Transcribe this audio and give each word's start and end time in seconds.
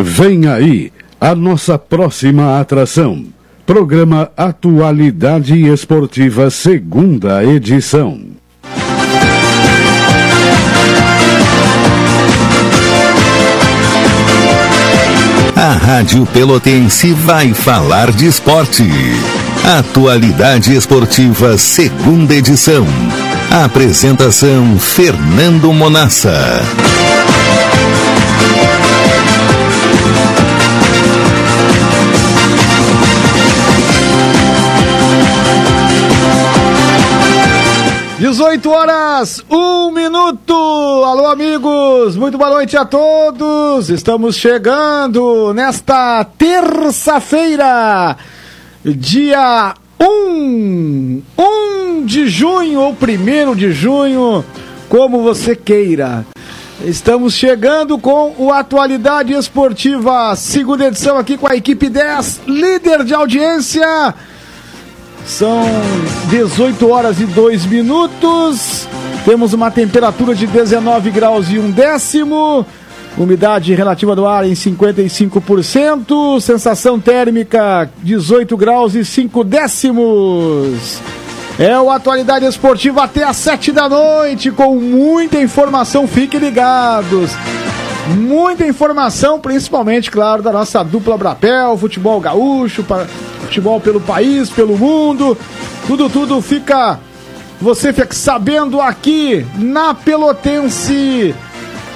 Vem 0.00 0.46
aí 0.46 0.92
a 1.20 1.34
nossa 1.34 1.76
próxima 1.76 2.60
atração. 2.60 3.26
Programa 3.66 4.30
Atualidade 4.36 5.60
Esportiva, 5.66 6.50
segunda 6.50 7.44
edição. 7.44 8.20
A 15.56 15.72
Rádio 15.72 16.24
Pelotense 16.26 17.12
vai 17.12 17.52
falar 17.52 18.12
de 18.12 18.26
esporte. 18.26 18.84
Atualidade 19.64 20.72
Esportiva, 20.74 21.58
segunda 21.58 22.34
edição. 22.34 22.86
Apresentação: 23.50 24.78
Fernando 24.78 25.72
Monassa. 25.72 26.62
18 38.28 38.68
horas, 38.68 39.42
1 39.48 39.90
minuto. 39.90 40.52
Alô, 40.52 41.28
amigos, 41.28 42.14
muito 42.14 42.36
boa 42.36 42.50
noite 42.50 42.76
a 42.76 42.84
todos. 42.84 43.88
Estamos 43.88 44.36
chegando 44.36 45.54
nesta 45.54 46.22
terça-feira, 46.36 48.18
dia 48.84 49.74
1, 49.98 51.22
1 51.38 52.04
de 52.04 52.28
junho 52.28 52.82
ou 52.82 52.92
1 52.92 53.54
de 53.54 53.72
junho, 53.72 54.44
como 54.90 55.22
você 55.22 55.56
queira. 55.56 56.26
Estamos 56.84 57.32
chegando 57.32 57.96
com 57.98 58.34
o 58.36 58.52
Atualidade 58.52 59.32
Esportiva, 59.32 60.36
segunda 60.36 60.86
edição 60.86 61.16
aqui 61.16 61.38
com 61.38 61.50
a 61.50 61.56
equipe 61.56 61.88
10, 61.88 62.42
líder 62.46 63.04
de 63.04 63.14
audiência 63.14 64.14
são 65.28 65.62
18 66.30 66.90
horas 66.90 67.20
e 67.20 67.26
2 67.26 67.66
minutos. 67.66 68.88
Temos 69.24 69.52
uma 69.52 69.70
temperatura 69.70 70.34
de 70.34 70.46
19 70.46 71.10
graus 71.10 71.50
e 71.50 71.58
um 71.58 71.70
décimo. 71.70 72.64
Umidade 73.16 73.74
relativa 73.74 74.16
do 74.16 74.26
ar 74.26 74.46
em 74.46 74.54
55%. 74.54 76.40
Sensação 76.40 76.98
térmica 76.98 77.90
18 78.02 78.56
graus 78.56 78.94
e 78.94 79.04
5 79.04 79.44
décimos. 79.44 81.00
É 81.58 81.78
o 81.78 81.90
Atualidade 81.90 82.46
Esportiva 82.46 83.02
até 83.02 83.24
às 83.24 83.36
7 83.36 83.72
da 83.72 83.88
noite, 83.88 84.50
com 84.50 84.76
muita 84.76 85.40
informação. 85.40 86.06
Fiquem 86.06 86.40
ligados. 86.40 87.32
Muita 88.16 88.66
informação, 88.66 89.38
principalmente, 89.38 90.10
claro, 90.10 90.42
da 90.42 90.50
nossa 90.50 90.82
dupla 90.82 91.18
Brapel, 91.18 91.76
futebol 91.76 92.18
gaúcho, 92.20 92.84
futebol 93.42 93.80
pelo 93.80 94.00
país, 94.00 94.48
pelo 94.48 94.78
mundo. 94.78 95.36
Tudo, 95.86 96.08
tudo 96.08 96.40
fica. 96.40 96.98
Você 97.60 97.92
fica 97.92 98.14
sabendo 98.14 98.80
aqui 98.80 99.44
na 99.56 99.92
Pelotense. 99.92 101.34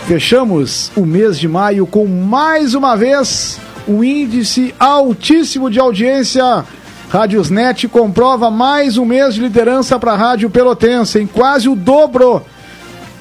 Fechamos 0.06 0.90
o 0.96 1.06
mês 1.06 1.38
de 1.38 1.48
maio 1.48 1.86
com 1.86 2.06
mais 2.06 2.74
uma 2.74 2.96
vez 2.96 3.58
um 3.88 4.04
índice 4.04 4.74
altíssimo 4.78 5.70
de 5.70 5.78
audiência. 5.78 6.64
Rádiosnet 7.08 7.88
comprova 7.88 8.50
mais 8.50 8.96
um 8.98 9.04
mês 9.04 9.34
de 9.34 9.40
liderança 9.40 9.98
para 9.98 10.12
a 10.12 10.16
Rádio 10.16 10.50
Pelotense, 10.50 11.20
em 11.20 11.26
quase 11.26 11.68
o 11.68 11.76
dobro, 11.76 12.42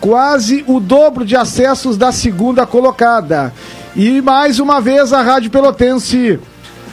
quase 0.02 0.66
o 0.68 0.80
dobro 0.80 1.24
de 1.24 1.38
acessos 1.38 1.96
da 1.96 2.12
segunda 2.12 2.66
colocada. 2.66 3.54
E 3.96 4.20
mais 4.22 4.60
uma 4.60 4.82
vez 4.82 5.14
a 5.14 5.22
Rádio 5.22 5.52
Pelotense 5.52 6.40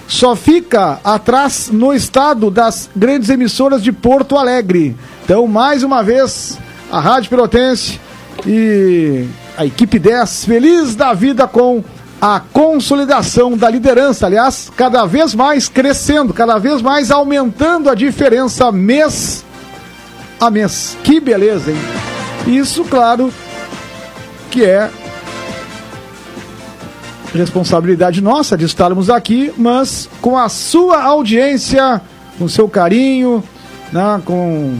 só 0.07 0.37
fica 0.37 1.01
atrás 1.03 1.71
no 1.73 1.93
estado 1.93 2.51
das 2.51 2.89
grandes 2.95 3.31
emissoras 3.31 3.83
de 3.83 3.91
Porto 3.91 4.37
Alegre. 4.37 4.95
Então, 5.25 5.47
mais 5.47 5.83
uma 5.83 6.03
vez, 6.03 6.59
a 6.93 7.01
Rádio 7.01 7.31
Pelotense 7.31 8.01
e 8.47 9.27
a 9.57 9.65
equipe 9.65 9.99
10 9.99 10.45
feliz 10.45 10.95
da 10.95 11.13
vida 11.13 11.47
com 11.47 11.83
a 12.21 12.41
consolidação 12.41 13.57
da 13.57 13.71
liderança, 13.71 14.27
aliás, 14.27 14.71
cada 14.77 15.05
vez 15.05 15.35
mais 15.35 15.69
crescendo, 15.69 16.35
cada 16.35 16.59
vez 16.59 16.83
mais 16.83 17.11
aumentando 17.11 17.89
a 17.89 17.95
diferença 17.95 18.73
mês 18.73 19.45
a 20.41 20.51
mês. 20.51 20.97
Que 21.05 21.21
beleza, 21.21 21.71
hein? 21.71 22.08
Isso, 22.47 22.85
claro, 22.85 23.33
que 24.51 24.65
é 24.65 24.91
responsabilidade 27.35 28.21
nossa 28.21 28.57
de 28.57 28.65
estarmos 28.65 29.11
aqui, 29.11 29.53
mas 29.57 30.09
com 30.21 30.37
a 30.37 30.49
sua 30.49 31.03
audiência, 31.03 32.01
com 32.39 32.49
seu 32.49 32.69
carinho, 32.69 33.45
né, 33.93 34.21
com 34.25 34.79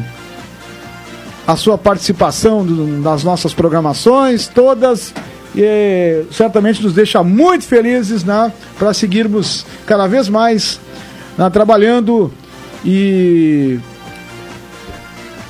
a 1.47 1.57
sua 1.57 1.79
participação 1.79 2.65
nas 2.65 3.25
nossas 3.25 3.55
programações, 3.55 4.49
todas, 4.49 5.15
e, 5.57 6.25
certamente 6.31 6.83
nos 6.83 6.93
deixa 6.93 7.23
muito 7.23 7.65
felizes 7.65 8.25
né, 8.25 8.53
para 8.79 8.93
seguirmos 8.93 9.65
cada 9.87 10.07
vez 10.07 10.29
mais 10.29 10.81
né, 11.37 11.49
trabalhando 11.51 12.33
e 12.85 13.79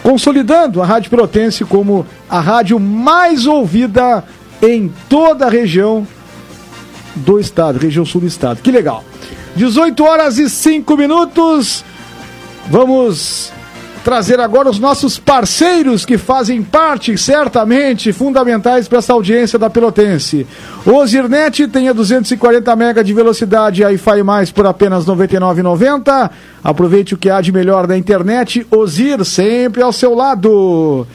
consolidando 0.08 0.80
a 0.80 0.86
Rádio 0.86 1.10
Protense 1.10 1.66
como 1.66 2.06
a 2.30 2.40
rádio 2.40 2.80
mais 2.80 3.44
ouvida 3.44 4.24
em 4.62 4.90
toda 5.06 5.44
a 5.44 5.50
região 5.50 6.08
do 7.14 7.38
estado, 7.38 7.78
região 7.78 8.06
sul 8.06 8.22
do 8.22 8.26
estado. 8.26 8.62
Que 8.62 8.70
legal. 8.70 9.04
18 9.54 10.02
horas 10.02 10.38
e 10.38 10.48
5 10.48 10.96
minutos. 10.96 11.84
Vamos 12.70 13.52
trazer 14.08 14.40
agora 14.40 14.70
os 14.70 14.78
nossos 14.78 15.18
parceiros 15.18 16.06
que 16.06 16.16
fazem 16.16 16.62
parte, 16.62 17.18
certamente, 17.18 18.10
fundamentais 18.10 18.88
para 18.88 19.00
essa 19.00 19.12
audiência 19.12 19.58
da 19.58 19.68
Pelotense. 19.68 20.46
O 20.86 21.06
Zirnet 21.06 21.68
tem 21.68 21.90
a 21.90 21.92
240 21.92 22.74
MB 22.74 23.04
de 23.04 23.12
velocidade 23.12 23.84
Wi-Fi 23.84 24.22
mais 24.22 24.50
por 24.50 24.66
apenas 24.66 25.06
R$ 25.06 25.12
99,90. 25.12 26.30
Aproveite 26.64 27.12
o 27.12 27.18
que 27.18 27.28
há 27.28 27.42
de 27.42 27.52
melhor 27.52 27.86
da 27.86 27.98
internet. 27.98 28.66
Ozir 28.70 29.22
sempre 29.26 29.82
ao 29.82 29.92
seu 29.92 30.14
lado. 30.14 31.06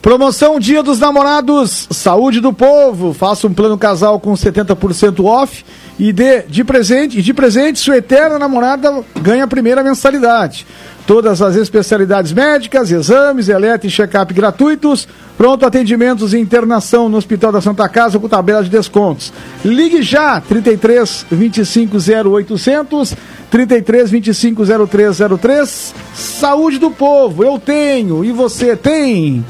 Promoção 0.00 0.58
Dia 0.58 0.82
dos 0.82 0.98
Namorados, 0.98 1.88
Saúde 1.90 2.40
do 2.40 2.54
Povo. 2.54 3.12
Faça 3.12 3.46
um 3.46 3.52
plano 3.52 3.76
casal 3.76 4.18
com 4.18 4.32
70% 4.32 5.22
off 5.22 5.62
e 6.02 6.12
dê 6.12 6.42
de 6.42 6.64
presente, 6.64 7.20
e 7.20 7.22
de 7.22 7.32
presente 7.32 7.78
sua 7.78 7.98
eterna 7.98 8.36
namorada 8.36 9.04
ganha 9.20 9.44
a 9.44 9.46
primeira 9.46 9.84
mensalidade. 9.84 10.66
Todas 11.06 11.40
as 11.40 11.54
especialidades 11.54 12.32
médicas, 12.32 12.90
exames, 12.90 13.48
eletro 13.48 13.86
e 13.86 13.90
check-up 13.90 14.34
gratuitos. 14.34 15.06
Pronto 15.38 15.64
atendimentos 15.64 16.34
e 16.34 16.40
internação 16.40 17.08
no 17.08 17.16
Hospital 17.16 17.52
da 17.52 17.60
Santa 17.60 17.88
Casa 17.88 18.18
com 18.18 18.28
tabela 18.28 18.64
de 18.64 18.68
descontos. 18.68 19.32
Ligue 19.64 20.02
já 20.02 20.40
33 20.40 21.26
25 21.30 21.96
0800 21.96 23.14
33 23.48 24.10
25 24.10 24.62
0303. 24.88 25.94
Saúde 26.16 26.80
do 26.80 26.90
povo, 26.90 27.44
eu 27.44 27.60
tenho 27.60 28.24
e 28.24 28.32
você 28.32 28.74
tem. 28.74 29.44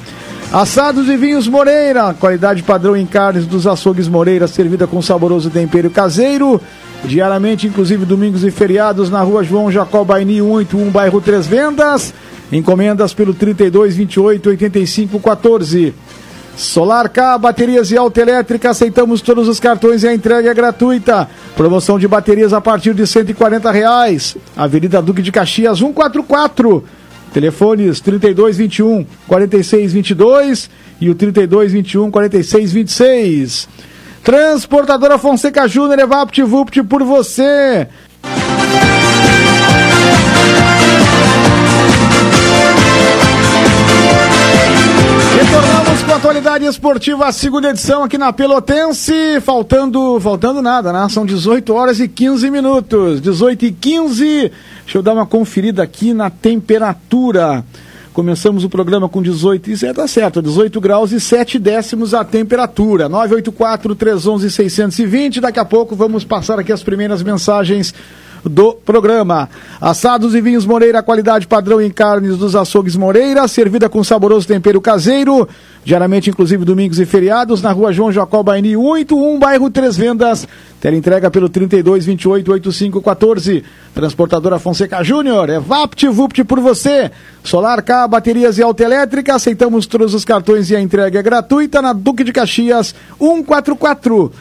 Assados 0.52 1.08
e 1.08 1.16
vinhos 1.16 1.48
Moreira, 1.48 2.12
qualidade 2.12 2.62
padrão 2.62 2.94
em 2.94 3.06
carnes 3.06 3.46
dos 3.46 3.66
açougues 3.66 4.06
Moreira, 4.06 4.46
servida 4.46 4.86
com 4.86 5.00
saboroso 5.00 5.48
tempero 5.48 5.88
caseiro. 5.88 6.60
Diariamente, 7.04 7.66
inclusive 7.66 8.04
domingos 8.04 8.44
e 8.44 8.50
feriados, 8.50 9.08
na 9.08 9.22
rua 9.22 9.42
João 9.42 9.72
Jacó 9.72 10.04
Baini 10.04 10.42
181, 10.42 10.90
bairro 10.90 11.22
Três 11.22 11.46
Vendas. 11.46 12.12
Encomendas 12.52 13.14
pelo 13.14 13.32
32 13.32 13.96
28 13.96 14.50
85 14.50 15.20
14. 15.20 15.94
Solar 16.54 17.08
K, 17.08 17.38
baterias 17.38 17.90
e 17.90 17.96
autoelétrica, 17.96 18.68
aceitamos 18.68 19.22
todos 19.22 19.48
os 19.48 19.58
cartões 19.58 20.02
e 20.02 20.08
a 20.08 20.14
entrega 20.14 20.50
é 20.50 20.54
gratuita. 20.54 21.30
Promoção 21.56 21.98
de 21.98 22.06
baterias 22.06 22.52
a 22.52 22.60
partir 22.60 22.92
de 22.92 23.06
140 23.06 23.70
reais. 23.70 24.36
Avenida 24.54 25.00
Duque 25.00 25.22
de 25.22 25.32
Caxias 25.32 25.78
144. 25.78 26.84
Telefones 27.32 28.00
3221 28.00 29.06
4622 29.26 30.70
e 31.00 31.10
o 31.10 31.14
3221 31.14 32.10
4626. 32.10 33.68
Transportadora 34.22 35.18
Fonseca 35.18 35.66
Júnior, 35.66 35.98
é 35.98 36.06
VaptVupt 36.06 36.82
por 36.84 37.02
você. 37.02 37.88
Retornamos 45.34 46.02
com 46.02 46.12
a 46.12 46.16
atualidade 46.16 46.64
esportiva, 46.66 47.26
a 47.26 47.32
segunda 47.32 47.70
edição 47.70 48.04
aqui 48.04 48.16
na 48.16 48.32
Pelotense. 48.32 49.40
Faltando, 49.40 50.20
faltando 50.20 50.62
nada, 50.62 50.92
né? 50.92 51.08
São 51.08 51.26
18 51.26 51.74
horas 51.74 51.98
e 51.98 52.06
15 52.06 52.50
minutos. 52.50 53.20
18 53.20 53.64
e 53.64 53.72
15. 53.72 54.52
Deixa 54.92 54.98
eu 54.98 55.02
dar 55.02 55.14
uma 55.14 55.24
conferida 55.24 55.82
aqui 55.82 56.12
na 56.12 56.28
temperatura. 56.28 57.64
Começamos 58.12 58.62
o 58.62 58.68
programa 58.68 59.08
com 59.08 59.22
18, 59.22 59.70
isso 59.70 59.86
é, 59.86 59.92
tá 59.94 60.06
certo, 60.06 60.42
18 60.42 60.78
graus 60.82 61.12
e 61.12 61.18
7 61.18 61.58
décimos 61.58 62.12
a 62.12 62.22
temperatura. 62.22 63.08
984-311-620. 63.08 65.40
Daqui 65.40 65.58
a 65.58 65.64
pouco 65.64 65.96
vamos 65.96 66.24
passar 66.24 66.58
aqui 66.58 66.70
as 66.70 66.82
primeiras 66.82 67.22
mensagens 67.22 67.94
do 68.44 68.74
programa. 68.74 69.48
Assados 69.80 70.34
e 70.34 70.40
vinhos 70.40 70.66
Moreira, 70.66 71.02
qualidade 71.02 71.46
padrão 71.46 71.80
em 71.80 71.90
carnes 71.90 72.36
dos 72.36 72.56
açougues 72.56 72.96
Moreira, 72.96 73.46
servida 73.48 73.88
com 73.88 74.02
saboroso 74.02 74.46
tempero 74.46 74.80
caseiro, 74.80 75.48
diariamente, 75.84 76.30
inclusive 76.30 76.64
domingos 76.64 76.98
e 76.98 77.06
feriados, 77.06 77.62
na 77.62 77.72
rua 77.72 77.92
João 77.92 78.12
Jacob 78.12 78.46
Baini, 78.46 78.76
81, 78.76 79.38
bairro 79.38 79.70
Três 79.70 79.96
Vendas. 79.96 80.46
Tela 80.80 80.96
entrega 80.96 81.30
pelo 81.30 81.48
32 81.48 82.04
28 82.06 82.52
85 82.52 83.00
14. 83.00 83.64
Transportadora 83.94 84.58
Fonseca 84.58 85.02
Júnior, 85.04 85.48
é 85.48 85.60
Vapt 85.60 86.08
Vupt 86.08 86.44
por 86.44 86.58
você. 86.60 87.10
Solar 87.44 87.82
K, 87.82 88.08
baterias 88.08 88.58
e 88.58 88.62
autoelétrica, 88.62 89.34
aceitamos 89.34 89.86
todos 89.86 90.14
os 90.14 90.24
cartões 90.24 90.70
e 90.70 90.76
a 90.76 90.80
entrega 90.80 91.18
é 91.18 91.22
gratuita 91.22 91.80
na 91.80 91.92
Duque 91.92 92.24
de 92.24 92.32
Caxias 92.32 92.94
144. 93.18 94.32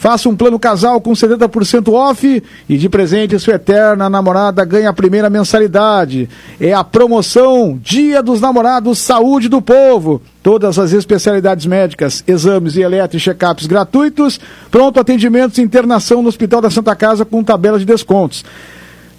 Faça 0.00 0.30
um 0.30 0.34
plano 0.34 0.58
casal 0.58 0.98
com 0.98 1.12
70% 1.12 1.92
off 1.92 2.42
e 2.66 2.78
de 2.78 2.88
presente 2.88 3.38
sua 3.38 3.56
eterna 3.56 4.08
namorada 4.08 4.64
ganha 4.64 4.88
a 4.88 4.94
primeira 4.94 5.28
mensalidade. 5.28 6.26
É 6.58 6.72
a 6.72 6.82
promoção 6.82 7.78
Dia 7.82 8.22
dos 8.22 8.40
Namorados 8.40 8.98
Saúde 8.98 9.46
do 9.46 9.60
Povo. 9.60 10.22
Todas 10.42 10.78
as 10.78 10.94
especialidades 10.94 11.66
médicas, 11.66 12.24
exames 12.26 12.76
e 12.76 12.80
eletro 12.80 13.18
e 13.18 13.20
check-ups 13.20 13.66
gratuitos, 13.66 14.40
pronto 14.70 14.98
atendimentos 14.98 15.58
e 15.58 15.60
internação 15.60 16.22
no 16.22 16.30
Hospital 16.30 16.62
da 16.62 16.70
Santa 16.70 16.96
Casa 16.96 17.26
com 17.26 17.44
tabela 17.44 17.78
de 17.78 17.84
descontos. 17.84 18.42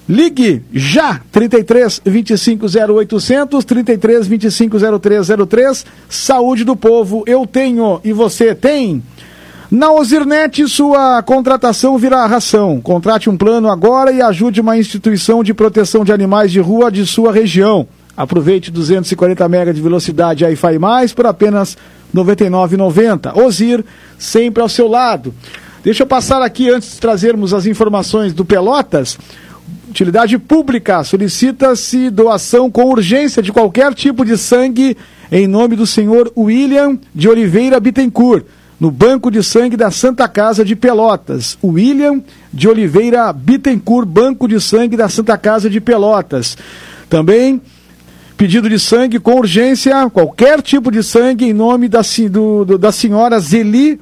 Ligue 0.09 0.63
já 0.73 1.21
33 1.31 2.01
25 2.03 2.65
0800 2.65 3.63
33 3.63 4.27
25 4.27 4.77
0303 4.99 5.85
Saúde 6.09 6.63
do 6.63 6.75
Povo, 6.75 7.23
eu 7.27 7.45
tenho 7.45 8.01
e 8.03 8.11
você 8.11 8.55
tem. 8.55 9.03
Na 9.71 9.89
Ozirnet, 9.93 10.67
sua 10.67 11.23
contratação 11.23 11.97
virá 11.97 12.25
ração. 12.25 12.81
Contrate 12.81 13.29
um 13.29 13.37
plano 13.37 13.69
agora 13.69 14.11
e 14.11 14.21
ajude 14.21 14.59
uma 14.59 14.77
instituição 14.77 15.41
de 15.41 15.53
proteção 15.53 16.03
de 16.03 16.11
animais 16.11 16.51
de 16.51 16.59
rua 16.59 16.91
de 16.91 17.05
sua 17.05 17.31
região. 17.31 17.87
Aproveite 18.17 18.69
240 18.69 19.47
MB 19.47 19.73
de 19.73 19.81
velocidade 19.81 20.43
Wi-Fi 20.43 20.77
mais 20.77 21.13
por 21.13 21.25
apenas 21.25 21.77
R$ 22.13 22.21
99,90. 22.21 23.33
Ozir, 23.37 23.85
sempre 24.19 24.61
ao 24.61 24.67
seu 24.67 24.89
lado. 24.89 25.33
Deixa 25.81 26.03
eu 26.03 26.07
passar 26.07 26.41
aqui, 26.41 26.69
antes 26.69 26.95
de 26.95 26.99
trazermos 26.99 27.53
as 27.53 27.65
informações 27.65 28.33
do 28.33 28.43
Pelotas. 28.43 29.17
Utilidade 29.89 30.37
pública 30.37 31.01
solicita-se 31.05 32.09
doação 32.09 32.69
com 32.69 32.83
urgência 32.89 33.41
de 33.41 33.53
qualquer 33.53 33.93
tipo 33.93 34.25
de 34.25 34.37
sangue 34.37 34.97
em 35.31 35.47
nome 35.47 35.77
do 35.77 35.87
senhor 35.87 36.29
William 36.35 36.99
de 37.15 37.29
Oliveira 37.29 37.79
Bittencourt 37.79 38.43
no 38.81 38.89
Banco 38.89 39.29
de 39.29 39.43
Sangue 39.43 39.77
da 39.77 39.91
Santa 39.91 40.27
Casa 40.27 40.65
de 40.65 40.75
Pelotas. 40.75 41.55
William 41.63 42.19
de 42.51 42.67
Oliveira 42.67 43.31
Bittencourt, 43.31 44.07
Banco 44.07 44.47
de 44.47 44.59
Sangue 44.59 44.97
da 44.97 45.07
Santa 45.07 45.37
Casa 45.37 45.69
de 45.69 45.79
Pelotas. 45.79 46.57
Também 47.07 47.61
pedido 48.35 48.67
de 48.67 48.79
sangue 48.79 49.19
com 49.19 49.35
urgência, 49.35 50.09
qualquer 50.09 50.63
tipo 50.63 50.89
de 50.91 51.03
sangue, 51.03 51.45
em 51.45 51.53
nome 51.53 51.87
da, 51.87 52.01
do, 52.31 52.65
do, 52.65 52.77
da 52.79 52.91
senhora 52.91 53.39
Zeli 53.39 54.01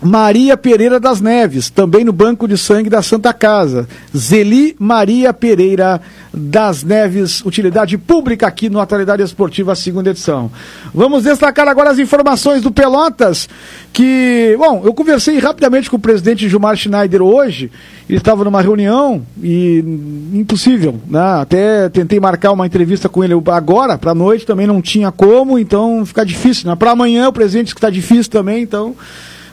Maria 0.00 0.56
Pereira 0.56 1.00
das 1.00 1.20
Neves, 1.20 1.70
também 1.70 2.04
no 2.04 2.12
Banco 2.12 2.46
de 2.46 2.56
Sangue 2.56 2.88
da 2.88 3.02
Santa 3.02 3.32
Casa. 3.32 3.88
Zeli 4.16 4.76
Maria 4.78 5.32
Pereira 5.32 6.00
das 6.32 6.84
Neves, 6.84 7.44
utilidade 7.44 7.98
pública 7.98 8.46
aqui 8.46 8.68
no 8.70 8.80
Atualidade 8.80 9.22
Esportiva, 9.22 9.74
segunda 9.74 10.10
edição. 10.10 10.50
Vamos 10.94 11.24
destacar 11.24 11.66
agora 11.66 11.90
as 11.90 11.98
informações 11.98 12.62
do 12.62 12.70
Pelotas, 12.70 13.48
que, 13.92 14.54
bom, 14.56 14.82
eu 14.84 14.94
conversei 14.94 15.38
rapidamente 15.38 15.90
com 15.90 15.96
o 15.96 16.00
presidente 16.00 16.48
Gilmar 16.48 16.76
Schneider 16.76 17.20
hoje, 17.20 17.70
ele 18.08 18.18
estava 18.18 18.44
numa 18.44 18.62
reunião 18.62 19.22
e 19.42 19.84
impossível, 20.32 21.00
né? 21.08 21.40
Até 21.40 21.88
tentei 21.88 22.20
marcar 22.20 22.52
uma 22.52 22.66
entrevista 22.66 23.08
com 23.08 23.24
ele 23.24 23.34
agora, 23.52 23.98
para 23.98 24.12
a 24.12 24.14
noite, 24.14 24.46
também 24.46 24.66
não 24.66 24.80
tinha 24.80 25.10
como, 25.10 25.58
então 25.58 26.06
fica 26.06 26.24
difícil, 26.24 26.70
né? 26.70 26.76
Para 26.76 26.92
amanhã 26.92 27.28
o 27.28 27.32
presidente 27.32 27.74
que 27.74 27.78
está 27.78 27.90
difícil 27.90 28.30
também, 28.30 28.62
então 28.62 28.94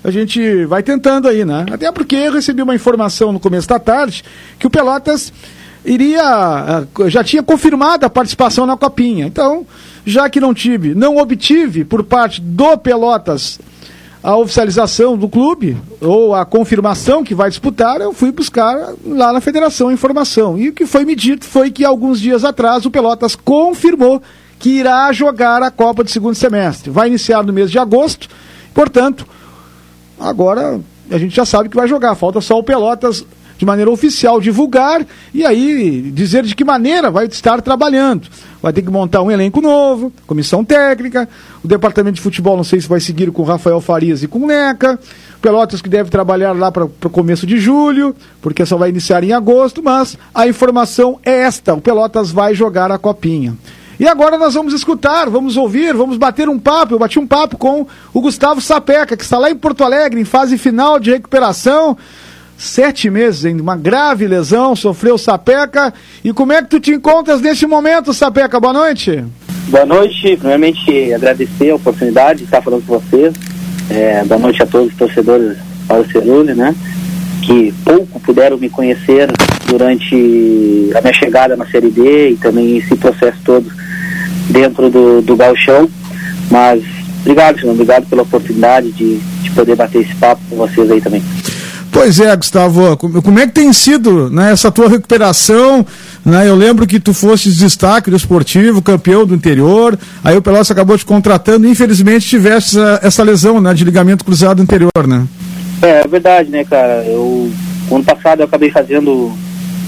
a 0.05 0.11
gente 0.11 0.65
vai 0.65 0.83
tentando 0.83 1.27
aí, 1.27 1.43
né? 1.43 1.65
Até 1.71 1.91
porque 1.91 2.15
eu 2.15 2.31
recebi 2.31 2.61
uma 2.61 2.75
informação 2.75 3.31
no 3.31 3.39
começo 3.39 3.67
da 3.67 3.79
tarde 3.79 4.23
que 4.59 4.67
o 4.67 4.69
Pelotas 4.69 5.33
iria 5.83 6.85
eh, 6.99 7.09
já 7.09 7.23
tinha 7.23 7.41
confirmado 7.41 8.05
a 8.05 8.09
participação 8.09 8.67
na 8.67 8.77
Copinha. 8.77 9.25
Então, 9.25 9.65
já 10.05 10.29
que 10.29 10.39
não 10.39 10.53
tive, 10.53 10.93
não 10.93 11.17
obtive 11.17 11.83
por 11.83 12.03
parte 12.03 12.39
do 12.39 12.77
Pelotas 12.77 13.59
a 14.21 14.35
oficialização 14.37 15.17
do 15.17 15.27
clube 15.27 15.75
ou 15.99 16.35
a 16.35 16.45
confirmação 16.45 17.23
que 17.23 17.33
vai 17.33 17.49
disputar, 17.49 17.99
eu 17.99 18.13
fui 18.13 18.31
buscar 18.31 18.93
lá 19.03 19.33
na 19.33 19.41
federação 19.41 19.89
a 19.89 19.93
informação. 19.93 20.55
E 20.55 20.69
o 20.69 20.73
que 20.73 20.85
foi 20.85 21.03
me 21.03 21.15
dito 21.15 21.45
foi 21.45 21.71
que 21.71 21.83
alguns 21.83 22.19
dias 22.19 22.43
atrás 22.43 22.85
o 22.85 22.91
Pelotas 22.91 23.35
confirmou 23.35 24.21
que 24.59 24.69
irá 24.69 25.11
jogar 25.11 25.63
a 25.63 25.71
Copa 25.71 26.03
de 26.03 26.11
segundo 26.11 26.35
semestre. 26.35 26.91
Vai 26.91 27.07
iniciar 27.07 27.43
no 27.43 27.51
mês 27.51 27.71
de 27.71 27.79
agosto, 27.79 28.29
portanto, 28.71 29.25
Agora 30.19 30.79
a 31.09 31.17
gente 31.17 31.35
já 31.35 31.45
sabe 31.45 31.69
que 31.69 31.75
vai 31.75 31.87
jogar, 31.87 32.15
falta 32.15 32.41
só 32.41 32.57
o 32.57 32.63
Pelotas 32.63 33.25
de 33.57 33.65
maneira 33.65 33.89
oficial 33.89 34.41
divulgar 34.41 35.05
e 35.33 35.45
aí 35.45 36.11
dizer 36.13 36.43
de 36.43 36.55
que 36.55 36.63
maneira 36.63 37.09
vai 37.09 37.25
estar 37.25 37.61
trabalhando. 37.61 38.27
Vai 38.61 38.73
ter 38.73 38.81
que 38.81 38.89
montar 38.89 39.21
um 39.21 39.31
elenco 39.31 39.61
novo, 39.61 40.11
comissão 40.27 40.63
técnica, 40.63 41.29
o 41.63 41.67
departamento 41.67 42.15
de 42.15 42.21
futebol 42.21 42.57
não 42.57 42.63
sei 42.63 42.81
se 42.81 42.87
vai 42.87 42.99
seguir 42.99 43.31
com 43.31 43.43
Rafael 43.43 43.79
Farias 43.79 44.23
e 44.23 44.27
com 44.27 44.45
Neca, 44.45 44.99
Pelotas 45.41 45.81
que 45.81 45.89
deve 45.89 46.09
trabalhar 46.09 46.53
lá 46.53 46.71
para 46.71 46.85
o 46.85 47.09
começo 47.09 47.45
de 47.45 47.59
julho, 47.59 48.15
porque 48.41 48.65
só 48.65 48.77
vai 48.77 48.89
iniciar 48.89 49.23
em 49.23 49.31
agosto, 49.31 49.81
mas 49.83 50.17
a 50.33 50.47
informação 50.47 51.19
é 51.23 51.41
esta: 51.41 51.75
o 51.75 51.81
Pelotas 51.81 52.31
vai 52.31 52.55
jogar 52.55 52.91
a 52.91 52.97
copinha. 52.97 53.55
E 53.99 54.07
agora 54.07 54.37
nós 54.37 54.53
vamos 54.53 54.73
escutar, 54.73 55.29
vamos 55.29 55.55
ouvir, 55.55 55.93
vamos 55.93 56.17
bater 56.17 56.49
um 56.49 56.59
papo. 56.59 56.93
Eu 56.93 56.99
bati 56.99 57.17
um 57.17 57.27
papo 57.27 57.57
com 57.57 57.87
o 58.13 58.21
Gustavo 58.21 58.59
Sapeca, 58.59 59.15
que 59.15 59.23
está 59.23 59.37
lá 59.37 59.49
em 59.49 59.55
Porto 59.55 59.83
Alegre, 59.83 60.19
em 60.19 60.25
fase 60.25 60.57
final 60.57 60.99
de 60.99 61.11
recuperação. 61.11 61.97
Sete 62.57 63.09
meses, 63.09 63.45
ainda 63.45 63.61
uma 63.61 63.75
grave 63.75 64.27
lesão, 64.27 64.75
sofreu 64.75 65.17
Sapeca. 65.17 65.93
E 66.23 66.33
como 66.33 66.53
é 66.53 66.61
que 66.61 66.69
tu 66.69 66.79
te 66.79 66.91
encontras 66.91 67.41
neste 67.41 67.65
momento, 67.65 68.13
Sapeca? 68.13 68.59
Boa 68.59 68.73
noite. 68.73 69.23
Boa 69.67 69.85
noite. 69.85 70.35
Primeiramente, 70.37 71.13
agradecer 71.13 71.69
a 71.69 71.75
oportunidade 71.75 72.39
de 72.39 72.45
estar 72.45 72.61
falando 72.61 72.85
com 72.85 72.99
vocês. 72.99 73.33
É, 73.89 74.23
boa 74.25 74.39
noite 74.39 74.61
a 74.61 74.65
todos 74.65 74.87
os 74.87 74.97
torcedores 74.97 75.57
Paulo 75.87 76.05
Cerulli, 76.11 76.53
né? 76.53 76.75
Que 77.41 77.73
pouco 77.83 78.19
puderam 78.19 78.57
me 78.57 78.69
conhecer 78.69 79.29
durante 79.67 80.91
a 80.95 81.01
minha 81.01 81.13
chegada 81.13 81.55
na 81.55 81.65
Série 81.67 81.89
D 81.89 82.31
e 82.31 82.35
também 82.37 82.77
esse 82.77 82.95
processo 82.95 83.37
todo 83.43 83.69
dentro 84.49 84.89
do, 84.89 85.21
do 85.21 85.35
galchão. 85.35 85.89
Mas 86.49 86.83
obrigado, 87.21 87.59
senhor, 87.59 87.73
obrigado 87.73 88.05
pela 88.07 88.21
oportunidade 88.21 88.91
de, 88.91 89.17
de 89.17 89.51
poder 89.51 89.75
bater 89.75 90.01
esse 90.01 90.15
papo 90.15 90.41
com 90.49 90.55
vocês 90.55 90.89
aí 90.91 91.01
também. 91.01 91.23
Pois 91.95 92.19
é, 92.19 92.35
Gustavo, 92.35 92.97
como 92.97 93.39
é 93.39 93.47
que 93.47 93.53
tem 93.53 93.71
sido 93.71 94.29
né, 94.29 94.51
essa 94.51 94.69
tua 94.69 94.89
recuperação? 94.89 95.85
Né, 96.25 96.45
eu 96.45 96.53
lembro 96.53 96.85
que 96.85 96.99
tu 96.99 97.13
foste 97.13 97.49
destaque 97.53 98.09
do 98.09 98.17
esportivo, 98.17 98.81
campeão 98.81 99.25
do 99.25 99.33
interior, 99.33 99.97
aí 100.21 100.35
o 100.35 100.41
Pelotas 100.41 100.69
acabou 100.69 100.97
te 100.97 101.05
contratando 101.05 101.65
e 101.65 101.69
infelizmente 101.69 102.27
tiveste 102.27 102.77
essa, 102.77 102.99
essa 103.01 103.23
lesão 103.23 103.61
né, 103.61 103.73
de 103.73 103.85
ligamento 103.85 104.25
cruzado 104.25 104.61
anterior, 104.61 105.07
né? 105.07 105.25
É, 105.81 106.01
é 106.01 106.07
verdade, 106.07 106.49
né, 106.49 106.65
cara? 106.65 107.01
Eu, 107.05 107.49
ano 107.89 108.03
passado 108.03 108.41
eu 108.41 108.45
acabei 108.45 108.71
fazendo, 108.71 109.31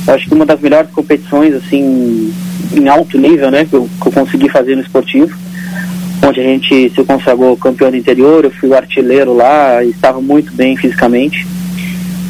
acho 0.08 0.28
que 0.28 0.34
uma 0.34 0.46
das 0.46 0.60
melhores 0.60 0.90
competições, 0.92 1.54
assim, 1.54 2.34
em 2.74 2.88
alto 2.88 3.18
nível, 3.18 3.52
né, 3.52 3.66
que 3.66 3.74
eu, 3.74 3.90
que 4.02 4.08
eu 4.08 4.12
consegui 4.12 4.50
fazer 4.50 4.76
no 4.76 4.82
esportivo, 4.82 5.38
onde 6.26 6.40
a 6.40 6.44
gente 6.44 6.90
se 6.90 7.04
consagrou 7.04 7.58
campeão 7.58 7.92
do 7.92 7.98
interior, 7.98 8.44
eu 8.44 8.52
fui 8.52 8.74
artilheiro 8.74 9.34
lá, 9.34 9.84
estava 9.84 10.22
muito 10.22 10.54
bem 10.54 10.76
fisicamente, 10.76 11.46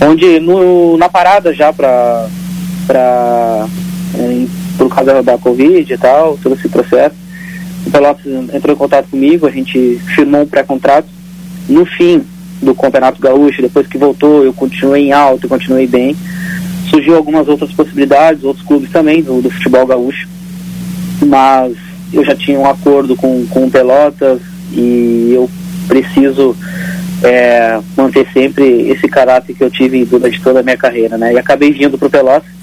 onde 0.01 0.39
no, 0.39 0.97
na 0.97 1.09
parada 1.09 1.53
já 1.53 1.71
para 1.71 2.27
é, 2.89 4.45
por 4.77 4.89
causa 4.89 5.23
da 5.23 5.37
Covid 5.37 5.91
e 5.91 5.97
tal, 5.97 6.37
todo 6.41 6.55
esse 6.55 6.69
processo, 6.69 7.15
o 7.85 7.91
Pelotas 7.91 8.25
entrou 8.53 8.75
em 8.75 8.77
contato 8.77 9.09
comigo, 9.09 9.47
a 9.47 9.51
gente 9.51 9.99
firmou 10.13 10.41
um 10.41 10.47
pré-contrato. 10.47 11.07
No 11.69 11.85
fim 11.85 12.21
do 12.61 12.75
Campeonato 12.75 13.21
Gaúcho, 13.21 13.61
depois 13.61 13.87
que 13.87 13.97
voltou, 13.97 14.43
eu 14.43 14.53
continuei 14.53 15.07
em 15.07 15.11
alto, 15.13 15.47
continuei 15.47 15.87
bem 15.87 16.15
surgiu 16.89 17.15
algumas 17.15 17.47
outras 17.47 17.71
possibilidades, 17.71 18.43
outros 18.43 18.65
clubes 18.65 18.91
também 18.91 19.21
do, 19.21 19.41
do 19.41 19.49
futebol 19.49 19.85
gaúcho, 19.85 20.27
mas 21.25 21.75
eu 22.13 22.23
já 22.23 22.35
tinha 22.35 22.59
um 22.59 22.69
acordo 22.69 23.15
com, 23.15 23.45
com 23.47 23.65
o 23.65 23.71
Pelotas 23.71 24.41
e 24.71 25.31
eu 25.33 25.49
preciso 25.87 26.55
é, 27.23 27.79
manter 27.95 28.27
sempre 28.33 28.89
esse 28.89 29.07
caráter 29.07 29.55
que 29.55 29.63
eu 29.63 29.69
tive 29.69 30.05
durante 30.05 30.41
toda 30.41 30.59
a 30.59 30.63
minha 30.63 30.77
carreira, 30.77 31.17
né? 31.17 31.33
E 31.33 31.37
acabei 31.37 31.71
vindo 31.71 31.97
para 31.97 32.07
o 32.07 32.11
Pelotas 32.11 32.57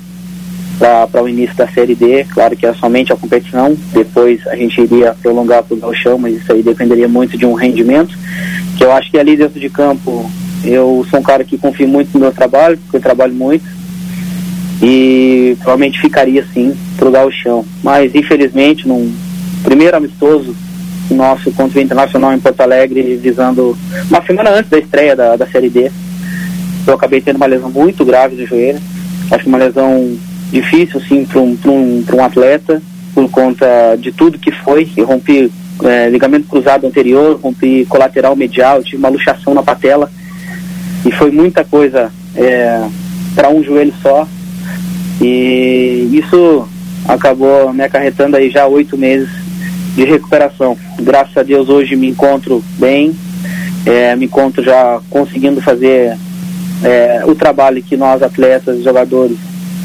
para 0.78 1.22
o 1.22 1.28
início 1.28 1.54
da 1.56 1.68
Série 1.68 1.94
D. 1.94 2.24
Claro 2.24 2.56
que 2.56 2.66
era 2.66 2.74
somente 2.74 3.12
a 3.12 3.16
competição, 3.16 3.76
depois 3.92 4.46
a 4.46 4.56
gente 4.56 4.80
iria 4.80 5.14
prolongar 5.14 5.62
para 5.62 5.74
o 5.74 5.78
Galchão, 5.78 6.18
mas 6.18 6.36
isso 6.36 6.52
aí 6.52 6.62
dependeria 6.62 7.08
muito 7.08 7.36
de 7.38 7.46
um 7.46 7.54
rendimento. 7.54 8.16
Que 8.76 8.84
eu 8.84 8.92
acho 8.92 9.10
que 9.10 9.18
ali 9.18 9.36
dentro 9.36 9.60
de 9.60 9.68
campo 9.70 10.30
eu 10.64 11.06
sou 11.10 11.20
um 11.20 11.22
cara 11.22 11.44
que 11.44 11.58
confio 11.58 11.86
muito 11.86 12.10
no 12.14 12.20
meu 12.20 12.32
trabalho, 12.32 12.78
porque 12.78 12.96
eu 12.96 13.00
trabalho 13.00 13.34
muito. 13.34 13.64
E 14.82 15.56
provavelmente 15.58 16.00
ficaria 16.00 16.44
sim 16.52 16.74
pro 16.96 17.10
Galchão. 17.10 17.64
Mas 17.82 18.14
infelizmente, 18.14 18.86
num 18.86 19.14
primeiro 19.62 19.96
amistoso 19.96 20.54
nosso 21.10 21.50
contra 21.52 21.78
o 21.78 21.82
Internacional 21.82 22.32
em 22.32 22.40
Porto 22.40 22.60
Alegre, 22.60 23.16
visando 23.16 23.76
uma 24.08 24.22
semana 24.24 24.50
antes 24.50 24.70
da 24.70 24.78
estreia 24.78 25.14
da, 25.14 25.36
da 25.36 25.46
Série 25.46 25.68
D, 25.68 25.90
eu 26.86 26.94
acabei 26.94 27.20
tendo 27.20 27.36
uma 27.36 27.46
lesão 27.46 27.70
muito 27.70 28.04
grave 28.04 28.36
no 28.36 28.46
joelho. 28.46 28.80
Acho 29.30 29.48
uma 29.48 29.58
lesão 29.58 30.16
difícil, 30.50 31.00
sim, 31.00 31.24
para 31.24 31.40
um, 31.40 31.56
um, 31.66 32.04
um 32.14 32.24
atleta, 32.24 32.82
por 33.14 33.28
conta 33.30 33.96
de 33.98 34.12
tudo 34.12 34.38
que 34.38 34.52
foi. 34.52 34.88
Eu 34.96 35.06
rompi 35.06 35.50
é, 35.82 36.08
ligamento 36.08 36.46
cruzado 36.46 36.86
anterior, 36.86 37.38
rompi 37.42 37.86
colateral 37.86 38.36
medial, 38.36 38.82
tive 38.82 38.98
uma 38.98 39.08
luxação 39.08 39.54
na 39.54 39.62
patela. 39.62 40.10
E 41.04 41.10
foi 41.10 41.30
muita 41.30 41.64
coisa 41.64 42.10
é, 42.36 42.86
para 43.34 43.48
um 43.48 43.62
joelho 43.62 43.92
só. 44.02 44.28
E 45.20 46.08
isso 46.12 46.66
acabou 47.06 47.72
me 47.72 47.82
acarretando 47.82 48.36
aí 48.36 48.50
já 48.50 48.66
oito 48.66 48.96
meses 48.96 49.28
de 49.94 50.04
recuperação. 50.04 50.76
Graças 51.00 51.36
a 51.36 51.42
Deus 51.42 51.68
hoje 51.68 51.96
me 51.96 52.08
encontro 52.08 52.64
bem, 52.78 53.14
é, 53.86 54.16
me 54.16 54.26
encontro 54.26 54.62
já 54.62 55.00
conseguindo 55.10 55.60
fazer 55.60 56.16
é, 56.82 57.22
o 57.26 57.34
trabalho 57.34 57.82
que 57.82 57.96
nós 57.96 58.22
atletas, 58.22 58.82
jogadores 58.82 59.36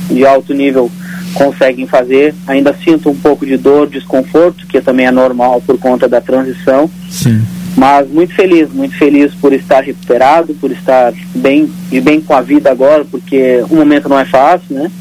de 0.10 0.26
alto 0.26 0.54
nível 0.54 0.90
conseguem 1.34 1.86
fazer. 1.86 2.34
Ainda 2.48 2.76
sinto 2.84 3.10
um 3.10 3.16
pouco 3.16 3.46
de 3.46 3.58
dor, 3.58 3.88
desconforto, 3.88 4.66
que 4.68 4.82
também 4.82 5.06
é 5.06 5.12
normal 5.12 5.62
por 5.66 5.78
conta 5.78 6.08
da 6.08 6.20
transição. 6.20 6.90
Sim. 7.10 7.42
Mas 7.78 8.10
muito 8.10 8.34
feliz, 8.34 8.72
muito 8.74 8.98
feliz 8.98 9.34
por 9.36 9.54
estar 9.54 9.82
recuperado, 9.82 10.54
por 10.56 10.72
estar 10.72 11.14
bem, 11.36 11.70
de 11.90 12.02
bem 12.02 12.20
com 12.20 12.34
a 12.34 12.42
vida 12.42 12.70
agora, 12.72 13.06
porque 13.06 13.64
o 13.70 13.76
momento 13.76 14.10
não 14.10 14.20
é 14.20 14.26
fácil, 14.26 14.76
né? 14.76 14.92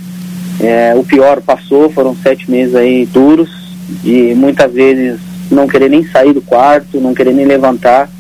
É, 0.61 0.95
o 0.97 1.05
pior 1.05 1.41
passou, 1.41 1.91
foram 1.91 2.17
sete 2.17 2.51
meses 2.51 2.75
aí 2.75 3.07
duros 3.07 3.77
e 4.05 4.35
muitas 4.35 4.73
vezes 4.73 5.21
não 5.51 5.67
querer 5.67 5.89
nem 5.89 6.05
sair 6.05 6.33
do 6.33 6.43
quarto, 6.43 7.01
não 7.01 7.15
querer 7.15 7.33
nem 7.33 7.47
levantar, 7.47 8.11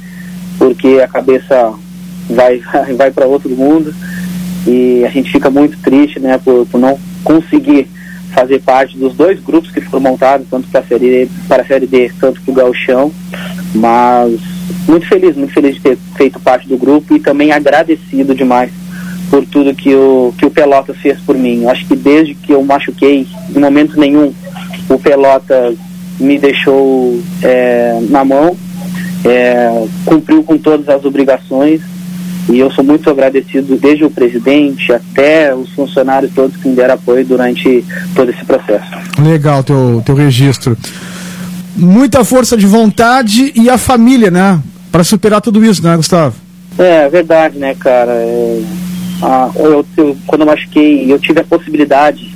porque 0.56 1.00
a 1.02 1.08
cabeça 1.08 1.74
vai, 2.30 2.60
vai 2.96 3.10
para 3.10 3.26
outro 3.26 3.50
mundo 3.50 3.94
e 4.66 5.04
a 5.04 5.08
gente 5.08 5.30
fica 5.30 5.50
muito 5.50 5.78
triste, 5.78 6.20
né, 6.20 6.38
por, 6.38 6.66
por 6.66 6.78
não 6.78 6.98
conseguir 7.24 7.88
fazer 8.32 8.60
parte 8.60 8.96
dos 8.96 9.14
dois 9.14 9.40
grupos 9.40 9.70
que 9.70 9.80
foram 9.80 10.02
montados, 10.02 10.46
tanto 10.48 10.68
para 10.68 10.80
a 10.80 10.84
série 10.84 11.28
para 11.48 11.62
a 11.62 11.66
série 11.66 11.86
D, 11.86 12.12
tanto 12.20 12.40
para 12.42 12.52
o 12.52 12.54
Gauchão, 12.54 13.10
mas 13.74 14.38
muito 14.86 15.08
feliz, 15.08 15.34
muito 15.34 15.52
feliz 15.52 15.74
de 15.74 15.80
ter 15.80 15.98
feito 16.16 16.38
parte 16.38 16.68
do 16.68 16.76
grupo 16.76 17.16
e 17.16 17.20
também 17.20 17.52
agradecido 17.52 18.34
demais 18.34 18.70
por 19.30 19.44
tudo 19.46 19.74
que 19.74 19.94
o 19.94 20.32
que 20.36 20.46
o 20.46 20.50
Pelotas 20.50 20.96
fez 20.98 21.18
por 21.20 21.36
mim. 21.36 21.66
Acho 21.66 21.86
que 21.86 21.96
desde 21.96 22.34
que 22.34 22.52
eu 22.52 22.62
machuquei, 22.62 23.26
em 23.54 23.58
momento 23.60 23.98
nenhum, 23.98 24.32
o 24.88 24.98
Pelotas 24.98 25.76
me 26.18 26.38
deixou 26.38 27.20
é, 27.42 27.98
na 28.08 28.24
mão, 28.24 28.56
é, 29.24 29.86
cumpriu 30.04 30.42
com 30.42 30.58
todas 30.58 30.88
as 30.88 31.04
obrigações 31.04 31.80
e 32.48 32.58
eu 32.58 32.70
sou 32.70 32.82
muito 32.82 33.10
agradecido 33.10 33.76
desde 33.76 34.04
o 34.04 34.10
presidente 34.10 34.90
até 34.92 35.54
os 35.54 35.70
funcionários 35.72 36.32
todos 36.34 36.56
que 36.56 36.68
me 36.68 36.74
deram 36.74 36.94
apoio 36.94 37.24
durante 37.24 37.84
todo 38.14 38.30
esse 38.30 38.44
processo. 38.44 38.88
Legal 39.22 39.62
teu, 39.62 40.02
teu 40.04 40.14
registro. 40.14 40.76
Muita 41.76 42.24
força 42.24 42.56
de 42.56 42.66
vontade 42.66 43.52
e 43.54 43.68
a 43.68 43.76
família, 43.76 44.30
né? 44.30 44.60
Para 44.90 45.04
superar 45.04 45.42
tudo 45.42 45.62
isso, 45.62 45.82
né, 45.82 45.94
Gustavo? 45.94 46.34
É, 46.78 47.04
é 47.04 47.08
verdade, 47.08 47.58
né, 47.58 47.74
cara? 47.78 48.12
É, 48.12 48.62
a, 49.22 49.50
eu, 49.56 49.84
eu, 49.96 50.16
quando 50.26 50.42
eu 50.42 50.46
machuquei, 50.46 51.10
eu 51.10 51.18
tive 51.18 51.40
a 51.40 51.44
possibilidade, 51.44 52.34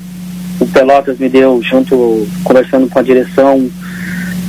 o 0.61 0.67
Pelotas 0.67 1.19
me 1.19 1.29
deu, 1.29 1.61
junto, 1.62 2.27
conversando 2.45 2.89
com 2.89 2.99
a 2.99 3.03
direção, 3.03 3.71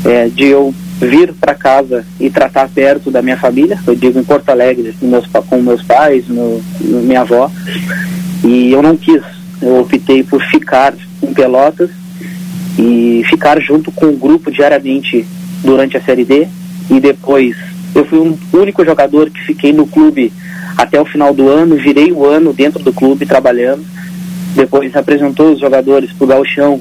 é, 0.05 0.27
de 0.27 0.45
eu 0.45 0.73
vir 0.99 1.33
para 1.33 1.55
casa 1.55 2.05
e 2.19 2.29
tratar 2.29 2.69
perto 2.69 3.11
da 3.11 3.21
minha 3.21 3.37
família, 3.37 3.79
eu 3.85 3.95
digo 3.95 4.19
em 4.19 4.23
Porto 4.23 4.49
Alegre, 4.49 4.95
meus, 5.01 5.25
com 5.27 5.61
meus 5.61 5.81
pais, 5.81 6.27
meu, 6.27 6.61
minha 6.79 7.21
avó, 7.21 7.51
e 8.43 8.71
eu 8.71 8.81
não 8.81 8.95
quis, 8.95 9.21
eu 9.61 9.79
optei 9.79 10.23
por 10.23 10.41
ficar 10.43 10.93
em 11.21 11.33
Pelotas 11.33 11.89
e 12.77 13.23
ficar 13.29 13.59
junto 13.61 13.91
com 13.91 14.07
o 14.07 14.17
grupo 14.17 14.51
diariamente 14.51 15.25
durante 15.63 15.97
a 15.97 16.01
Série 16.01 16.25
D. 16.25 16.47
E 16.89 16.99
depois 16.99 17.55
eu 17.95 18.05
fui 18.05 18.19
um 18.19 18.37
único 18.51 18.83
jogador 18.83 19.29
que 19.29 19.39
fiquei 19.45 19.71
no 19.71 19.87
clube 19.87 20.33
até 20.77 20.99
o 20.99 21.05
final 21.05 21.33
do 21.33 21.47
ano, 21.47 21.75
virei 21.75 22.11
o 22.11 22.25
ano 22.25 22.53
dentro 22.53 22.83
do 22.83 22.93
clube 22.93 23.25
trabalhando, 23.25 23.85
depois 24.55 24.95
apresentou 24.95 25.53
os 25.53 25.59
jogadores 25.59 26.11
para 26.11 26.25
o 26.25 26.27
Galchão. 26.27 26.79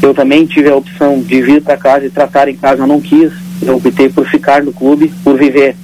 Eu 0.00 0.14
também 0.14 0.46
tive 0.46 0.68
a 0.68 0.76
opção 0.76 1.20
de 1.20 1.42
vir 1.42 1.62
para 1.62 1.76
casa 1.76 2.06
e 2.06 2.10
tratar 2.10 2.48
em 2.48 2.56
casa, 2.56 2.82
eu 2.82 2.86
não 2.86 3.00
quis. 3.00 3.32
Eu 3.60 3.76
optei 3.76 4.08
por 4.08 4.26
ficar 4.28 4.62
no 4.62 4.72
clube, 4.72 5.12
por 5.24 5.36
viver 5.36 5.74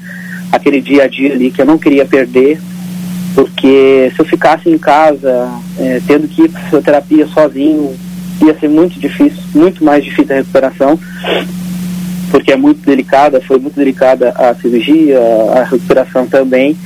aquele 0.52 0.81
dia 0.81 1.04
a 1.04 1.09
dia 1.09 1.33
ali 1.33 1.50
que 1.50 1.61
eu 1.61 1.66
não 1.66 1.76
queria 1.76 2.04
perder, 2.04 2.61
porque 3.35 4.12
se 4.14 4.21
eu 4.21 4.25
ficasse 4.25 4.71
em 4.71 4.78
casa, 4.78 5.50
é, 5.78 6.00
tendo 6.07 6.28
que 6.28 6.43
ir 6.43 6.49
para 6.49 6.61
fisioterapia 6.62 7.26
sozinho, 7.26 7.93
ia 8.40 8.57
ser 8.59 8.69
muito 8.69 8.99
difícil, 8.99 9.43
muito 9.54 9.85
mais 9.85 10.04
difícil 10.04 10.33
a 10.33 10.37
recuperação, 10.37 10.99
porque 12.31 12.52
é 12.52 12.57
muito 12.57 12.85
delicada, 12.87 13.40
foi 13.40 13.59
muito 13.59 13.75
delicada 13.75 14.31
a 14.31 14.54
cirurgia, 14.54 15.19
a 15.57 15.64
recuperação 15.64 16.26
também, 16.26 16.76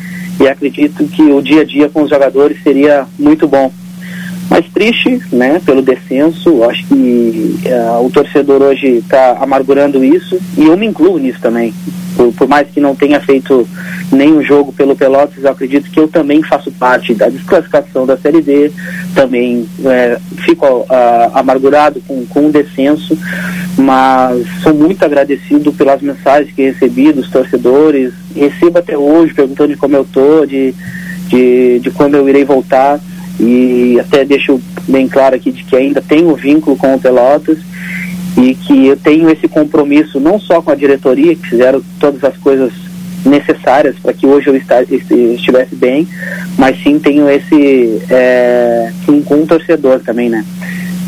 e 0.41 0.49
acredito 0.49 1.07
que 1.09 1.23
o 1.23 1.43
dia 1.43 1.63
a 1.63 1.65
dia 1.65 1.89
com 1.89 2.03
os 2.03 2.11
jogadores 2.11 2.63
seria 2.63 3.07
muito 3.19 3.47
bom 3.47 3.73
mas 4.51 4.67
triste, 4.73 5.21
né, 5.31 5.61
pelo 5.65 5.83
descenso. 5.83 6.65
Acho 6.65 6.87
que 6.87 7.61
uh, 7.67 8.05
o 8.05 8.11
torcedor 8.11 8.63
hoje 8.63 8.87
está 8.87 9.37
amargurando 9.41 10.03
isso 10.03 10.39
e 10.57 10.65
eu 10.65 10.77
me 10.77 10.87
incluo 10.87 11.19
nisso 11.19 11.39
também. 11.41 11.75
Por, 12.17 12.33
por, 12.33 12.49
mais 12.49 12.67
que 12.69 12.81
não 12.81 12.97
tenha 12.97 13.21
feito 13.21 13.69
nenhum 14.11 14.43
jogo 14.43 14.73
pelo 14.73 14.97
Pelotas, 14.97 15.45
acredito 15.45 15.91
que 15.91 16.01
eu 16.01 16.09
também 16.09 16.43
faço 16.43 16.73
parte 16.73 17.15
da 17.15 17.29
desclassificação 17.29 18.07
da 18.07 18.17
Série 18.17 18.41
D. 18.41 18.73
Também 19.15 19.69
é, 19.85 20.19
fico 20.45 20.67
uh, 20.67 20.87
amargurado 21.35 22.01
com, 22.09 22.25
com 22.27 22.47
o 22.47 22.53
descenso, 22.53 23.17
mas 23.79 24.45
sou 24.61 24.75
muito 24.75 25.05
agradecido 25.05 25.73
pelas 25.73 26.03
mensagens 26.03 26.53
que 26.53 26.63
recebi 26.63 27.13
dos 27.13 27.31
torcedores. 27.31 28.13
Recebo 28.35 28.79
até 28.79 28.99
hoje 28.99 29.33
perguntando 29.33 29.73
de 29.73 29.79
como 29.79 29.95
eu 29.95 30.05
tô, 30.05 30.45
de, 30.45 30.75
de, 31.29 31.79
de 31.79 31.91
quando 31.93 32.17
eu 32.17 32.29
irei 32.29 32.45
voltar 32.45 33.01
e 33.39 33.97
até 34.01 34.25
deixo 34.25 34.61
bem 34.89 35.07
claro 35.07 35.37
aqui 35.37 35.53
de 35.53 35.63
que 35.63 35.77
ainda 35.77 36.03
tenho 36.03 36.35
vínculo 36.35 36.77
com 36.77 36.95
o 36.95 37.01
Pelotas 37.01 37.59
e 38.37 38.55
que 38.55 38.87
eu 38.87 38.97
tenho 38.97 39.31
esse 39.31 39.47
compromisso 39.47 40.19
não 40.19 40.41
só 40.41 40.61
com 40.61 40.73
a 40.73 40.75
diretoria, 40.75 41.37
que 41.37 41.49
fizeram 41.49 41.81
todas 42.01 42.25
as 42.25 42.37
coisas 42.37 42.73
necessárias 43.25 43.97
para 44.01 44.13
que 44.13 44.27
hoje 44.27 44.49
eu 44.49 44.57
estivesse 44.57 45.75
bem, 45.75 46.07
mas 46.57 46.81
sim 46.83 46.99
tenho 46.99 47.29
esse 47.29 48.01
é, 48.11 48.91
com, 49.05 49.35
um 49.35 49.47
torcedor 49.47 50.01
também, 50.01 50.29
né? 50.29 50.45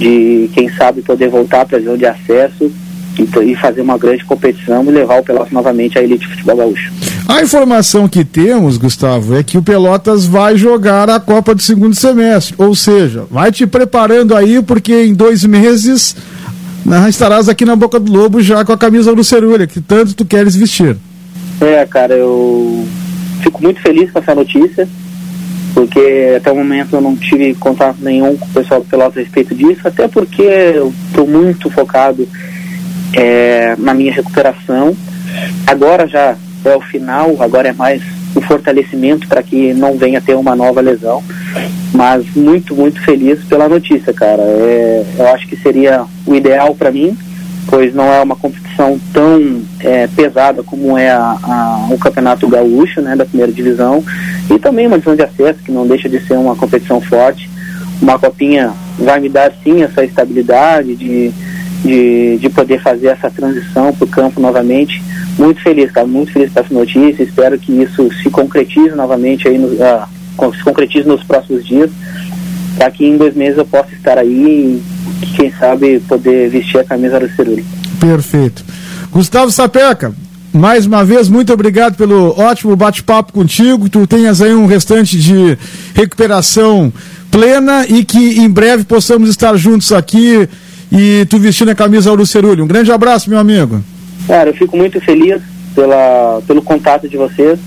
De 0.01 0.51
quem 0.55 0.69
sabe 0.73 1.03
poder 1.03 1.29
voltar 1.29 1.67
para 1.67 1.79
a 1.79 1.81
zona 1.81 1.99
de 1.99 2.07
acesso 2.07 2.73
e, 3.19 3.55
fazer 3.55 3.83
uma 3.83 3.99
grande 3.99 4.25
competição 4.25 4.83
e 4.85 4.91
levar 4.91 5.21
o 5.21 5.23
Pelotas 5.23 5.53
novamente 5.53 5.99
à 5.99 6.03
elite 6.03 6.27
futebol 6.27 6.57
gaúcho. 6.57 6.91
A 7.29 7.43
informação 7.43 8.09
que 8.09 8.25
temos, 8.25 8.79
Gustavo, 8.79 9.37
é 9.37 9.43
que 9.43 9.59
o 9.59 9.63
Pelotas 9.63 10.25
vai 10.25 10.57
jogar 10.57 11.11
a 11.11 11.21
Copa 11.21 11.55
do 11.55 11.63
segundo 11.63 11.95
semestre. 11.95 12.55
Ou 12.59 12.75
seja, 12.75 13.25
vai 13.31 13.53
te 13.53 13.67
preparando 13.67 14.35
aí, 14.35 14.63
porque 14.63 15.05
em 15.05 15.15
dois 15.15 15.45
meses 15.45 16.17
né, 16.85 17.09
estarás 17.09 17.49
aqui 17.49 17.65
na 17.65 17.77
Boca 17.77 18.01
do 18.01 18.11
Lobo 18.11 18.41
já 18.41 18.65
com 18.65 18.73
a 18.73 18.79
camisa 18.79 19.15
do 19.15 19.23
Cerulha, 19.23 19.67
que 19.67 19.81
tanto 19.81 20.15
tu 20.15 20.25
queres 20.25 20.57
vestir. 20.57 20.97
É, 21.61 21.85
cara, 21.87 22.15
eu 22.15 22.87
fico 23.43 23.63
muito 23.63 23.81
feliz 23.81 24.11
com 24.11 24.19
essa 24.19 24.35
notícia, 24.35 24.89
porque 25.81 26.35
até 26.37 26.53
o 26.53 26.57
momento 26.57 26.95
eu 26.95 27.01
não 27.01 27.17
tive 27.17 27.55
contato 27.55 27.97
nenhum 28.03 28.37
com 28.37 28.45
o 28.45 28.51
pessoal 28.51 28.83
do 28.83 28.87
Pelotas 28.87 29.17
a 29.17 29.21
respeito 29.21 29.55
disso, 29.55 29.89
até 29.89 30.07
porque 30.07 30.43
eu 30.43 30.93
estou 31.09 31.27
muito 31.27 31.71
focado 31.71 32.29
é, 33.17 33.75
na 33.79 33.95
minha 33.95 34.13
recuperação. 34.13 34.95
Agora 35.67 36.07
já 36.07 36.37
é 36.67 36.77
o 36.77 36.83
final, 36.83 37.35
agora 37.41 37.71
é 37.71 37.73
mais 37.73 38.03
o 38.35 38.43
fortalecimento 38.43 39.27
para 39.27 39.43
que 39.43 39.73
não 39.73 39.97
venha 39.97 40.21
ter 40.21 40.35
uma 40.35 40.55
nova 40.55 40.83
lesão. 40.83 41.25
Mas 41.95 42.27
muito, 42.37 42.75
muito 42.75 43.01
feliz 43.01 43.43
pela 43.45 43.67
notícia, 43.67 44.13
cara. 44.13 44.43
É, 44.43 45.03
eu 45.19 45.29
acho 45.29 45.49
que 45.49 45.57
seria 45.57 46.05
o 46.27 46.35
ideal 46.35 46.75
para 46.75 46.91
mim, 46.91 47.17
pois 47.67 47.95
não 47.95 48.05
é 48.05 48.21
uma 48.23 48.37
competição 48.37 48.99
tão 49.13 49.63
é, 49.81 50.07
pesada 50.09 50.63
como 50.63 50.97
é 50.97 51.11
a, 51.11 51.39
a, 51.43 51.89
o 51.91 51.99
Campeonato 51.99 52.49
Gaúcho, 52.49 53.01
né, 53.01 53.15
da 53.17 53.25
primeira 53.25 53.53
divisão, 53.53 54.05
e 54.51 54.59
também 54.59 54.87
uma 54.87 54.99
divisão 54.99 55.17
de 55.17 55.23
acesso, 55.23 55.61
que 55.65 55.73
não 55.73 55.87
deixa 55.87 56.09
de 56.09 56.21
ser 56.21 56.35
uma 56.35 56.57
competição 56.57 57.01
forte, 57.01 57.49
uma 58.01 58.19
copinha 58.19 58.73
vai 58.99 59.21
me 59.21 59.29
dar 59.29 59.53
sim 59.63 59.83
essa 59.83 60.05
estabilidade 60.05 60.97
de, 60.97 61.31
de, 61.85 62.39
de 62.39 62.49
poder 62.49 62.81
fazer 62.81 63.09
essa 63.09 63.31
transição 63.31 63.93
para 63.93 64.05
o 64.05 64.09
campo 64.09 64.41
novamente. 64.41 65.03
Muito 65.39 65.61
feliz, 65.63 65.91
cara, 65.91 66.07
muito 66.07 66.33
feliz 66.33 66.53
com 66.53 66.61
essa 66.61 66.75
notícia. 66.75 67.23
Espero 67.23 67.59
que 67.59 67.73
isso 67.73 68.09
se 68.23 68.31
concretize 68.31 68.95
novamente 68.95 69.49
aí, 69.49 69.59
no, 69.59 69.69
uh, 69.69 70.55
se 70.55 70.63
concretize 70.63 71.07
nos 71.07 71.23
próximos 71.23 71.67
dias, 71.67 71.91
para 72.77 72.91
que 72.91 73.07
em 73.07 73.17
dois 73.17 73.35
meses 73.35 73.59
eu 73.59 73.67
possa 73.67 73.93
estar 73.95 74.17
aí 74.19 74.83
quem 75.37 75.53
sabe, 75.53 76.01
poder 76.01 76.49
vestir 76.51 76.79
a 76.81 76.85
camisa 76.85 77.21
do 77.21 77.29
Cerulho. 77.31 77.65
Perfeito. 77.99 78.65
Gustavo 79.11 79.51
Sapeca, 79.51 80.13
mais 80.53 80.87
uma 80.87 81.05
vez, 81.05 81.29
muito 81.29 81.53
obrigado 81.53 81.97
pelo 81.97 82.39
ótimo 82.39 82.75
bate-papo 82.75 83.33
contigo. 83.33 83.89
Tu 83.89 84.07
tenhas 84.07 84.43
aí 84.43 84.53
um 84.53 84.67
restante 84.67 85.19
de 85.19 85.57
recuperação 85.95 86.93
plena 87.31 87.87
e 87.89 88.05
que 88.05 88.41
em 88.41 88.51
breve 88.51 88.85
possamos 88.85 89.29
estar 89.31 89.57
juntos 89.57 89.93
aqui 89.93 90.49
e 90.91 91.25
tu 91.31 91.39
vestindo 91.39 91.71
a 91.71 91.75
camisa 91.75 92.17
do 92.17 92.27
Cerulho. 92.27 92.65
Um 92.65 92.69
grande 92.69 92.91
abraço, 92.91 93.31
meu 93.31 93.39
amigo. 93.39 93.83
Cara, 94.27 94.51
eu 94.51 94.55
fico 94.55 94.77
muito 94.77 95.01
feliz 95.01 95.41
pela, 95.75 96.43
pelo 96.47 96.63
contato 96.63 97.09
de 97.09 97.17
vocês, 97.17 97.59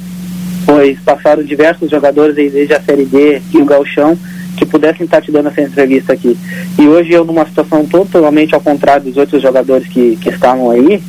pois 0.65 0.99
passaram 0.99 1.43
diversos 1.43 1.89
jogadores 1.89 2.35
desde 2.35 2.73
a 2.73 2.81
Série 2.81 3.05
D 3.05 3.41
e 3.53 3.57
o 3.57 3.65
Galchão 3.65 4.17
que 4.57 4.65
pudessem 4.65 5.05
estar 5.05 5.21
te 5.21 5.31
dando 5.31 5.49
essa 5.49 5.61
entrevista 5.61 6.13
aqui. 6.13 6.37
E 6.77 6.87
hoje 6.87 7.11
eu, 7.11 7.25
numa 7.25 7.45
situação 7.45 7.85
totalmente 7.85 8.53
ao 8.53 8.61
contrário 8.61 9.05
dos 9.05 9.17
outros 9.17 9.41
jogadores 9.41 9.87
que, 9.87 10.17
que 10.17 10.29
estavam 10.29 10.69
aí, 10.71 11.01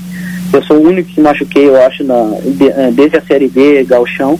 eu 0.52 0.62
sou 0.62 0.76
o 0.76 0.86
único 0.86 1.08
que 1.10 1.20
machuquei, 1.20 1.68
eu 1.68 1.76
acho, 1.84 2.04
na, 2.04 2.36
eh, 2.44 2.90
desde 2.92 3.16
a 3.16 3.22
Série 3.22 3.48
B, 3.48 3.84
Galchão, 3.84 4.38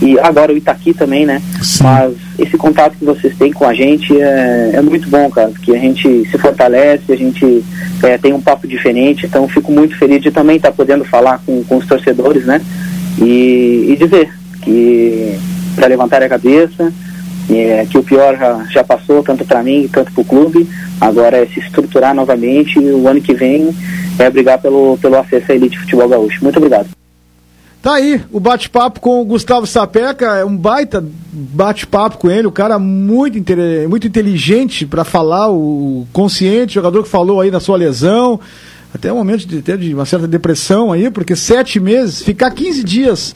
e 0.00 0.18
agora 0.20 0.52
o 0.52 0.56
Itaqui 0.56 0.94
também, 0.94 1.26
né? 1.26 1.42
Sim. 1.62 1.84
Mas 1.84 2.14
esse 2.38 2.56
contato 2.56 2.96
que 2.96 3.04
vocês 3.04 3.34
têm 3.36 3.52
com 3.52 3.64
a 3.64 3.74
gente 3.74 4.20
é, 4.20 4.72
é 4.74 4.82
muito 4.82 5.08
bom, 5.08 5.28
cara, 5.30 5.48
porque 5.48 5.72
a 5.72 5.78
gente 5.78 6.28
se 6.30 6.38
fortalece, 6.38 7.12
a 7.12 7.16
gente 7.16 7.64
é, 8.02 8.16
tem 8.18 8.32
um 8.32 8.40
papo 8.40 8.68
diferente, 8.68 9.26
então 9.26 9.48
fico 9.48 9.72
muito 9.72 9.96
feliz 9.96 10.22
de 10.22 10.30
também 10.30 10.56
estar 10.56 10.70
podendo 10.70 11.04
falar 11.04 11.40
com, 11.44 11.64
com 11.64 11.78
os 11.78 11.86
torcedores, 11.86 12.44
né? 12.44 12.60
E, 13.20 13.86
e 13.88 13.96
dizer 13.98 14.30
que 14.62 15.36
para 15.74 15.88
levantar 15.88 16.22
a 16.22 16.28
cabeça, 16.28 16.92
é, 17.50 17.86
que 17.86 17.98
o 17.98 18.02
pior 18.02 18.36
já, 18.36 18.64
já 18.70 18.84
passou, 18.84 19.22
tanto 19.22 19.44
para 19.44 19.62
mim 19.62 19.88
quanto 19.92 20.12
para 20.12 20.22
o 20.22 20.24
clube. 20.24 20.68
Agora 21.00 21.38
é 21.38 21.46
se 21.46 21.60
estruturar 21.60 22.14
novamente 22.14 22.78
e 22.78 22.90
o 22.90 23.08
ano 23.08 23.20
que 23.20 23.34
vem 23.34 23.74
é 24.18 24.28
brigar 24.30 24.58
pelo, 24.58 24.98
pelo 24.98 25.16
acesso 25.16 25.52
à 25.52 25.54
elite 25.54 25.78
futebol 25.78 26.08
gaúcho. 26.08 26.42
Muito 26.42 26.56
obrigado. 26.56 26.88
Tá 27.80 27.94
aí 27.94 28.20
o 28.32 28.40
bate-papo 28.40 28.98
com 28.98 29.22
o 29.22 29.24
Gustavo 29.24 29.66
Sapeca, 29.66 30.36
é 30.36 30.44
um 30.44 30.56
baita 30.56 31.04
bate-papo 31.32 32.18
com 32.18 32.28
ele, 32.28 32.46
o 32.46 32.52
cara 32.52 32.76
muito, 32.76 33.38
muito 33.88 34.06
inteligente 34.06 34.84
para 34.84 35.04
falar, 35.04 35.48
o 35.48 36.04
consciente, 36.12 36.74
jogador 36.74 37.04
que 37.04 37.08
falou 37.08 37.40
aí 37.40 37.52
na 37.52 37.60
sua 37.60 37.76
lesão, 37.76 38.40
até 38.94 39.12
um 39.12 39.16
momento 39.16 39.46
de 39.46 39.60
de 39.60 39.94
uma 39.94 40.06
certa 40.06 40.26
depressão 40.26 40.90
aí, 40.92 41.10
porque 41.10 41.36
sete 41.36 41.78
meses, 41.78 42.22
ficar 42.22 42.50
15 42.50 42.82
dias 42.82 43.34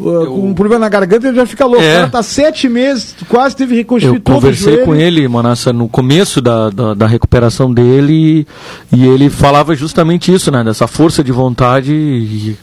uh, 0.00 0.08
eu... 0.08 0.26
com 0.26 0.48
um 0.48 0.54
problema 0.54 0.80
na 0.80 0.88
garganta, 0.88 1.28
ele 1.28 1.36
já 1.36 1.46
fica 1.46 1.66
louco. 1.66 1.82
É. 1.82 1.92
O 1.92 1.96
cara 1.96 2.10
tá 2.10 2.22
sete 2.22 2.68
meses, 2.68 3.14
quase 3.28 3.54
teve 3.54 3.74
reconstruir 3.76 4.18
todo 4.20 4.34
Eu 4.34 4.40
conversei 4.40 4.78
com 4.78 4.94
ele, 4.94 5.26
Manassa, 5.28 5.72
no 5.72 5.88
começo 5.88 6.40
da, 6.40 6.70
da, 6.70 6.94
da, 6.94 7.06
recuperação 7.06 7.72
dele, 7.72 8.46
e 8.90 9.06
ele 9.06 9.28
falava 9.28 9.74
justamente 9.74 10.32
isso, 10.32 10.50
né? 10.50 10.64
Dessa 10.64 10.86
força 10.86 11.22
de 11.22 11.32
vontade 11.32 11.92
e... 11.92 12.56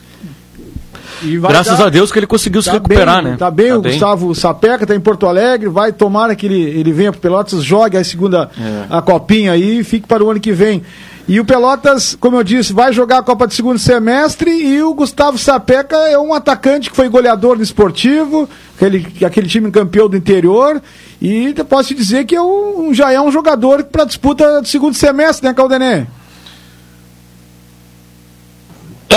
Graças 1.24 1.78
dar, 1.78 1.88
a 1.88 1.90
Deus 1.90 2.12
que 2.12 2.20
ele 2.20 2.28
conseguiu 2.28 2.62
tá 2.62 2.72
se 2.72 2.78
recuperar, 2.78 3.22
bem, 3.22 3.32
né? 3.32 3.38
Tá 3.38 3.52
bem, 3.52 3.70
tá 3.70 3.78
o 3.78 3.82
bem. 3.82 3.92
Gustavo 3.92 4.36
Sapeca 4.36 4.86
tá 4.86 4.96
em 4.96 5.00
Porto 5.00 5.28
Alegre, 5.28 5.70
vai 5.70 5.92
tomar 5.92 6.36
que 6.36 6.46
ele, 6.46 6.62
ele 6.62 6.92
venha 6.92 7.12
pro 7.12 7.22
Pelotas, 7.22 7.64
jogue 7.64 7.98
a 7.98 8.04
segunda 8.04 8.50
é. 8.58 8.86
a 8.90 9.02
copinha 9.02 9.52
aí 9.52 9.80
e 9.80 9.84
fique 9.84 10.08
para 10.08 10.24
o 10.24 10.30
ano 10.30 10.40
que 10.40 10.52
vem. 10.52 10.84
E 11.28 11.40
o 11.40 11.46
Pelotas, 11.46 12.16
como 12.20 12.38
eu 12.38 12.44
disse, 12.44 12.74
vai 12.74 12.92
jogar 12.92 13.20
a 13.20 13.24
Copa 13.24 13.48
de 13.48 13.54
segundo 13.54 13.80
semestre 13.80 14.52
e 14.52 14.82
o 14.82 14.94
Gustavo 14.94 15.38
Sapeca 15.38 15.96
é 15.96 16.18
um 16.18 16.34
atacante 16.34 16.90
que 16.90 16.96
foi 16.96 17.08
goleador 17.08 17.56
no 17.56 17.64
esportivo, 17.64 18.50
aquele, 18.76 19.08
aquele 19.26 19.48
time 19.48 19.72
campeão 19.72 20.10
do 20.10 20.18
interior. 20.18 20.82
E 21.22 21.54
posso 21.70 21.90
te 21.90 21.96
dizer 21.96 22.26
que 22.26 22.36
é 22.36 22.42
um, 22.42 22.94
já 22.94 23.12
é 23.14 23.22
um 23.22 23.32
jogador 23.32 23.84
para 23.84 24.04
disputa 24.04 24.62
do 24.62 24.68
segundo 24.68 24.96
semestre, 24.96 25.48
né, 25.48 25.54
Caldenê? 25.54 26.06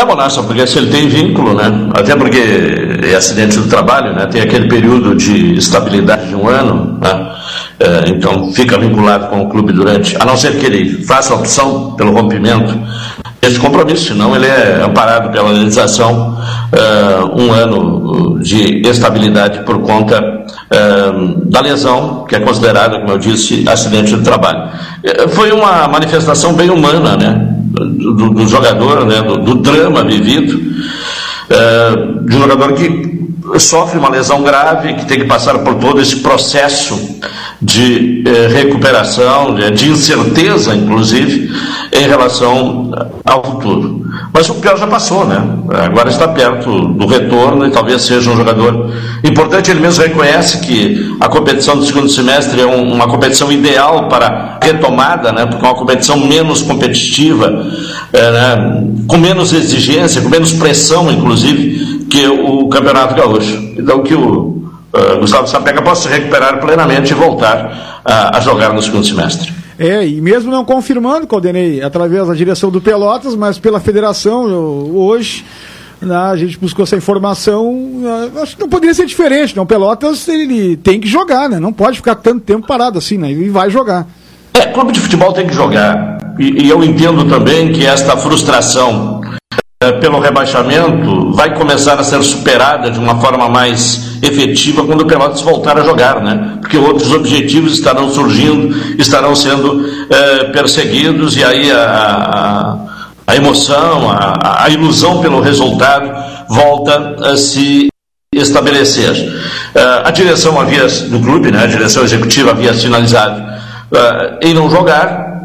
É, 0.05 0.07
Monassa, 0.07 0.43
porque 0.43 0.67
se 0.67 0.79
ele 0.79 0.91
tem 0.91 1.09
vínculo, 1.09 1.55
né? 1.55 1.89
Até 1.95 2.15
porque 2.15 2.39
é 3.11 3.15
acidente 3.15 3.59
do 3.59 3.67
trabalho, 3.69 4.15
né? 4.15 4.27
Tem 4.27 4.43
aquele 4.43 4.69
período 4.69 5.15
de 5.15 5.57
estabilidade 5.57 6.29
de 6.29 6.35
um 6.35 6.47
ano, 6.47 6.99
né? 7.01 7.33
É, 7.81 8.11
então 8.11 8.53
fica 8.53 8.79
vinculado 8.79 9.29
com 9.29 9.41
o 9.43 9.49
clube 9.49 9.73
durante, 9.73 10.15
a 10.21 10.25
não 10.25 10.37
ser 10.37 10.59
que 10.59 10.67
ele 10.67 11.05
faça 11.05 11.35
opção 11.35 11.93
pelo 11.93 12.13
rompimento 12.13 12.79
desse 13.41 13.59
compromisso, 13.59 14.09
senão 14.09 14.37
ele 14.37 14.47
é 14.47 14.83
amparado 14.83 15.31
pela 15.31 15.51
legislação 15.51 16.39
uh, 16.39 17.41
um 17.41 17.53
ano 17.53 18.39
de 18.41 18.87
estabilidade 18.89 19.65
por 19.65 19.81
conta 19.81 20.21
uh, 20.23 21.51
da 21.51 21.61
lesão, 21.61 22.25
que 22.29 22.37
é 22.37 22.41
considerada, 22.41 23.01
como 23.01 23.11
eu 23.11 23.19
disse, 23.19 23.65
acidente 23.69 24.15
do 24.15 24.23
trabalho. 24.23 24.71
Foi 25.31 25.53
uma 25.53 25.89
manifestação 25.89 26.55
bem 26.55 26.71
humana, 26.71 27.17
né? 27.17 27.54
Do, 28.13 28.31
do 28.31 28.47
jogador, 28.47 29.07
né, 29.07 29.23
do, 29.23 29.39
do 29.39 29.55
drama 29.57 30.05
vivido, 30.05 30.61
é, 31.49 32.25
de 32.27 32.37
um 32.37 32.41
jogador 32.41 32.73
que 32.75 33.15
sofre 33.59 33.99
uma 33.99 34.09
lesão 34.09 34.43
grave, 34.43 34.95
que 34.95 35.07
tem 35.07 35.19
que 35.19 35.27
passar 35.27 35.59
por 35.59 35.75
todo 35.75 36.01
esse 36.01 36.17
processo 36.17 36.99
de 37.61 38.25
eh, 38.27 38.49
recuperação, 38.49 39.55
de, 39.55 39.71
de, 39.71 39.91
incerteza, 39.91 40.75
inclusive, 40.75 41.51
em 41.93 42.09
relação 42.09 42.91
ao 43.25 43.45
futuro. 43.45 44.05
Mas 44.33 44.49
o 44.49 44.55
pior 44.55 44.77
já 44.77 44.87
passou, 44.87 45.25
né? 45.27 45.43
Agora 45.85 46.09
está 46.09 46.29
perto 46.29 46.89
do 46.89 47.07
retorno 47.07 47.67
e 47.67 47.71
talvez 47.71 48.03
seja 48.03 48.31
um 48.31 48.37
jogador 48.37 48.91
importante. 49.23 49.71
Ele 49.71 49.81
mesmo 49.81 50.03
reconhece 50.03 50.61
que 50.61 51.17
a 51.21 51.29
competição 51.29 51.77
do 51.77 51.85
segundo 51.85 52.09
semestre 52.09 52.61
é 52.61 52.67
um, 52.67 52.93
uma 52.93 53.07
competição 53.07 53.51
ideal 53.53 54.09
para 54.09 54.59
retomada, 54.63 55.33
né? 55.33 55.47
Porque 55.47 55.65
é 55.65 55.69
uma 55.69 55.79
competição 55.79 56.19
menos 56.19 56.63
competitiva, 56.63 57.47
é? 57.47 57.94
Com 59.07 59.17
menos 59.17 59.53
exigência, 59.53 60.23
com 60.23 60.29
menos 60.29 60.53
pressão, 60.53 61.11
inclusive, 61.11 62.07
que 62.09 62.27
o 62.27 62.69
Campeonato 62.69 63.15
Gaúcho. 63.15 63.57
Então 63.77 64.03
que 64.03 64.15
o 64.15 64.55
uh, 64.95 65.21
Gustavo 65.21 65.49
Sapeca 65.49 65.83
possa 65.83 66.09
se 66.09 66.15
recuperar 66.15 66.61
plenamente 66.61 67.13
e 67.13 67.15
voltar 67.15 68.03
uh, 68.07 68.37
a 68.37 68.41
jogar 68.41 68.73
no 68.73 68.83
segundo 68.83 69.05
semestre. 69.05 69.53
É, 69.77 70.07
e 70.07 70.21
mesmo 70.21 70.51
não 70.53 70.65
confirmando, 70.65 71.27
Caldenei, 71.27 71.83
através 71.83 72.29
da 72.29 72.35
direção 72.35 72.71
do 72.71 72.81
Pelotas, 72.81 73.35
mas 73.35 73.59
pela 73.59 73.81
federação, 73.81 74.45
hoje, 74.95 75.45
né, 76.01 76.15
a 76.15 76.37
gente 76.37 76.57
buscou 76.59 76.85
essa 76.85 76.97
informação, 76.97 77.73
uh, 77.73 78.41
acho 78.41 78.55
que 78.55 78.63
não 78.63 78.69
poderia 78.69 78.95
ser 78.95 79.07
diferente, 79.07 79.57
né? 79.57 79.63
O 79.63 79.67
Pelotas, 79.67 80.29
ele 80.29 80.77
tem 80.77 81.01
que 81.01 81.09
jogar, 81.09 81.49
né? 81.49 81.59
Não 81.59 81.73
pode 81.73 81.97
ficar 81.97 82.15
tanto 82.15 82.41
tempo 82.41 82.67
parado 82.67 82.99
assim, 82.99 83.19
né? 83.19 83.33
E 83.33 83.49
vai 83.49 83.69
jogar. 83.71 84.07
É, 84.57 84.67
clube 84.67 84.93
de 84.93 85.01
futebol 85.01 85.33
tem 85.33 85.47
que 85.47 85.55
jogar. 85.55 86.19
E, 86.39 86.65
e 86.65 86.71
eu 86.71 86.83
entendo 86.83 87.25
também 87.25 87.73
que 87.73 87.85
esta 87.85 88.17
frustração 88.17 89.21
é, 89.83 89.93
pelo 89.93 90.21
rebaixamento 90.21 91.33
vai 91.33 91.55
começar 91.55 91.99
a 91.99 92.05
ser 92.05 92.23
superada 92.23 92.91
de 92.91 92.99
uma 92.99 93.21
forma 93.21 93.49
mais 93.49 94.19
efetiva 94.23 94.85
quando 94.85 95.03
o 95.03 95.07
Pelotas 95.07 95.41
voltar 95.41 95.77
a 95.77 95.83
jogar, 95.83 96.21
né? 96.21 96.59
Porque 96.61 96.79
outros 96.79 97.13
objetivos 97.13 97.73
estarão 97.75 98.09
surgindo, 98.11 98.75
estarão 98.99 99.35
sendo 99.35 99.85
é, 100.09 100.45
perseguidos 100.45 101.37
e 101.37 101.45
aí 101.45 101.71
a, 101.73 102.79
a, 103.27 103.33
a 103.33 103.37
emoção, 103.37 104.11
a, 104.11 104.65
a, 104.65 104.71
ilusão 104.71 105.21
pelo 105.21 105.41
resultado 105.41 106.11
volta 106.49 107.17
a 107.23 107.37
se 107.37 107.89
estabelecer. 108.33 109.13
É, 109.75 110.03
a 110.05 110.11
direção 110.11 110.61
havia 110.61 110.87
do 110.87 111.21
clube, 111.21 111.51
né? 111.51 111.65
A 111.65 111.67
direção 111.67 112.05
executiva 112.05 112.53
havia 112.53 112.73
sinalizado 112.73 113.55
uh, 113.93 114.39
em 114.41 114.55
não 114.55 114.71
jogar, 114.71 115.43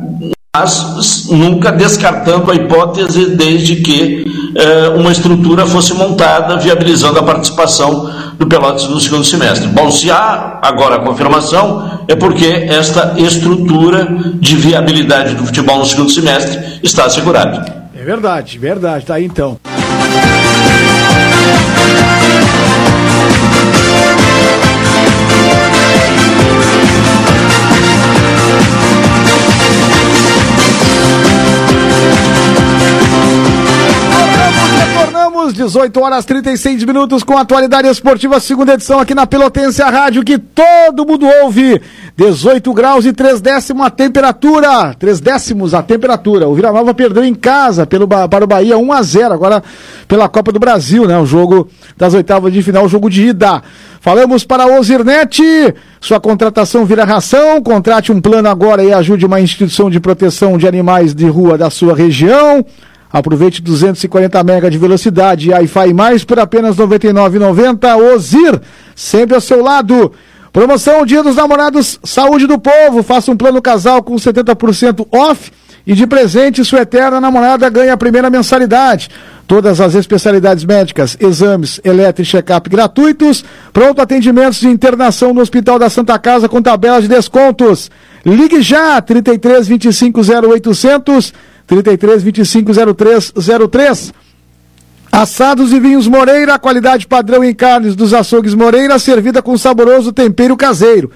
mas 0.55 1.27
nunca 1.29 1.71
descartando 1.71 2.51
a 2.51 2.55
hipótese 2.55 3.35
desde 3.35 3.77
que 3.77 4.23
uh, 4.23 4.99
uma 4.99 5.11
estrutura 5.11 5.65
fosse 5.65 5.93
montada 5.93 6.57
viabilizando 6.57 7.19
a 7.19 7.23
participação 7.23 8.11
do 8.37 8.47
Pelotas 8.47 8.87
no 8.87 8.99
segundo 8.99 9.23
semestre. 9.23 9.67
Bom, 9.67 9.91
se 9.91 10.09
há 10.09 10.59
agora 10.61 10.95
a 10.95 10.99
confirmação, 10.99 12.03
é 12.07 12.15
porque 12.15 12.45
esta 12.67 13.13
estrutura 13.17 14.07
de 14.35 14.55
viabilidade 14.55 15.35
do 15.35 15.45
futebol 15.45 15.77
no 15.77 15.85
segundo 15.85 16.09
semestre 16.09 16.79
está 16.81 17.05
assegurada. 17.05 17.89
É 17.95 18.03
verdade, 18.03 18.57
verdade, 18.57 19.05
tá 19.05 19.15
aí 19.15 19.25
então. 19.25 19.59
18 35.29 35.99
horas 36.01 36.25
36 36.25 36.83
minutos 36.83 37.23
com 37.23 37.37
atualidade 37.37 37.87
esportiva, 37.87 38.39
segunda 38.39 38.73
edição 38.73 38.99
aqui 38.99 39.13
na 39.13 39.27
Pelotense, 39.27 39.81
a 39.81 39.89
rádio 39.89 40.23
que 40.23 40.37
todo 40.37 41.05
mundo 41.05 41.25
ouve. 41.43 41.81
18 42.17 42.73
graus 42.73 43.05
e 43.05 43.13
3 43.13 43.39
décimos 43.39 43.85
a 43.85 43.89
temperatura. 43.89 44.93
3 44.95 45.19
décimos 45.19 45.73
a 45.73 45.83
temperatura. 45.83 46.47
O 46.47 46.55
Vila 46.55 46.71
Nova 46.71 46.93
perdeu 46.93 47.23
em 47.23 47.33
casa 47.33 47.85
pelo, 47.85 48.07
para 48.07 48.43
o 48.43 48.47
Bahia 48.47 48.77
1 48.77 48.91
a 48.91 49.01
0 49.01 49.33
agora 49.33 49.63
pela 50.07 50.27
Copa 50.27 50.51
do 50.51 50.59
Brasil, 50.59 51.07
né? 51.07 51.17
O 51.17 51.25
jogo 51.25 51.69
das 51.95 52.13
oitavas 52.13 52.51
de 52.51 52.61
final, 52.61 52.85
o 52.85 52.89
jogo 52.89 53.09
de 53.09 53.27
ida. 53.27 53.61
Falamos 54.01 54.43
para 54.43 54.63
a 54.63 54.79
Ozirnet, 54.79 55.41
sua 56.01 56.19
contratação 56.19 56.85
vira 56.85 57.03
ração, 57.03 57.61
contrate 57.61 58.11
um 58.11 58.19
plano 58.19 58.49
agora 58.49 58.83
e 58.83 58.93
ajude 58.93 59.25
uma 59.25 59.41
instituição 59.41 59.89
de 59.89 59.99
proteção 59.99 60.57
de 60.57 60.67
animais 60.67 61.13
de 61.13 61.27
rua 61.27 61.57
da 61.57 61.69
sua 61.69 61.95
região. 61.95 62.65
Aproveite 63.11 63.61
240 63.61 64.39
MB 64.43 64.69
de 64.69 64.77
velocidade 64.77 65.49
Wi-Fi 65.51 65.93
mais 65.93 66.23
por 66.23 66.39
apenas 66.39 66.77
R$ 66.77 66.85
99,90. 66.85 68.13
Ozir, 68.13 68.61
sempre 68.95 69.35
ao 69.35 69.41
seu 69.41 69.63
lado. 69.63 70.11
Promoção 70.53 71.05
Dia 71.05 71.23
dos 71.23 71.35
Namorados 71.35 71.99
Saúde 72.03 72.45
do 72.45 72.59
Povo. 72.59 73.01
Faça 73.01 73.31
um 73.31 73.37
plano 73.37 73.61
casal 73.61 74.03
com 74.03 74.15
70% 74.15 75.07
off 75.11 75.51
e 75.85 75.93
de 75.93 76.05
presente 76.05 76.63
sua 76.63 76.81
eterna 76.81 77.19
namorada 77.19 77.67
ganha 77.69 77.93
a 77.93 77.97
primeira 77.97 78.29
mensalidade. 78.29 79.09
Todas 79.47 79.81
as 79.81 79.95
especialidades 79.95 80.63
médicas, 80.63 81.17
exames, 81.19 81.81
eletro 81.83 82.21
e 82.21 82.25
check-up 82.25 82.69
gratuitos. 82.69 83.43
Pronto 83.73 83.99
atendimentos 83.99 84.59
de 84.59 84.67
internação 84.67 85.33
no 85.33 85.41
Hospital 85.41 85.79
da 85.79 85.89
Santa 85.89 86.19
Casa 86.19 86.47
com 86.47 86.61
tabela 86.61 87.01
de 87.01 87.07
descontos. 87.07 87.89
Ligue 88.23 88.61
já, 88.61 89.01
33 89.01 89.67
25 89.67 90.21
0800 90.21 91.33
33 91.69 92.23
25 92.23 92.71
0303. 92.95 94.13
Assados 95.11 95.71
e 95.71 95.79
vinhos 95.79 96.07
Moreira, 96.07 96.57
qualidade 96.57 97.05
padrão 97.05 97.43
em 97.43 97.53
carnes 97.53 97.95
dos 97.95 98.11
açougues 98.11 98.55
Moreira, 98.55 98.97
servida 98.97 99.39
com 99.41 99.55
saboroso 99.55 100.11
tempero 100.11 100.57
caseiro. 100.57 101.11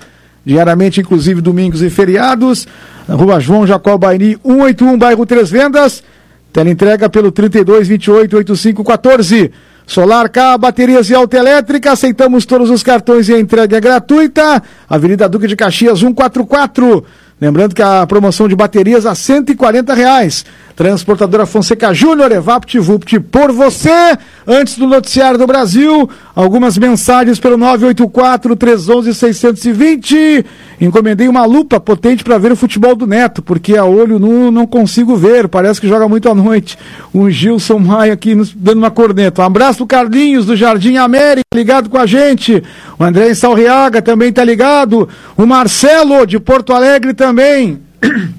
Diariamente, 0.45 1.01
inclusive 1.01 1.41
domingos 1.41 1.81
e 1.81 1.89
feriados. 1.89 2.67
Rua 3.09 3.39
João 3.39 3.65
Jacó 3.65 3.97
Baini, 3.97 4.37
181, 4.43 4.97
bairro 4.97 5.25
Três 5.25 5.49
Vendas. 5.49 6.03
Tela 6.51 6.69
entrega 6.69 7.09
pelo 7.09 7.31
32 7.31 7.87
28 7.87 8.37
85 8.37 8.83
14. 8.83 9.51
Solar 9.87 10.29
K, 10.29 10.57
baterias 10.57 11.09
e 11.09 11.15
autoelétrica, 11.15 11.91
aceitamos 11.91 12.45
todos 12.45 12.69
os 12.69 12.83
cartões 12.83 13.27
e 13.27 13.33
a 13.33 13.39
entrega 13.39 13.77
é 13.77 13.81
gratuita. 13.81 14.61
Avenida 14.87 15.27
Duque 15.27 15.47
de 15.47 15.55
Caxias 15.55 15.99
144. 15.99 17.03
Lembrando 17.39 17.75
que 17.75 17.81
a 17.81 18.05
promoção 18.07 18.47
de 18.47 18.55
baterias 18.55 19.05
a 19.05 19.15
140 19.15 19.93
reais. 19.93 20.45
Transportadora 20.75 21.45
Fonseca 21.45 21.93
Júnior, 21.93 22.31
Evapt 22.31 22.79
Vupt 22.79 23.19
por 23.19 23.51
você. 23.51 24.17
Antes 24.47 24.75
do 24.77 24.87
noticiário 24.87 25.37
do 25.37 25.45
Brasil, 25.45 26.09
algumas 26.35 26.75
mensagens 26.77 27.39
pelo 27.39 27.57
984-311-620. 27.59 30.43
Encomendei 30.81 31.27
uma 31.27 31.45
lupa 31.45 31.79
potente 31.79 32.23
para 32.23 32.39
ver 32.39 32.51
o 32.51 32.55
futebol 32.55 32.95
do 32.95 33.05
Neto, 33.05 33.43
porque 33.43 33.77
a 33.77 33.85
olho 33.85 34.17
nu 34.17 34.49
não 34.51 34.65
consigo 34.65 35.15
ver, 35.15 35.47
parece 35.47 35.79
que 35.79 35.87
joga 35.87 36.09
muito 36.09 36.27
à 36.27 36.33
noite. 36.33 36.75
O 37.13 37.29
Gilson 37.29 37.77
Maia 37.77 38.13
aqui 38.13 38.33
nos 38.33 38.51
dando 38.53 38.79
uma 38.79 38.89
corneta. 38.91 39.43
Um 39.43 39.45
abraço 39.45 39.77
pro 39.77 39.87
Carlinhos 39.87 40.45
do 40.45 40.55
Jardim 40.55 40.97
América, 40.97 41.43
ligado 41.53 41.89
com 41.89 41.97
a 41.97 42.07
gente. 42.07 42.63
O 42.99 43.03
André 43.03 43.33
Salriaga 43.35 44.01
também 44.01 44.33
tá 44.33 44.43
ligado. 44.43 45.07
O 45.37 45.45
Marcelo 45.45 46.25
de 46.25 46.39
Porto 46.39 46.73
Alegre 46.73 47.13
também. 47.23 47.79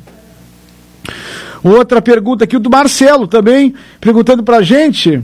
Outra 1.65 2.03
pergunta 2.03 2.45
aqui, 2.45 2.59
do 2.59 2.69
Marcelo 2.69 3.27
também, 3.27 3.75
perguntando 3.99 4.43
pra 4.43 4.61
gente. 4.61 5.23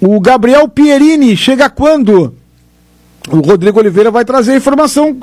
O 0.00 0.18
Gabriel 0.20 0.68
Pierini 0.68 1.36
chega 1.36 1.70
quando? 1.70 2.34
O 3.30 3.36
Rodrigo 3.36 3.78
Oliveira 3.78 4.10
vai 4.10 4.24
trazer 4.24 4.54
a 4.54 4.56
informação 4.56 5.16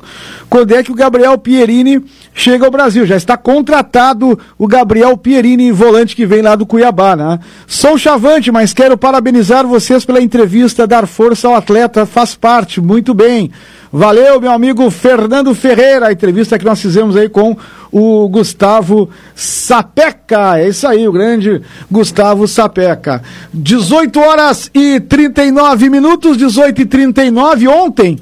quando 0.50 0.72
é 0.72 0.82
que 0.82 0.90
o 0.90 0.96
Gabriel 0.96 1.38
Pierini 1.38 2.02
chega 2.34 2.64
ao 2.64 2.72
Brasil. 2.72 3.06
Já 3.06 3.18
está 3.18 3.36
contratado 3.36 4.40
o 4.58 4.66
Gabriel 4.66 5.18
Pierini, 5.18 5.70
volante 5.74 6.16
que 6.16 6.26
vem 6.26 6.42
lá 6.42 6.56
do 6.56 6.66
Cuiabá, 6.66 7.18
né? 7.18 7.40
Sou 7.68 7.98
chavante, 7.98 8.54
mas 8.54 8.72
quero 8.72 8.98
parabenizar 8.98 9.68
vocês 9.68 10.06
pela 10.06 10.22
entrevista, 10.22 10.88
dar 10.88 11.06
força 11.06 11.50
ao 11.50 11.56
atleta, 11.56 12.06
faz 12.06 12.36
parte, 12.36 12.80
muito 12.80 13.14
bem. 13.14 13.52
Valeu, 13.92 14.40
meu 14.40 14.52
amigo 14.52 14.88
Fernando 14.92 15.56
Ferreira, 15.56 16.08
a 16.08 16.12
entrevista 16.12 16.60
que 16.60 16.66
nós 16.66 16.80
fizemos 16.80 17.16
aí 17.16 17.28
com 17.28 17.58
o 17.92 18.30
Gustavo 18.30 19.10
Sapeca. 19.34 20.60
É 20.60 20.70
isso 20.70 20.88
aí, 20.88 21.08
o 21.08 21.12
grande 21.12 21.62
Gustavo 21.90 22.48
Sapeca. 22.48 23.24
18 23.52 24.20
horas 24.20 24.70
e 24.76 25.00
39 25.00 25.90
minutos, 25.90 26.38
18 26.38 26.84
e 26.84 26.86
39 26.86 27.68
ontem. 27.68 28.20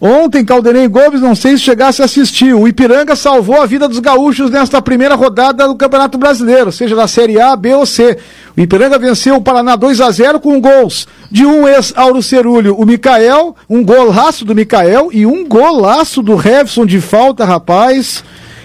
Ontem, 0.00 0.44
Caldenei 0.44 0.86
Gomes, 0.88 1.22
não 1.22 1.34
sei 1.34 1.52
se 1.52 1.64
chegasse 1.64 2.02
a 2.02 2.04
assistir. 2.04 2.54
O 2.54 2.68
Ipiranga 2.68 3.16
salvou 3.16 3.60
a 3.60 3.66
vida 3.66 3.88
dos 3.88 3.98
gaúchos 3.98 4.50
nesta 4.50 4.82
primeira 4.82 5.14
rodada 5.14 5.66
do 5.66 5.74
Campeonato 5.74 6.18
Brasileiro, 6.18 6.70
seja 6.70 6.94
da 6.94 7.06
Série 7.06 7.40
A, 7.40 7.56
B 7.56 7.74
ou 7.74 7.86
C. 7.86 8.18
O 8.56 8.60
Ipiranga 8.60 8.98
venceu 8.98 9.36
o 9.36 9.40
Paraná 9.40 9.74
2 9.74 10.00
a 10.02 10.10
0 10.10 10.38
com 10.38 10.60
gols 10.60 11.08
de 11.30 11.46
um 11.46 11.66
ex-Auro 11.66 12.22
Cerulho, 12.22 12.76
o 12.78 12.84
Mikael, 12.84 13.56
um 13.68 13.82
golaço 13.82 14.44
do 14.44 14.54
Mikael 14.54 15.08
e 15.12 15.24
um 15.24 15.46
golaço 15.48 16.22
do 16.22 16.36
Revson 16.36 16.84
de 16.84 17.00
falta, 17.00 17.44
rapaz. 17.44 18.22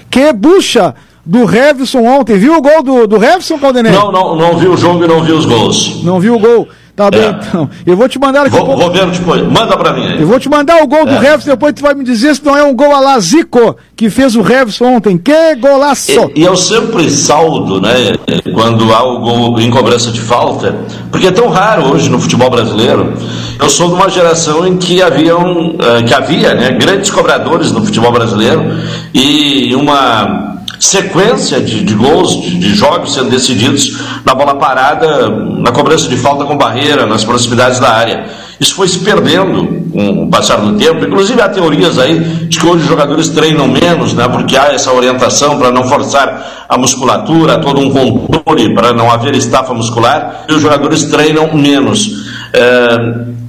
Que 0.09 0.33
bucha 0.33 0.93
do 1.25 1.45
Revson 1.45 2.03
ontem. 2.03 2.37
Viu 2.37 2.57
o 2.57 2.61
gol 2.61 2.83
do, 2.83 3.07
do 3.07 3.17
Revson, 3.17 3.57
Caldenei? 3.57 3.93
Não, 3.93 4.11
não, 4.11 4.35
não 4.35 4.57
vi 4.57 4.67
o 4.67 4.75
jogo 4.75 5.03
e 5.03 5.07
não 5.07 5.23
vi 5.23 5.31
os 5.31 5.45
gols. 5.45 6.03
Não 6.03 6.19
viu 6.19 6.35
o 6.35 6.39
gol. 6.39 6.67
Tá 7.01 7.09
bem, 7.09 7.21
é. 7.21 7.29
então. 7.29 7.69
Eu 7.83 7.97
vou 7.97 8.07
te 8.07 8.19
mandar 8.19 8.45
aqui. 8.45 8.55
Vou, 8.55 8.89
depois. 8.91 9.41
Manda 9.51 9.75
pra 9.75 9.91
mim 9.91 10.05
aí. 10.05 10.21
Eu 10.21 10.27
vou 10.27 10.39
te 10.39 10.47
mandar 10.47 10.83
o 10.83 10.87
gol 10.87 11.03
do 11.03 11.13
é. 11.13 11.37
depois 11.37 11.73
tu 11.73 11.81
vai 11.81 11.95
me 11.95 12.03
dizer 12.03 12.35
se 12.35 12.45
não 12.45 12.55
é 12.55 12.63
um 12.63 12.75
gol 12.75 12.93
a 12.93 12.99
la 12.99 13.19
Zico 13.19 13.75
que 13.95 14.07
fez 14.09 14.35
o 14.35 14.41
Revson 14.43 14.97
ontem. 14.97 15.17
Que 15.17 15.55
golaço! 15.55 16.11
E, 16.35 16.41
e, 16.41 16.43
eu 16.43 16.55
sempre 16.55 17.09
saldo, 17.09 17.81
né, 17.81 18.13
quando 18.53 18.93
há 18.93 19.03
o 19.03 19.19
gol 19.19 19.59
em 19.59 19.71
cobrança 19.71 20.11
de 20.11 20.21
falta, 20.21 20.75
porque 21.09 21.27
é 21.27 21.31
tão 21.31 21.47
raro 21.47 21.91
hoje 21.91 22.07
no 22.07 22.19
futebol 22.19 22.51
brasileiro. 22.51 23.13
Eu 23.59 23.69
sou 23.69 23.87
de 23.87 23.95
uma 23.95 24.09
geração 24.09 24.67
em 24.67 24.77
que 24.77 25.01
haviam, 25.01 25.69
uh, 25.69 26.05
que 26.05 26.13
havia, 26.13 26.53
né, 26.53 26.71
grandes 26.71 27.09
cobradores 27.09 27.71
no 27.71 27.83
futebol 27.83 28.11
brasileiro 28.11 28.63
e 29.11 29.75
uma 29.75 30.60
sequência 30.81 31.61
de, 31.61 31.83
de 31.83 31.93
gols, 31.93 32.41
de, 32.41 32.57
de, 32.57 32.73
jogos 32.73 33.13
sendo 33.13 33.29
decididos 33.29 33.99
na 34.25 34.33
bola 34.33 34.55
parada, 34.55 35.29
na 35.29 35.71
cobrança 35.71 36.09
de 36.09 36.17
falta 36.17 36.43
com 36.43 36.57
barreira, 36.57 37.05
nas 37.05 37.23
proximidades 37.23 37.79
da 37.79 37.89
área. 37.89 38.25
Isso 38.59 38.73
foi 38.73 38.87
se 38.87 38.99
perdendo 38.99 39.91
com 39.91 40.23
o 40.23 40.29
passar 40.29 40.57
do 40.57 40.77
tempo. 40.77 41.05
Inclusive 41.05 41.39
há 41.39 41.49
teorias 41.49 41.99
aí 41.99 42.19
de 42.19 42.59
que 42.59 42.65
hoje 42.65 42.81
os 42.81 42.89
jogadores 42.89 43.29
treinam 43.29 43.67
menos, 43.67 44.13
né, 44.13 44.27
porque 44.27 44.57
há 44.57 44.73
essa 44.73 44.91
orientação 44.91 45.59
para 45.59 45.71
não 45.71 45.83
forçar 45.83 46.65
a 46.67 46.77
musculatura, 46.77 47.59
todo 47.59 47.79
um 47.79 47.91
controle 47.91 48.73
para 48.73 48.91
não 48.91 49.11
haver 49.11 49.35
estafa 49.35 49.75
muscular, 49.75 50.45
e 50.49 50.53
os 50.53 50.61
jogadores 50.61 51.03
treinam 51.05 51.53
menos. 51.53 52.09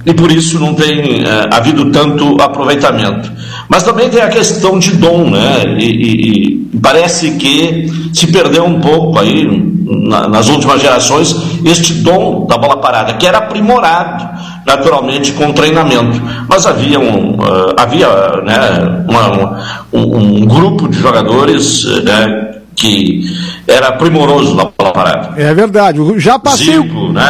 E 0.05 0.13
por 0.13 0.31
isso 0.31 0.59
não 0.59 0.73
tem 0.73 1.23
é, 1.23 1.49
havido 1.51 1.89
tanto 1.91 2.41
aproveitamento. 2.41 3.31
Mas 3.69 3.83
também 3.83 4.09
tem 4.09 4.21
a 4.21 4.27
questão 4.27 4.77
de 4.77 4.91
dom, 4.91 5.29
né? 5.29 5.75
E, 5.77 5.85
e, 5.85 6.73
e 6.73 6.79
parece 6.81 7.31
que 7.31 7.89
se 8.13 8.27
perdeu 8.27 8.65
um 8.65 8.81
pouco 8.81 9.17
aí 9.17 9.47
na, 9.85 10.27
nas 10.27 10.49
últimas 10.49 10.81
gerações 10.81 11.35
este 11.65 11.93
dom 11.95 12.45
da 12.47 12.57
bola 12.57 12.77
parada, 12.77 13.13
que 13.13 13.25
era 13.25 13.37
aprimorado 13.37 14.27
naturalmente 14.65 15.31
com 15.33 15.53
treinamento. 15.53 16.21
Mas 16.47 16.65
havia 16.65 16.99
um, 16.99 17.35
uh, 17.35 17.73
havia, 17.77 18.07
né, 18.43 19.05
uma, 19.07 19.85
um, 19.93 20.17
um, 20.17 20.45
grupo 20.45 20.87
de 20.87 20.97
jogadores 20.99 21.85
né, 22.03 22.55
que 22.75 23.23
era 23.67 23.91
primoroso 23.93 24.55
na 24.55 24.65
bola 24.65 24.91
parada. 24.91 25.41
É 25.41 25.53
verdade. 25.53 25.99
Já 26.17 26.37
passei. 26.37 26.73
Zico, 26.73 27.11
né? 27.11 27.23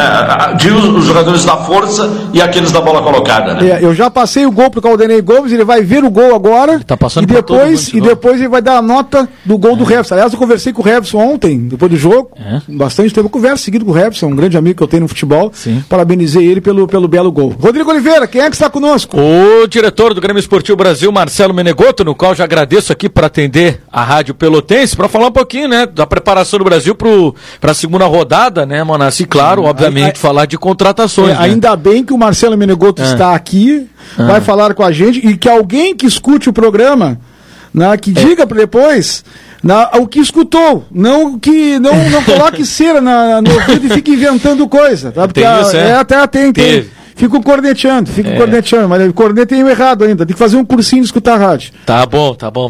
De 0.58 0.70
os 0.70 1.04
jogadores 1.04 1.44
da 1.44 1.56
força 1.58 2.10
e 2.32 2.40
aqueles 2.42 2.72
da 2.72 2.80
bola 2.80 3.02
colocada. 3.02 3.54
Né? 3.54 3.70
É, 3.70 3.84
eu 3.84 3.94
já 3.94 4.10
passei 4.10 4.44
o 4.44 4.50
gol 4.50 4.70
pro 4.70 4.82
Caldenei 4.82 5.20
Gomes, 5.22 5.52
ele 5.52 5.64
vai 5.64 5.82
ver 5.82 6.04
o 6.04 6.10
gol 6.10 6.34
agora. 6.34 6.74
Ele 6.74 6.84
tá 6.84 6.96
passando 6.96 7.24
e 7.24 7.26
depois 7.26 7.88
E 7.88 8.00
depois 8.00 8.40
ele 8.40 8.48
vai 8.48 8.60
dar 8.60 8.78
a 8.78 8.82
nota 8.82 9.28
do 9.44 9.56
gol 9.56 9.72
é. 9.72 9.76
do 9.76 9.84
Revson. 9.84 10.14
Aliás, 10.14 10.32
eu 10.32 10.38
conversei 10.38 10.72
com 10.72 10.82
o 10.82 10.84
Revson 10.84 11.18
ontem, 11.18 11.58
depois 11.58 11.90
do 11.90 11.96
jogo. 11.96 12.30
É. 12.36 12.60
Bastante 12.68 13.14
tempo. 13.14 13.26
Eu 13.26 13.30
converso 13.30 13.64
seguido 13.64 13.84
com 13.84 13.92
o 13.92 13.94
Revson, 13.94 14.26
um 14.26 14.36
grande 14.36 14.56
amigo 14.56 14.76
que 14.76 14.82
eu 14.82 14.88
tenho 14.88 15.02
no 15.02 15.08
futebol. 15.08 15.50
Sim. 15.54 15.84
Parabenizei 15.88 16.44
ele 16.46 16.60
pelo, 16.60 16.86
pelo 16.86 17.06
belo 17.06 17.30
gol. 17.30 17.54
Rodrigo 17.60 17.90
Oliveira, 17.90 18.26
quem 18.26 18.40
é 18.40 18.50
que 18.50 18.56
está 18.56 18.68
conosco? 18.68 19.16
O 19.16 19.66
diretor 19.68 20.12
do 20.12 20.20
Grêmio 20.20 20.40
Esportivo 20.40 20.76
Brasil, 20.76 21.10
Marcelo 21.12 21.54
Menegoto, 21.54 22.04
no 22.04 22.14
qual 22.14 22.34
já 22.34 22.44
agradeço 22.44 22.92
aqui 22.92 23.08
para 23.08 23.28
atender 23.28 23.80
a 23.90 24.02
Rádio 24.02 24.34
Pelotense, 24.34 24.96
para 24.96 25.08
falar 25.08 25.28
um 25.28 25.32
pouquinho, 25.32 25.68
né, 25.68 25.86
da 25.86 26.06
preparação 26.06 26.23
do 26.58 26.64
Brasil 26.64 26.94
para 27.60 27.70
a 27.70 27.74
segunda 27.74 28.06
rodada, 28.06 28.66
né, 28.66 28.82
Monassi? 28.82 29.24
Claro, 29.24 29.62
Sim, 29.62 29.68
obviamente, 29.68 30.18
falar 30.18 30.46
de 30.46 30.58
contratações. 30.58 31.30
É, 31.30 31.34
né? 31.34 31.38
Ainda 31.40 31.76
bem 31.76 32.04
que 32.04 32.12
o 32.12 32.18
Marcelo 32.18 32.56
Menegoto 32.56 33.02
é. 33.02 33.04
está 33.04 33.34
aqui, 33.34 33.88
é. 34.18 34.22
vai 34.24 34.40
falar 34.40 34.74
com 34.74 34.82
a 34.82 34.90
gente 34.90 35.24
e 35.26 35.36
que 35.36 35.48
alguém 35.48 35.94
que 35.94 36.06
escute 36.06 36.48
o 36.48 36.52
programa, 36.52 37.18
né, 37.72 37.96
que 37.96 38.10
é. 38.10 38.14
diga 38.14 38.46
para 38.46 38.58
depois 38.58 39.24
Na, 39.62 39.90
o 39.94 40.06
que 40.06 40.20
escutou, 40.20 40.84
não 40.90 41.38
que 41.38 41.78
não, 41.78 42.10
não 42.10 42.22
coloque 42.24 42.64
cera 42.64 43.00
na, 43.00 43.40
no 43.40 43.52
ouvido 43.52 43.86
e 43.86 43.90
fique 43.90 44.12
inventando 44.12 44.68
coisa, 44.68 45.10
tá? 45.10 45.26
Porque 45.26 45.42
a, 45.42 45.60
isso, 45.62 45.76
é? 45.76 45.90
é, 45.90 45.94
até 45.94 46.26
tem, 46.26 46.52
tem. 46.52 46.86
Fico 47.16 47.40
corneteando, 47.42 48.10
fico 48.10 48.28
É. 48.28 48.36
corneteando, 48.36 48.88
mas 48.88 49.00
o 49.62 49.68
errado 49.68 50.02
ainda, 50.04 50.26
tem 50.26 50.34
que 50.34 50.38
fazer 50.38 50.56
um 50.56 50.64
cursinho 50.64 51.00
de 51.02 51.06
escutar 51.06 51.36
rádio. 51.38 51.72
Tá 51.86 52.04
bom, 52.04 52.34
tá 52.34 52.50
bom, 52.50 52.68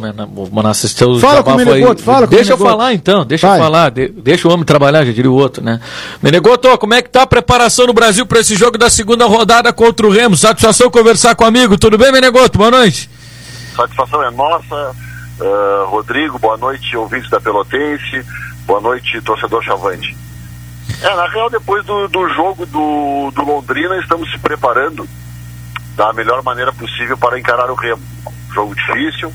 Manassa. 0.53 0.87
teu 0.95 1.19
Fala 1.19 1.43
com 1.43 1.53
o 1.53 1.57
Menegoto, 1.57 2.03
fala 2.03 2.27
com 2.27 2.35
o 2.35 2.37
Deixa 2.37 2.53
eu 2.53 2.57
Menegoto. 2.59 2.77
falar 2.79 2.93
então, 2.93 3.25
deixa 3.25 3.49
Vai. 3.49 3.59
eu 3.59 3.63
falar. 3.63 3.91
de- 3.91 4.09
deixa 4.09 4.47
o 4.47 4.53
homem 4.53 4.65
trabalhar, 4.67 5.05
já 5.07 5.13
diria 5.13 5.31
o 5.31 5.35
outro, 5.35 5.65
né? 5.65 5.81
Menegoto, 6.23 6.77
como 6.77 6.93
é 6.93 7.01
que 7.01 7.09
tá 7.09 7.23
a 7.23 7.27
preparação 7.27 7.87
no 7.87 7.95
Brasil 7.95 8.27
para 8.27 8.41
esse 8.41 8.55
jogo 8.55 8.77
da 8.77 8.91
segunda 8.91 9.25
rodada 9.27 9.73
contra 9.73 10.07
o 10.07 10.11
Remo? 10.11 10.37
Satisfação 10.37 10.91
conversar 10.91 11.35
com 11.35 11.45
o 11.45 11.47
amigo. 11.47 11.79
Tudo 11.79 11.97
bem, 11.97 12.13
Menegoto? 12.13 12.59
Boa 12.59 12.71
noite. 12.71 13.09
Satisfação 13.75 14.23
é 14.23 14.31
nossa. 14.31 14.95
Ah, 15.41 15.85
Rodrigo, 15.89 16.39
boa 16.39 16.57
noite, 16.57 16.97
ouvintes 16.97 17.29
da 17.31 17.41
Pelotense. 17.41 18.25
Boa 18.67 18.81
noite, 18.81 19.21
torcedor 19.23 19.63
Chavante. 19.65 20.15
É, 21.03 21.17
na 21.17 21.27
real, 21.29 21.51
depois 21.51 21.85
do, 21.85 22.09
do 22.09 22.29
jogo 22.31 22.67
do, 22.67 23.31
do 23.33 23.45
Londrina, 23.45 23.97
estamos 23.99 24.31
se 24.31 24.39
preparando 24.39 25.07
da 25.97 26.13
melhor 26.13 26.43
maneira 26.43 26.73
possível 26.73 27.17
para 27.17 27.39
encarar 27.39 27.71
o 27.71 27.75
Remo. 27.75 28.03
Jogo 28.53 28.75
difícil. 28.75 29.33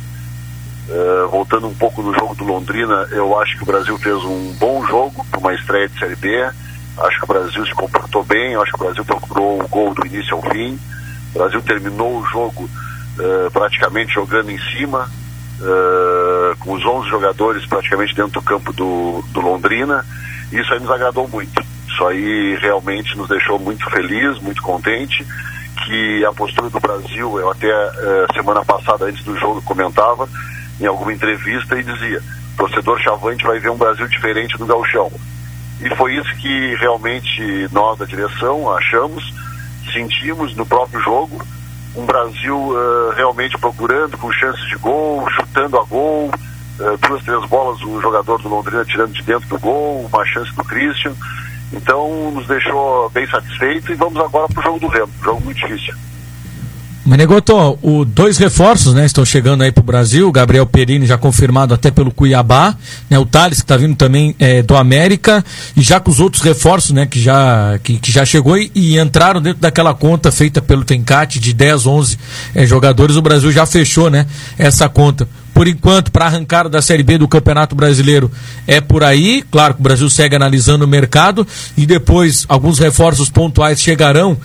Ah, 0.90 1.28
voltando 1.30 1.68
um 1.68 1.76
pouco 1.76 2.02
no 2.02 2.14
jogo 2.14 2.36
do 2.36 2.44
Londrina, 2.44 3.08
eu 3.12 3.40
acho 3.40 3.56
que 3.58 3.64
o 3.64 3.66
Brasil 3.66 3.98
fez 4.00 4.18
um 4.24 4.54
bom 4.54 4.86
jogo 4.86 5.26
para 5.30 5.40
uma 5.40 5.54
estreia 5.54 5.88
de 5.88 6.00
Série 6.00 6.16
B. 6.16 6.50
Acho 6.98 7.18
que 7.18 7.24
o 7.24 7.28
Brasil 7.28 7.66
se 7.66 7.74
comportou 7.74 8.24
bem, 8.24 8.56
acho 8.56 8.72
que 8.74 8.82
o 8.82 8.86
Brasil 8.86 9.06
procurou 9.06 9.62
o 9.62 9.68
gol 9.68 9.94
do 9.94 10.06
início 10.06 10.36
ao 10.36 10.42
fim. 10.42 10.78
O 11.34 11.38
Brasil 11.38 11.62
terminou 11.62 12.20
o 12.20 12.26
jogo 12.26 12.70
eh, 13.20 13.50
praticamente 13.54 14.14
jogando 14.14 14.52
em 14.52 14.60
cima, 14.72 15.10
eh, 15.62 16.56
com 16.60 16.74
os 16.74 16.84
11 16.84 17.08
jogadores 17.08 17.66
praticamente 17.68 18.14
dentro 18.16 18.34
do 18.34 18.42
campo 18.42 18.74
do, 18.74 19.24
do 19.32 19.40
Londrina. 19.40 20.04
Isso 20.52 20.74
aí 20.74 20.80
nos 20.80 20.92
agradou 20.92 21.28
muito. 21.28 21.64
Isso 21.88 22.06
aí 22.06 22.58
realmente 22.62 23.16
nos 23.18 23.28
deixou 23.28 23.60
muito 23.60 23.90
feliz, 23.90 24.40
muito 24.40 24.62
contente. 24.62 25.26
Que 25.86 26.26
a 26.26 26.34
postura 26.34 26.70
do 26.70 26.80
Brasil, 26.80 27.40
eu 27.40 27.50
até 27.50 27.68
eh, 27.68 28.28
semana 28.34 28.64
passada, 28.66 29.06
antes 29.06 29.24
do 29.24 29.38
jogo, 29.38 29.62
comentava 29.62 30.28
em 30.80 30.86
alguma 30.86 31.14
entrevista 31.14 31.78
e 31.78 31.84
dizia: 31.84 32.22
torcedor 32.58 33.00
chavante 33.00 33.46
vai 33.46 33.60
ver 33.60 33.70
um 33.70 33.78
Brasil 33.78 34.08
diferente 34.08 34.58
do 34.58 34.66
Gauchão. 34.66 35.12
E 35.82 35.96
foi 35.96 36.16
isso 36.16 36.36
que 36.36 36.76
realmente 36.76 37.70
nós 37.72 37.98
da 37.98 38.06
direção 38.06 38.70
achamos, 38.76 39.34
sentimos 39.94 40.56
no 40.56 40.66
próprio 40.66 41.00
jogo. 41.02 41.42
Um 41.96 42.06
Brasil 42.06 42.74
eh, 42.76 43.16
realmente 43.16 43.58
procurando, 43.58 44.18
com 44.18 44.32
chances 44.32 44.68
de 44.68 44.76
gol, 44.76 45.28
chutando 45.32 45.80
a 45.80 45.84
gol, 45.86 46.30
duas, 47.08 47.24
três 47.24 47.46
bolas, 47.46 47.82
o 47.82 48.02
jogador 48.02 48.42
do 48.42 48.50
Londrina 48.50 48.86
tirando 48.86 49.14
de 49.14 49.24
dentro 49.24 49.48
do 49.50 49.60
gol, 49.60 50.10
uma 50.12 50.26
chance 50.26 50.54
do 50.56 50.64
Christian. 50.64 51.14
Então 51.72 52.32
nos 52.32 52.48
deixou 52.48 53.10
bem 53.10 53.28
satisfeito 53.28 53.92
e 53.92 53.96
vamos 53.96 54.20
agora 54.20 54.48
para 54.48 54.60
o 54.60 54.64
jogo 54.64 54.80
do 54.80 54.88
Remo, 54.88 55.12
jogo 55.24 55.42
muito 55.42 55.58
difícil. 55.58 55.94
Menegoto, 57.06 57.80
o 57.82 58.06
dois 58.06 58.38
reforços, 58.38 58.94
né, 58.94 59.04
estão 59.04 59.26
chegando 59.26 59.64
aí 59.64 59.72
Brasil. 59.90 60.28
O 60.28 60.32
Gabriel 60.32 60.66
Perini 60.68 61.08
já 61.08 61.18
confirmado 61.18 61.74
até 61.74 61.90
pelo 61.90 62.12
Cuiabá, 62.12 62.76
né, 63.10 63.18
o 63.18 63.26
Thales 63.26 63.58
que 63.58 63.64
está 63.64 63.76
vindo 63.76 63.96
também 63.96 64.36
é, 64.38 64.62
do 64.62 64.76
América 64.76 65.44
e 65.76 65.82
já 65.82 66.00
com 66.00 66.12
os 66.12 66.20
outros 66.20 66.44
reforços, 66.44 66.92
né, 66.92 67.08
que 67.08 67.20
já 67.20 67.80
que, 67.82 67.98
que 67.98 68.12
já 68.12 68.24
chegou 68.24 68.56
e, 68.56 68.72
e 68.76 69.00
entraram 69.00 69.42
dentro 69.42 69.60
daquela 69.60 69.92
conta 69.96 70.32
feita 70.32 70.62
pelo 70.62 70.86
Tencate 70.86 71.40
de 71.40 71.52
10, 71.52 71.88
11 71.88 72.20
é, 72.54 72.66
jogadores. 72.68 73.16
O 73.16 73.24
Brasil 73.24 73.52
já 73.52 73.66
fechou, 73.66 74.12
né, 74.12 74.28
essa 74.56 74.88
conta. 74.88 75.28
Por 75.54 75.68
enquanto, 75.68 76.12
para 76.12 76.26
arrancar 76.26 76.70
da 76.70 76.82
Série 76.82 77.04
B 77.04 77.18
do 77.18 77.28
Campeonato 77.28 77.76
Brasileiro 77.76 78.32
é 78.66 78.80
por 78.80 79.04
aí. 79.04 79.44
Claro 79.52 79.74
que 79.74 79.80
o 79.80 79.84
Brasil 79.84 80.10
segue 80.10 80.36
analisando 80.36 80.86
o 80.86 80.88
mercado 80.88 81.46
e 81.78 81.86
depois 81.86 82.46
alguns 82.48 82.80
reforços 82.80 83.30
pontuais 83.30 83.82
chegarão 83.82 84.38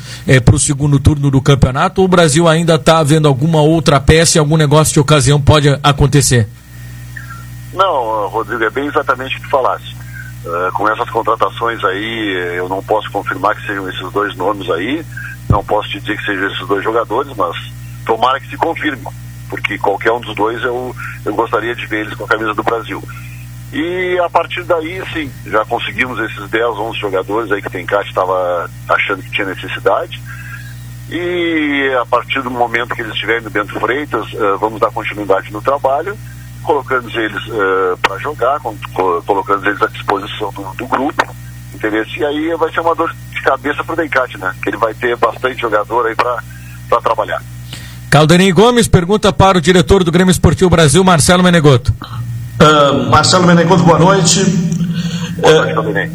para 0.44 0.54
o 0.54 0.58
segundo 0.58 0.98
turno 0.98 1.30
do 1.30 1.40
campeonato. 1.40 2.00
Ou 2.00 2.06
o 2.06 2.10
Brasil 2.10 2.48
ainda 2.48 2.74
está 2.74 3.02
vendo 3.02 3.28
alguma 3.28 3.60
outra 3.60 4.00
peça 4.00 4.38
e 4.38 4.40
algum 4.40 4.56
negócio 4.56 4.92
de 4.92 5.00
ocasião 5.00 5.40
pode 5.40 5.68
acontecer? 5.82 6.48
Não, 7.74 8.28
Rodrigo, 8.28 8.62
é 8.64 8.70
bem 8.70 8.86
exatamente 8.86 9.36
o 9.36 9.40
que 9.40 9.50
falaste. 9.50 9.94
Uh, 10.44 10.70
com 10.74 10.88
essas 10.88 11.08
contratações 11.10 11.82
aí, 11.84 12.54
eu 12.56 12.68
não 12.68 12.82
posso 12.82 13.10
confirmar 13.10 13.56
que 13.56 13.66
sejam 13.66 13.88
esses 13.88 14.12
dois 14.12 14.36
nomes 14.36 14.68
aí, 14.70 15.04
não 15.48 15.64
posso 15.64 15.88
te 15.88 16.00
dizer 16.00 16.18
que 16.18 16.24
sejam 16.24 16.46
esses 16.48 16.68
dois 16.68 16.84
jogadores, 16.84 17.34
mas 17.36 17.56
tomara 18.04 18.38
que 18.38 18.50
se 18.50 18.56
confirme, 18.56 19.02
porque 19.54 19.78
qualquer 19.78 20.10
um 20.10 20.20
dos 20.20 20.34
dois 20.34 20.60
eu, 20.64 20.94
eu 21.24 21.32
gostaria 21.32 21.76
de 21.76 21.86
ver 21.86 22.00
eles 22.00 22.14
com 22.14 22.24
a 22.24 22.28
camisa 22.28 22.52
do 22.54 22.62
Brasil. 22.64 23.00
E 23.72 24.18
a 24.18 24.28
partir 24.28 24.64
daí, 24.64 25.00
sim, 25.12 25.30
já 25.46 25.64
conseguimos 25.64 26.18
esses 26.18 26.50
10, 26.50 26.64
11 26.76 26.98
jogadores 26.98 27.52
aí 27.52 27.62
que 27.62 27.68
o 27.68 27.70
Tencate 27.70 28.08
estava 28.08 28.68
achando 28.88 29.22
que 29.22 29.30
tinha 29.30 29.46
necessidade. 29.46 30.20
E 31.08 31.96
a 32.00 32.04
partir 32.04 32.42
do 32.42 32.50
momento 32.50 32.96
que 32.96 33.02
eles 33.02 33.12
estiverem 33.12 33.42
no 33.42 33.50
Bento 33.50 33.78
Freitas, 33.78 34.32
uh, 34.32 34.58
vamos 34.58 34.80
dar 34.80 34.90
continuidade 34.90 35.52
no 35.52 35.62
trabalho, 35.62 36.18
colocando 36.64 37.08
eles 37.16 37.46
uh, 37.46 37.96
para 38.02 38.18
jogar, 38.18 38.58
com, 38.58 38.76
co 38.92 39.22
colocando 39.22 39.64
eles 39.66 39.80
à 39.82 39.86
disposição 39.86 40.52
do, 40.52 40.62
do, 40.74 40.86
grupo, 40.86 41.36
entendeu? 41.72 42.04
E 42.16 42.24
aí 42.24 42.56
vai 42.56 42.72
ser 42.72 42.80
uma 42.80 42.94
dor 42.94 43.14
de 43.30 43.42
cabeça 43.42 43.84
para 43.84 43.92
o 43.92 43.96
Dencate, 43.96 44.36
né? 44.38 44.52
Que 44.62 44.70
ele 44.70 44.78
vai 44.78 44.94
ter 44.94 45.16
bastante 45.16 45.60
jogador 45.60 46.06
aí 46.06 46.14
para 46.16 47.00
trabalhar. 47.02 47.40
Caldenei 48.14 48.52
Gomes 48.52 48.86
pergunta 48.86 49.32
para 49.32 49.58
o 49.58 49.60
diretor 49.60 50.04
do 50.04 50.12
Grêmio 50.12 50.30
Esportivo 50.30 50.70
Brasil, 50.70 51.02
Marcelo 51.02 51.42
Menegoto. 51.42 51.92
Uh, 52.60 53.10
Marcelo 53.10 53.44
Menegoto, 53.44 53.82
boa 53.82 53.98
noite. 53.98 54.38
Boa 55.36 55.52
noite, 55.52 55.74
Caldenei. 55.74 56.10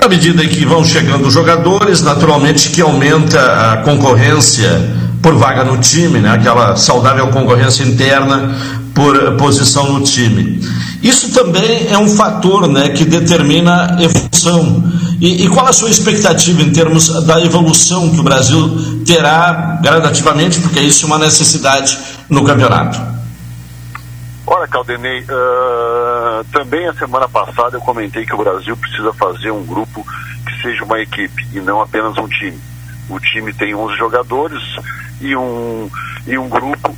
À 0.00 0.08
medida 0.08 0.44
que 0.44 0.64
vão 0.64 0.84
chegando 0.84 1.28
os 1.28 1.32
jogadores, 1.32 2.02
naturalmente 2.02 2.70
que 2.70 2.80
aumenta 2.80 3.38
a 3.72 3.76
concorrência 3.82 4.68
por 5.22 5.36
vaga 5.36 5.62
no 5.62 5.76
time, 5.78 6.18
né? 6.18 6.32
aquela 6.32 6.74
saudável 6.74 7.28
concorrência 7.28 7.84
interna 7.84 8.56
por 8.98 9.36
posição 9.36 9.92
no 9.92 10.02
time. 10.02 10.60
Isso 11.00 11.32
também 11.32 11.86
é 11.88 11.96
um 11.96 12.08
fator 12.08 12.66
né, 12.66 12.88
que 12.88 13.04
determina 13.04 13.96
a 13.96 14.02
evolução. 14.02 14.82
E, 15.20 15.44
e, 15.44 15.48
qual 15.48 15.66
a 15.66 15.72
sua 15.72 15.88
expectativa 15.88 16.60
em 16.62 16.72
termos 16.72 17.24
da 17.24 17.40
evolução 17.40 18.10
que 18.10 18.18
o 18.18 18.24
Brasil 18.24 19.04
terá 19.06 19.78
gradativamente, 19.80 20.60
porque 20.60 20.80
isso 20.80 21.04
é 21.04 21.06
uma 21.06 21.18
necessidade 21.18 21.96
no 22.28 22.44
campeonato? 22.44 23.00
Olha, 24.44 24.66
Caldenei, 24.66 25.20
uh, 25.20 26.44
também 26.52 26.88
a 26.88 26.94
semana 26.94 27.28
passada 27.28 27.76
eu 27.76 27.80
comentei 27.80 28.26
que 28.26 28.34
o 28.34 28.38
Brasil 28.38 28.76
precisa 28.76 29.12
fazer 29.12 29.52
um 29.52 29.64
grupo 29.64 30.04
que 30.44 30.62
seja 30.62 30.82
uma 30.82 30.98
equipe 30.98 31.46
e 31.54 31.60
não 31.60 31.80
apenas 31.80 32.18
um 32.18 32.26
time. 32.26 32.58
O 33.08 33.20
time 33.20 33.52
tem 33.52 33.76
11 33.76 33.96
jogadores 33.96 34.62
e 35.20 35.36
um, 35.36 35.88
e 36.26 36.36
um 36.36 36.48
grupo 36.48 36.96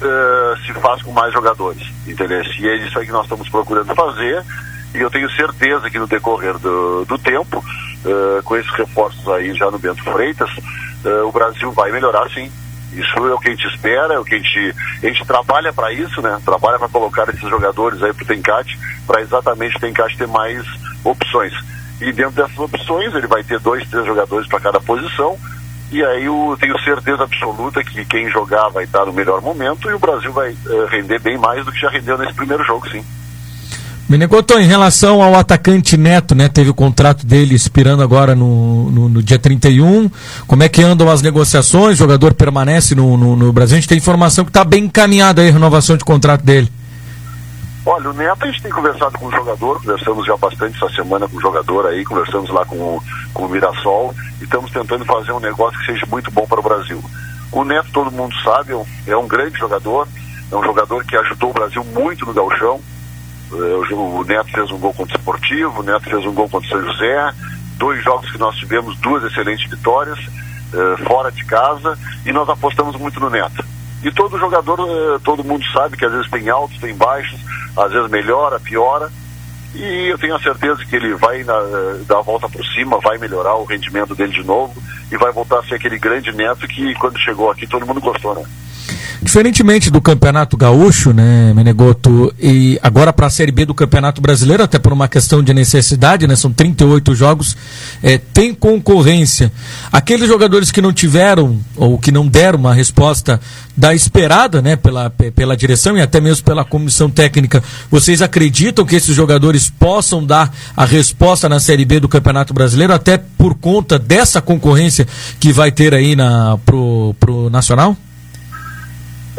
uh, 0.00 0.66
se 0.66 0.72
faz 0.74 1.02
com 1.02 1.12
mais 1.12 1.32
jogadores, 1.32 1.82
entendeu? 2.06 2.42
E 2.58 2.68
é 2.68 2.76
isso 2.76 2.98
aí 2.98 3.06
que 3.06 3.12
nós 3.12 3.24
estamos 3.24 3.48
procurando 3.48 3.94
fazer 3.94 4.44
e 4.94 4.98
eu 4.98 5.10
tenho 5.10 5.30
certeza 5.30 5.88
que 5.88 5.98
no 5.98 6.06
decorrer 6.06 6.58
do, 6.58 7.04
do 7.04 7.18
tempo, 7.18 7.58
uh, 7.58 8.42
com 8.42 8.56
esses 8.56 8.72
reforços 8.72 9.26
aí 9.28 9.54
já 9.54 9.70
no 9.70 9.78
Bento 9.78 10.02
Freitas, 10.02 10.50
o 11.26 11.32
Brasil 11.32 11.72
vai 11.72 11.90
melhorar 11.90 12.28
sim. 12.28 12.52
Isso 12.92 13.26
é 13.26 13.34
o 13.34 13.38
que 13.38 13.48
a 13.48 13.50
gente 13.52 13.66
espera, 13.68 14.14
é 14.14 14.18
o 14.18 14.24
que 14.24 14.34
a 14.34 14.38
gente, 14.38 14.74
a 15.02 15.06
gente 15.06 15.24
trabalha 15.24 15.72
para 15.72 15.92
isso, 15.92 16.20
né? 16.20 16.38
Trabalha 16.44 16.78
para 16.78 16.88
colocar 16.88 17.28
esses 17.28 17.48
jogadores 17.48 18.02
aí 18.02 18.12
pro 18.12 18.26
Tencate, 18.26 18.78
para 19.06 19.20
exatamente 19.20 19.76
o 19.76 19.80
Tencate 19.80 20.18
ter 20.18 20.26
mais 20.26 20.62
opções. 21.04 21.52
E 22.00 22.12
dentro 22.12 22.32
dessas 22.32 22.58
opções 22.58 23.14
ele 23.14 23.26
vai 23.26 23.44
ter 23.44 23.60
dois, 23.60 23.88
três 23.88 24.04
jogadores 24.04 24.48
para 24.48 24.60
cada 24.60 24.80
posição. 24.80 25.38
E 25.92 26.04
aí 26.04 26.24
eu 26.24 26.56
tenho 26.60 26.78
certeza 26.80 27.24
absoluta 27.24 27.82
que 27.82 28.04
quem 28.04 28.30
jogar 28.30 28.68
vai 28.68 28.84
estar 28.84 29.04
no 29.04 29.12
melhor 29.12 29.40
momento 29.40 29.90
e 29.90 29.94
o 29.94 29.98
Brasil 29.98 30.32
vai 30.32 30.52
uh, 30.52 30.86
render 30.88 31.18
bem 31.18 31.36
mais 31.36 31.64
do 31.64 31.72
que 31.72 31.80
já 31.80 31.90
rendeu 31.90 32.16
nesse 32.16 32.34
primeiro 32.34 32.62
jogo, 32.64 32.88
sim. 32.88 33.04
Menegoto, 34.08 34.58
em 34.58 34.66
relação 34.66 35.22
ao 35.22 35.36
atacante 35.36 35.96
Neto, 35.96 36.34
né? 36.34 36.48
Teve 36.48 36.70
o 36.70 36.74
contrato 36.74 37.24
dele 37.24 37.54
expirando 37.54 38.02
agora 38.02 38.34
no, 38.34 38.90
no, 38.90 39.08
no 39.08 39.22
dia 39.22 39.38
31. 39.38 40.10
Como 40.48 40.64
é 40.64 40.68
que 40.68 40.82
andam 40.82 41.08
as 41.08 41.22
negociações? 41.22 41.94
O 41.94 41.98
jogador 41.98 42.34
permanece 42.34 42.96
no, 42.96 43.16
no, 43.16 43.36
no 43.36 43.52
Brasil? 43.52 43.76
A 43.76 43.80
gente 43.80 43.88
tem 43.88 43.98
informação 43.98 44.44
que 44.44 44.50
está 44.50 44.64
bem 44.64 44.86
encaminhada 44.86 45.42
aí 45.42 45.48
a 45.48 45.52
renovação 45.52 45.96
de 45.96 46.04
contrato 46.04 46.44
dele. 46.44 46.68
Olha, 47.86 48.10
o 48.10 48.12
Neto 48.12 48.44
a 48.44 48.46
gente 48.46 48.62
tem 48.62 48.70
conversado 48.70 49.18
com 49.18 49.26
o 49.26 49.30
jogador, 49.30 49.80
conversamos 49.80 50.26
já 50.26 50.36
bastante 50.36 50.76
essa 50.76 50.94
semana 50.94 51.26
com 51.26 51.38
o 51.38 51.40
jogador 51.40 51.86
aí, 51.86 52.04
conversamos 52.04 52.50
lá 52.50 52.64
com 52.66 52.76
o, 52.76 53.02
com 53.32 53.46
o 53.46 53.48
Mirassol 53.48 54.14
e 54.38 54.44
estamos 54.44 54.70
tentando 54.70 55.04
fazer 55.06 55.32
um 55.32 55.40
negócio 55.40 55.78
que 55.80 55.86
seja 55.86 56.06
muito 56.06 56.30
bom 56.30 56.46
para 56.46 56.60
o 56.60 56.62
Brasil. 56.62 57.02
O 57.50 57.64
Neto, 57.64 57.88
todo 57.92 58.12
mundo 58.12 58.34
sabe, 58.44 58.72
é 58.72 59.16
um, 59.16 59.24
é 59.24 59.28
grande 59.28 59.58
jogador, 59.58 60.06
é 60.52 60.56
um 60.56 60.62
jogador 60.62 61.04
que 61.04 61.16
ajudou 61.16 61.50
o 61.50 61.54
Brasil 61.54 61.82
muito 61.84 62.26
no 62.26 62.34
galchão, 62.34 62.80
o 63.50 64.24
Neto 64.24 64.50
fez 64.52 64.70
um 64.70 64.78
gol 64.78 64.92
contra 64.92 65.16
o 65.16 65.18
Esportivo, 65.18 65.80
o 65.80 65.82
Neto 65.82 66.08
fez 66.08 66.24
um 66.26 66.32
gol 66.32 66.48
contra 66.48 66.68
o 66.68 66.70
São 66.70 66.92
José, 66.92 67.32
dois 67.76 68.04
jogos 68.04 68.30
que 68.30 68.38
nós 68.38 68.54
tivemos, 68.56 68.96
duas 68.98 69.24
excelentes 69.24 69.68
vitórias, 69.68 70.18
uh, 70.18 71.04
fora 71.06 71.32
de 71.32 71.44
casa, 71.44 71.98
e 72.24 72.32
nós 72.32 72.48
apostamos 72.48 72.94
muito 72.96 73.18
no 73.18 73.30
Neto. 73.30 73.64
E 74.02 74.10
todo 74.12 74.38
jogador, 74.38 74.78
todo 75.24 75.44
mundo 75.44 75.64
sabe 75.72 75.96
que 75.96 76.04
às 76.04 76.12
vezes 76.12 76.30
tem 76.30 76.48
altos, 76.48 76.78
tem 76.78 76.94
baixos, 76.94 77.40
às 77.76 77.92
vezes 77.92 78.10
melhora, 78.10 78.60
piora. 78.60 79.10
E 79.74 80.08
eu 80.08 80.18
tenho 80.18 80.34
a 80.34 80.40
certeza 80.40 80.84
que 80.84 80.96
ele 80.96 81.14
vai 81.14 81.44
na, 81.44 81.54
dar 82.06 82.18
a 82.18 82.22
volta 82.22 82.48
por 82.48 82.64
cima, 82.66 82.98
vai 82.98 83.18
melhorar 83.18 83.54
o 83.54 83.64
rendimento 83.64 84.14
dele 84.14 84.32
de 84.32 84.42
novo 84.42 84.74
e 85.12 85.16
vai 85.16 85.30
voltar 85.32 85.60
a 85.60 85.62
ser 85.62 85.76
aquele 85.76 85.98
grande 85.98 86.32
neto 86.32 86.66
que 86.66 86.94
quando 86.94 87.18
chegou 87.18 87.50
aqui 87.50 87.66
todo 87.66 87.86
mundo 87.86 88.00
gostou, 88.00 88.34
né? 88.34 88.44
Diferentemente 89.22 89.90
do 89.90 90.00
Campeonato 90.00 90.56
Gaúcho, 90.56 91.12
né, 91.12 91.52
Menegoto, 91.54 92.32
e 92.40 92.78
agora 92.82 93.12
para 93.12 93.26
a 93.26 93.30
Série 93.30 93.52
B 93.52 93.66
do 93.66 93.74
Campeonato 93.74 94.20
Brasileiro, 94.20 94.62
até 94.62 94.78
por 94.78 94.92
uma 94.92 95.08
questão 95.08 95.42
de 95.42 95.52
necessidade, 95.52 96.26
né, 96.26 96.34
são 96.34 96.50
38 96.50 97.14
jogos, 97.14 97.56
é, 98.02 98.16
tem 98.16 98.54
concorrência. 98.54 99.52
Aqueles 99.92 100.26
jogadores 100.26 100.70
que 100.70 100.80
não 100.80 100.92
tiveram 100.92 101.58
ou 101.76 101.98
que 101.98 102.10
não 102.10 102.26
deram 102.26 102.58
uma 102.58 102.72
resposta 102.72 103.38
da 103.76 103.94
esperada, 103.94 104.62
né, 104.62 104.74
pela, 104.76 105.10
pela 105.10 105.56
direção 105.56 105.98
e 105.98 106.00
até 106.00 106.20
mesmo 106.20 106.44
pela 106.44 106.64
comissão 106.64 107.10
técnica, 107.10 107.62
vocês 107.90 108.22
acreditam 108.22 108.86
que 108.86 108.96
esses 108.96 109.14
jogadores 109.14 109.68
possam 109.70 110.24
dar 110.24 110.50
a 110.76 110.84
resposta 110.84 111.48
na 111.48 111.60
Série 111.60 111.84
B 111.84 112.00
do 112.00 112.08
Campeonato 112.08 112.54
Brasileiro, 112.54 112.94
até 112.94 113.18
por 113.18 113.54
conta 113.54 113.98
dessa 113.98 114.40
concorrência 114.40 115.06
que 115.38 115.52
vai 115.52 115.70
ter 115.70 115.94
aí 115.94 116.16
na, 116.16 116.58
pro, 116.64 117.14
pro 117.20 117.50
Nacional? 117.50 117.96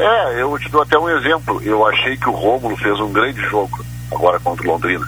É, 0.03 0.41
eu 0.41 0.57
te 0.57 0.69
dou 0.69 0.81
até 0.81 0.97
um 0.97 1.09
exemplo. 1.09 1.61
Eu 1.63 1.85
achei 1.87 2.17
que 2.17 2.29
o 2.29 2.33
Rômulo 2.33 2.75
fez 2.77 2.99
um 2.99 3.11
grande 3.11 3.41
jogo 3.41 3.83
agora 4.11 4.39
contra 4.39 4.65
o 4.65 4.71
Londrina. 4.71 5.05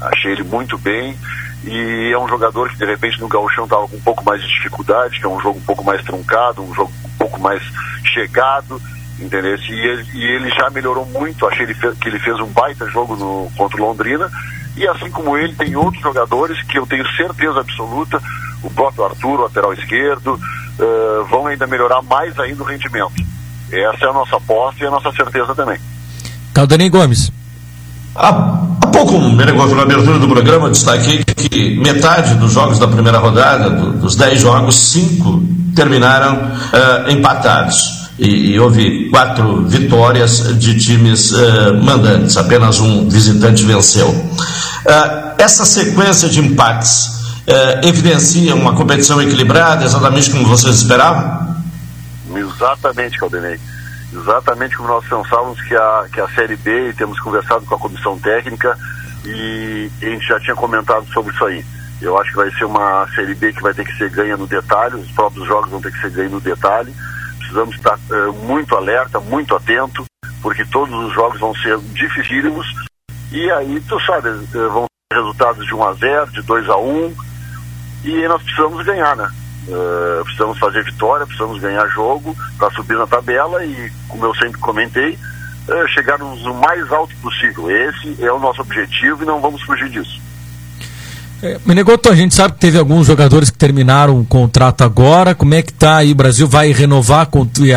Achei 0.00 0.32
ele 0.32 0.44
muito 0.44 0.78
bem 0.78 1.16
e 1.64 2.12
é 2.12 2.18
um 2.18 2.28
jogador 2.28 2.68
que 2.70 2.78
de 2.78 2.84
repente 2.84 3.20
no 3.20 3.28
Gauchão 3.28 3.64
estava 3.64 3.88
com 3.88 3.96
um 3.96 4.00
pouco 4.00 4.24
mais 4.24 4.40
de 4.40 4.48
dificuldade, 4.48 5.18
que 5.18 5.26
é 5.26 5.28
um 5.28 5.40
jogo 5.40 5.58
um 5.58 5.64
pouco 5.64 5.84
mais 5.84 6.02
truncado, 6.04 6.62
um 6.62 6.72
jogo 6.72 6.92
um 7.04 7.18
pouco 7.18 7.40
mais 7.40 7.62
chegado, 8.04 8.80
entendeu? 9.18 9.56
E 9.56 9.86
ele, 9.86 10.06
e 10.14 10.24
ele 10.24 10.50
já 10.50 10.70
melhorou 10.70 11.04
muito. 11.06 11.46
Achei 11.46 11.64
ele 11.64 11.74
fez, 11.74 11.98
que 11.98 12.08
ele 12.08 12.18
fez 12.20 12.38
um 12.38 12.46
baita 12.46 12.88
jogo 12.88 13.16
no, 13.16 13.50
contra 13.56 13.76
o 13.82 13.84
Londrina 13.84 14.30
e 14.76 14.86
assim 14.86 15.10
como 15.10 15.36
ele 15.36 15.54
tem 15.56 15.74
outros 15.74 16.00
jogadores 16.00 16.62
que 16.62 16.78
eu 16.78 16.86
tenho 16.86 17.04
certeza 17.16 17.58
absoluta, 17.58 18.22
o 18.62 18.70
próprio 18.70 19.06
Arthur, 19.06 19.40
o 19.40 19.42
lateral 19.42 19.72
esquerdo, 19.72 20.34
uh, 20.34 21.24
vão 21.24 21.48
ainda 21.48 21.66
melhorar 21.66 22.00
mais 22.02 22.38
ainda 22.38 22.62
o 22.62 22.66
rendimento. 22.66 23.12
Essa 23.70 24.06
é 24.06 24.08
a 24.08 24.12
nossa 24.12 24.36
aposta 24.36 24.82
e 24.82 24.86
a 24.86 24.90
nossa 24.90 25.12
certeza 25.12 25.54
também. 25.54 25.78
Caldanei 26.54 26.88
Gomes. 26.88 27.30
Há, 28.14 28.28
há 28.82 28.86
pouco, 28.88 29.14
um 29.14 29.36
negócio 29.36 29.76
na 29.76 29.82
abertura 29.82 30.18
do 30.18 30.28
programa, 30.28 30.70
destaquei 30.70 31.22
que 31.22 31.76
metade 31.78 32.34
dos 32.34 32.52
jogos 32.52 32.78
da 32.78 32.88
primeira 32.88 33.18
rodada, 33.18 33.70
do, 33.70 33.92
dos 33.92 34.16
dez 34.16 34.40
jogos, 34.40 34.76
cinco 34.76 35.42
terminaram 35.76 36.34
uh, 36.34 37.10
empatados. 37.10 37.98
E, 38.18 38.54
e, 38.54 38.58
houve 38.58 39.08
quatro 39.10 39.64
vitórias 39.68 40.58
de 40.58 40.76
times 40.76 41.30
uh, 41.30 41.80
mandantes, 41.80 42.36
apenas 42.36 42.80
um 42.80 43.08
visitante 43.08 43.64
venceu. 43.64 44.08
Uh, 44.08 45.34
essa 45.38 45.64
sequência 45.64 46.28
de 46.28 46.40
empates 46.40 47.16
evidencia 47.82 48.54
uma 48.54 48.74
competição 48.74 49.22
equilibrada, 49.22 49.82
exatamente 49.82 50.30
como 50.30 50.46
vocês 50.46 50.82
esperavam? 50.82 51.47
Exatamente, 52.58 53.18
Caldenei. 53.18 53.60
Exatamente 54.12 54.76
como 54.76 54.88
nós 54.88 55.06
pensávamos 55.06 55.60
que 55.62 55.76
a, 55.76 56.06
que 56.12 56.20
a 56.20 56.28
Série 56.30 56.56
B, 56.56 56.88
e 56.88 56.92
temos 56.92 57.20
conversado 57.20 57.64
com 57.64 57.76
a 57.76 57.78
comissão 57.78 58.18
técnica, 58.18 58.76
e 59.24 59.88
a 60.02 60.04
gente 60.06 60.26
já 60.26 60.40
tinha 60.40 60.56
comentado 60.56 61.06
sobre 61.12 61.32
isso 61.32 61.44
aí. 61.44 61.64
Eu 62.02 62.18
acho 62.18 62.30
que 62.30 62.36
vai 62.36 62.50
ser 62.50 62.64
uma 62.64 63.06
Série 63.14 63.34
B 63.34 63.52
que 63.52 63.62
vai 63.62 63.72
ter 63.72 63.84
que 63.84 63.96
ser 63.96 64.10
ganha 64.10 64.36
no 64.36 64.46
detalhe, 64.46 64.96
os 64.96 65.10
próprios 65.12 65.46
jogos 65.46 65.70
vão 65.70 65.80
ter 65.80 65.92
que 65.92 66.00
ser 66.00 66.10
ganhos 66.10 66.32
no 66.32 66.40
detalhe. 66.40 66.92
Precisamos 67.38 67.76
estar 67.76 67.96
uh, 67.96 68.32
muito 68.44 68.76
alerta, 68.76 69.20
muito 69.20 69.54
atento, 69.54 70.04
porque 70.42 70.64
todos 70.64 70.94
os 71.06 71.14
jogos 71.14 71.38
vão 71.38 71.54
ser 71.56 71.78
dificílimos. 71.78 72.66
E 73.30 73.50
aí, 73.52 73.80
tu 73.88 74.00
sabe, 74.00 74.30
uh, 74.30 74.70
vão 74.70 74.86
ser 75.12 75.18
resultados 75.18 75.64
de 75.64 75.74
1 75.74 75.88
a 75.88 75.92
0 75.94 76.32
de 76.32 76.42
2 76.42 76.68
a 76.68 76.76
1 76.76 77.16
e 78.04 78.28
nós 78.28 78.42
precisamos 78.42 78.84
ganhar, 78.84 79.16
né? 79.16 79.28
Uh, 79.68 80.24
precisamos 80.24 80.58
fazer 80.58 80.82
vitória, 80.82 81.26
precisamos 81.26 81.60
ganhar 81.60 81.86
jogo 81.88 82.34
para 82.56 82.70
subir 82.70 82.96
na 82.96 83.06
tabela 83.06 83.62
e, 83.62 83.92
como 84.08 84.24
eu 84.24 84.34
sempre 84.36 84.58
comentei, 84.60 85.12
uh, 85.12 85.88
chegarmos 85.88 86.42
o 86.46 86.54
mais 86.54 86.90
alto 86.90 87.14
possível. 87.16 87.70
Esse 87.70 88.24
é 88.24 88.32
o 88.32 88.38
nosso 88.38 88.62
objetivo 88.62 89.22
e 89.22 89.26
não 89.26 89.40
vamos 89.40 89.62
fugir 89.62 89.90
disso. 89.90 90.18
É, 91.40 91.56
Menegoto, 91.64 92.08
a 92.08 92.16
gente 92.16 92.34
sabe 92.34 92.54
que 92.54 92.60
teve 92.60 92.78
alguns 92.78 93.06
jogadores 93.06 93.48
que 93.48 93.56
terminaram 93.56 94.18
o 94.18 94.24
contrato 94.24 94.82
agora. 94.82 95.36
Como 95.36 95.54
é 95.54 95.62
que 95.62 95.72
tá 95.72 95.98
aí? 95.98 96.10
O 96.10 96.14
Brasil 96.14 96.48
vai 96.48 96.72
renovar, 96.72 97.28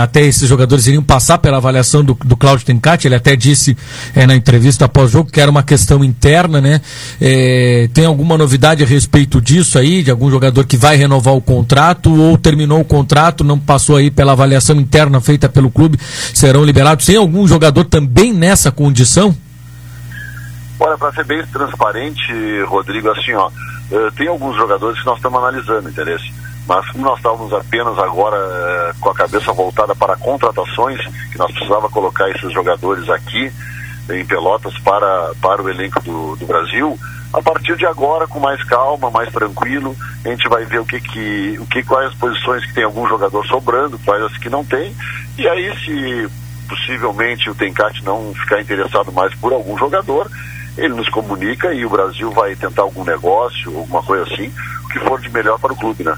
até 0.02 0.22
esses 0.22 0.50
jogadores 0.50 0.88
iriam 0.88 1.04
passar 1.04 1.38
pela 1.38 1.58
avaliação 1.58 2.04
do, 2.04 2.18
do 2.26 2.36
Claudio 2.36 2.66
Tencati. 2.66 3.08
Ele 3.08 3.14
até 3.14 3.36
disse 3.36 3.78
é, 4.16 4.26
na 4.26 4.36
entrevista 4.36 4.86
após-jogo 4.86 5.32
que 5.32 5.40
era 5.40 5.52
uma 5.52 5.62
questão 5.62 6.04
interna, 6.04 6.60
né? 6.60 6.82
É, 7.20 7.88
tem 7.94 8.06
alguma 8.06 8.36
novidade 8.36 8.84
a 8.84 8.88
respeito 8.88 9.40
disso 9.40 9.78
aí? 9.78 10.02
De 10.02 10.10
algum 10.10 10.32
jogador 10.32 10.66
que 10.66 10.76
vai 10.76 10.96
renovar 10.96 11.36
o 11.36 11.42
contrato 11.42 12.12
ou 12.12 12.40
terminou 12.40 12.80
o 12.80 12.86
contrato, 12.86 13.44
não 13.44 13.60
passou 13.60 13.96
aí 13.96 14.10
pela 14.10 14.32
avaliação 14.32 14.76
interna 14.78 15.22
feita 15.22 15.48
pelo 15.48 15.70
clube, 15.70 16.00
serão 16.34 16.66
liberados? 16.66 17.06
Tem 17.06 17.16
algum 17.16 17.48
jogador 17.48 17.86
também 17.86 18.34
nessa 18.34 18.72
condição? 18.72 19.36
Olha, 20.84 20.98
para 20.98 21.14
ser 21.14 21.24
bem 21.26 21.46
transparente, 21.46 22.64
Rodrigo, 22.64 23.12
assim, 23.12 23.34
ó, 23.34 23.52
eh, 23.92 24.10
tem 24.18 24.28
alguns 24.28 24.56
jogadores 24.58 25.00
que 25.00 25.06
nós 25.06 25.18
estamos 25.18 25.38
analisando, 25.38 25.88
interesse. 25.88 26.34
Mas 26.68 26.90
como 26.90 27.06
nós 27.06 27.18
estávamos 27.18 27.54
apenas 27.54 28.00
agora 28.00 28.36
eh, 28.36 28.92
com 29.00 29.12
a 29.12 29.14
cabeça 29.14 29.54
voltada 29.54 29.94
para 29.94 30.18
contratações, 30.18 31.00
que 31.32 31.38
nós 31.38 31.52
precisava 31.52 31.88
colocar 31.88 32.28
esses 32.32 32.52
jogadores 32.52 33.08
aqui 33.12 33.52
em 34.10 34.26
Pelotas 34.26 34.76
para, 34.80 35.32
para 35.40 35.62
o 35.62 35.70
elenco 35.70 36.02
do, 36.02 36.36
do 36.36 36.48
Brasil, 36.48 36.98
a 37.32 37.44
partir 37.44 37.78
de 37.78 37.86
agora, 37.86 38.26
com 38.26 38.40
mais 38.40 38.64
calma, 38.64 39.12
mais 39.12 39.32
tranquilo, 39.32 39.96
a 40.26 40.30
gente 40.30 40.50
vai 40.50 40.66
ver 40.66 40.80
o 40.80 40.86
que 40.86 41.00
que, 41.00 41.60
o 41.60 41.66
que 41.68 41.84
quais 41.84 42.08
as 42.08 42.16
posições 42.16 42.66
que 42.66 42.74
tem 42.74 42.86
algum 42.86 43.08
jogador 43.08 43.46
sobrando, 43.46 44.00
quais 44.00 44.24
as 44.24 44.36
que 44.40 44.50
não 44.50 44.66
tem, 44.66 44.96
e 45.38 45.48
aí 45.48 45.78
se 45.86 46.28
possivelmente 46.68 47.52
o 47.52 47.56
Tencate 47.56 48.04
não 48.04 48.34
ficar 48.34 48.60
interessado 48.62 49.12
mais 49.12 49.32
por 49.36 49.54
algum 49.54 49.78
jogador, 49.78 50.28
ele 50.78 50.94
nos 50.94 51.10
comunica 51.10 51.74
e 51.74 51.86
o 51.86 51.90
Brasil 51.90 52.32
vai 52.32 52.56
tentar 52.56 52.84
algum 52.84 53.04
negócio, 53.04 53.76
alguma 53.78 54.02
coisa 54.04 54.24
assim, 54.24 54.52
o 54.86 54.88
que 54.88 55.00
for 55.00 55.20
de 55.20 55.30
melhor 55.30 55.60
para 55.60 55.74
o 55.74 55.76
clube, 55.76 56.04
né? 56.04 56.16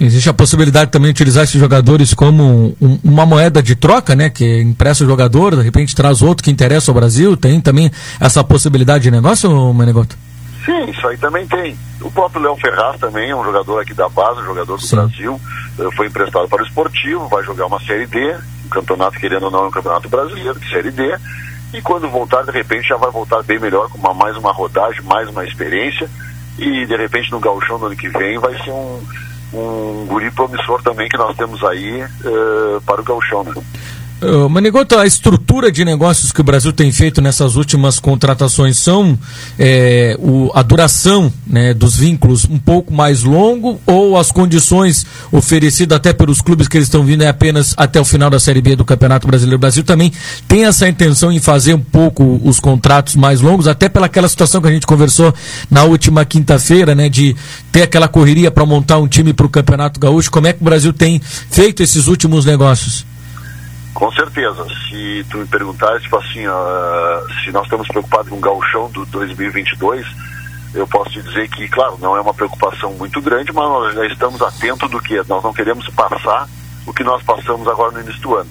Existe 0.00 0.28
a 0.28 0.34
possibilidade 0.34 0.90
também 0.90 1.12
de 1.12 1.22
utilizar 1.22 1.44
esses 1.44 1.60
jogadores 1.60 2.12
como 2.12 2.74
um, 2.80 2.98
uma 3.04 3.24
moeda 3.24 3.62
de 3.62 3.76
troca, 3.76 4.16
né? 4.16 4.30
Que 4.30 4.60
empresta 4.60 5.04
o 5.04 5.06
jogador, 5.06 5.56
de 5.56 5.62
repente 5.62 5.94
traz 5.94 6.22
outro 6.22 6.42
que 6.42 6.50
interessa 6.50 6.90
ao 6.90 6.94
Brasil. 6.94 7.36
Tem 7.36 7.60
também 7.60 7.90
essa 8.18 8.42
possibilidade 8.42 9.04
de 9.04 9.10
negócio, 9.10 9.72
Menegoto? 9.72 10.16
Sim, 10.64 10.90
isso 10.90 11.06
aí 11.06 11.16
também 11.16 11.46
tem. 11.46 11.76
O 12.00 12.10
próprio 12.10 12.42
Léo 12.42 12.56
Ferraz 12.56 12.98
também 12.98 13.30
é 13.30 13.36
um 13.36 13.44
jogador 13.44 13.80
aqui 13.80 13.94
da 13.94 14.08
base, 14.08 14.40
um 14.40 14.44
jogador 14.44 14.76
do 14.76 14.82
Sim. 14.82 14.96
Brasil. 14.96 15.40
Eh, 15.78 15.88
foi 15.96 16.06
emprestado 16.06 16.48
para 16.48 16.62
o 16.62 16.66
esportivo, 16.66 17.28
vai 17.28 17.42
jogar 17.44 17.66
uma 17.66 17.80
Série 17.80 18.06
D. 18.06 18.36
O 18.66 18.68
campeonato, 18.70 19.18
querendo 19.18 19.44
ou 19.44 19.50
não, 19.50 19.64
é 19.64 19.68
um 19.68 19.72
campeonato 19.72 20.08
brasileiro, 20.08 20.58
de 20.58 20.68
Série 20.68 20.90
D. 20.90 21.16
E 21.72 21.80
quando 21.80 22.08
voltar, 22.08 22.42
de 22.44 22.50
repente, 22.50 22.88
já 22.88 22.96
vai 22.96 23.10
voltar 23.10 23.42
bem 23.42 23.58
melhor, 23.58 23.88
com 23.88 23.98
uma, 23.98 24.12
mais 24.12 24.36
uma 24.36 24.52
rodagem, 24.52 25.02
mais 25.02 25.28
uma 25.28 25.44
experiência. 25.44 26.08
E 26.58 26.84
de 26.84 26.96
repente 26.96 27.30
no 27.32 27.40
gauchão 27.40 27.78
do 27.78 27.86
ano 27.86 27.96
que 27.96 28.08
vem 28.08 28.38
vai 28.38 28.54
ser 28.62 28.70
um, 28.70 29.02
um 29.54 30.06
guri 30.06 30.30
promissor 30.30 30.82
também 30.82 31.08
que 31.08 31.16
nós 31.16 31.34
temos 31.34 31.64
aí 31.64 32.02
uh, 32.02 32.80
para 32.84 33.00
o 33.00 33.04
gauchão, 33.04 33.42
né? 33.42 33.54
Uh, 34.22 34.48
Manigoto, 34.48 34.96
a 34.96 35.04
estrutura 35.04 35.72
de 35.72 35.84
negócios 35.84 36.30
que 36.30 36.40
o 36.40 36.44
Brasil 36.44 36.72
tem 36.72 36.92
feito 36.92 37.20
nessas 37.20 37.56
últimas 37.56 37.98
contratações 37.98 38.78
são 38.78 39.18
é, 39.58 40.16
o, 40.20 40.48
a 40.54 40.62
duração 40.62 41.32
né, 41.44 41.74
dos 41.74 41.96
vínculos 41.96 42.44
um 42.48 42.56
pouco 42.56 42.94
mais 42.94 43.24
longo 43.24 43.80
ou 43.84 44.16
as 44.16 44.30
condições 44.30 45.04
oferecidas 45.32 45.96
até 45.96 46.12
pelos 46.12 46.40
clubes 46.40 46.68
que 46.68 46.76
eles 46.76 46.86
estão 46.86 47.02
vindo 47.02 47.22
é 47.22 47.28
apenas 47.28 47.74
até 47.76 48.00
o 48.00 48.04
final 48.04 48.30
da 48.30 48.38
Série 48.38 48.62
B 48.62 48.76
do 48.76 48.84
Campeonato 48.84 49.26
Brasileiro? 49.26 49.56
O 49.56 49.60
Brasil 49.60 49.82
também 49.82 50.12
tem 50.46 50.66
essa 50.66 50.88
intenção 50.88 51.32
em 51.32 51.40
fazer 51.40 51.74
um 51.74 51.80
pouco 51.80 52.40
os 52.44 52.60
contratos 52.60 53.16
mais 53.16 53.40
longos, 53.40 53.66
até 53.66 53.88
pelaquela 53.88 54.28
situação 54.28 54.62
que 54.62 54.68
a 54.68 54.72
gente 54.72 54.86
conversou 54.86 55.34
na 55.68 55.82
última 55.82 56.24
quinta-feira, 56.24 56.94
né, 56.94 57.08
de 57.08 57.34
ter 57.72 57.82
aquela 57.82 58.06
correria 58.06 58.52
para 58.52 58.64
montar 58.64 58.98
um 58.98 59.08
time 59.08 59.32
para 59.32 59.46
o 59.46 59.48
Campeonato 59.48 59.98
Gaúcho. 59.98 60.30
Como 60.30 60.46
é 60.46 60.52
que 60.52 60.62
o 60.62 60.64
Brasil 60.64 60.92
tem 60.92 61.20
feito 61.50 61.82
esses 61.82 62.06
últimos 62.06 62.44
negócios? 62.44 63.10
Com 63.94 64.10
certeza. 64.12 64.66
Se 64.88 65.24
tu 65.30 65.38
me 65.38 65.46
perguntares, 65.46 66.02
tipo 66.02 66.16
assim, 66.16 66.46
uh, 66.46 67.42
se 67.44 67.52
nós 67.52 67.64
estamos 67.64 67.86
preocupados 67.88 68.28
com 68.28 68.36
o 68.36 68.40
gauchão 68.40 68.90
do 68.90 69.04
2022, 69.06 70.06
eu 70.74 70.86
posso 70.86 71.10
te 71.10 71.22
dizer 71.22 71.48
que, 71.48 71.68
claro, 71.68 71.98
não 72.00 72.16
é 72.16 72.20
uma 72.20 72.32
preocupação 72.32 72.92
muito 72.94 73.20
grande, 73.20 73.52
mas 73.52 73.68
nós 73.68 73.94
já 73.94 74.06
estamos 74.06 74.40
atentos 74.40 74.90
do 74.90 75.00
que 75.00 75.16
nós 75.28 75.42
não 75.42 75.52
queremos 75.52 75.86
passar 75.90 76.48
o 76.86 76.92
que 76.92 77.04
nós 77.04 77.22
passamos 77.22 77.68
agora 77.68 77.92
no 77.92 78.00
início 78.00 78.20
do 78.22 78.36
ano. 78.36 78.50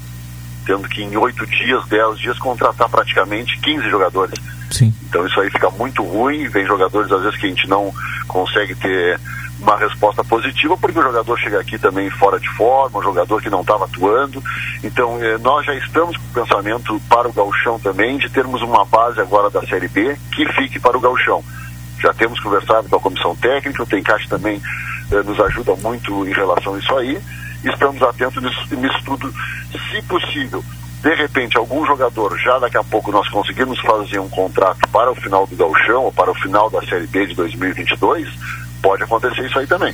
Tendo 0.66 0.88
que 0.88 1.02
em 1.02 1.18
oito 1.18 1.46
dias, 1.48 1.86
dez 1.88 2.20
dias, 2.20 2.38
contratar 2.38 2.88
praticamente 2.88 3.60
15 3.60 3.90
jogadores. 3.90 4.40
Sim. 4.70 4.94
Então 5.04 5.26
isso 5.26 5.40
aí 5.42 5.50
fica 5.50 5.70
muito 5.72 6.04
ruim, 6.04 6.48
vem 6.48 6.66
jogadores 6.66 7.12
às 7.12 7.24
vezes 7.24 7.40
que 7.40 7.48
a 7.48 7.50
gente 7.50 7.68
não 7.68 7.92
consegue 8.28 8.76
ter 8.76 9.20
uma 9.62 9.78
resposta 9.78 10.24
positiva, 10.24 10.76
porque 10.76 11.00
o 11.00 11.04
jogador 11.04 11.38
chega 11.38 11.60
aqui 11.60 11.78
também 11.78 12.10
fora 12.10 12.40
de 12.40 12.50
forma, 12.50 13.00
um 13.00 13.04
jogador 13.04 13.42
que 13.42 13.50
não 13.50 13.62
estava 13.62 13.86
atuando. 13.86 14.44
Então, 14.84 15.22
eh, 15.24 15.38
nós 15.38 15.66
já 15.66 15.74
estamos 15.76 16.18
com 16.18 16.24
o 16.24 16.44
pensamento 16.44 17.02
para 17.08 17.30
o 17.30 17.34
Galchão 17.34 17.80
também, 17.80 18.18
de 18.18 18.30
termos 18.30 18.62
uma 18.62 18.84
base 18.86 19.22
agora 19.22 19.50
da 19.50 19.62
Série 19.62 19.88
B 19.88 20.18
que 20.34 20.46
fique 20.54 20.80
para 20.80 20.98
o 20.98 21.00
Galchão. 21.00 21.44
Já 22.00 22.14
temos 22.14 22.40
conversado 22.40 22.90
com 22.90 22.96
a 22.96 23.00
comissão 23.00 23.36
técnica, 23.36 23.84
o 23.84 23.86
Tencate 23.86 24.28
também 24.28 24.62
eh, 25.12 25.24
nos 25.24 25.40
ajuda 25.40 25.76
muito 25.76 26.28
em 26.28 26.34
relação 26.34 26.74
a 26.74 26.80
isso 26.80 26.96
aí. 26.98 27.22
Estamos 27.64 28.02
atentos 28.02 28.42
nisso, 28.42 28.76
nisso 28.76 29.04
tudo, 29.06 29.32
se 29.92 30.02
possível 30.04 30.64
de 31.02 31.16
repente 31.16 31.58
algum 31.58 31.84
jogador, 31.84 32.38
já 32.38 32.60
daqui 32.60 32.78
a 32.78 32.84
pouco 32.84 33.12
nós 33.12 33.28
conseguimos 33.30 33.80
fazer 33.80 34.20
um 34.20 34.30
contrato 34.30 34.88
para 34.90 35.12
o 35.12 35.16
final 35.16 35.48
do 35.48 35.56
Galchão 35.56 36.04
ou 36.04 36.12
para 36.12 36.30
o 36.30 36.36
final 36.36 36.70
da 36.70 36.80
Série 36.82 37.08
B 37.08 37.26
de 37.26 37.34
2022, 37.34 38.30
pode 38.82 39.04
acontecer 39.04 39.46
isso 39.46 39.60
aí 39.60 39.68
também. 39.68 39.94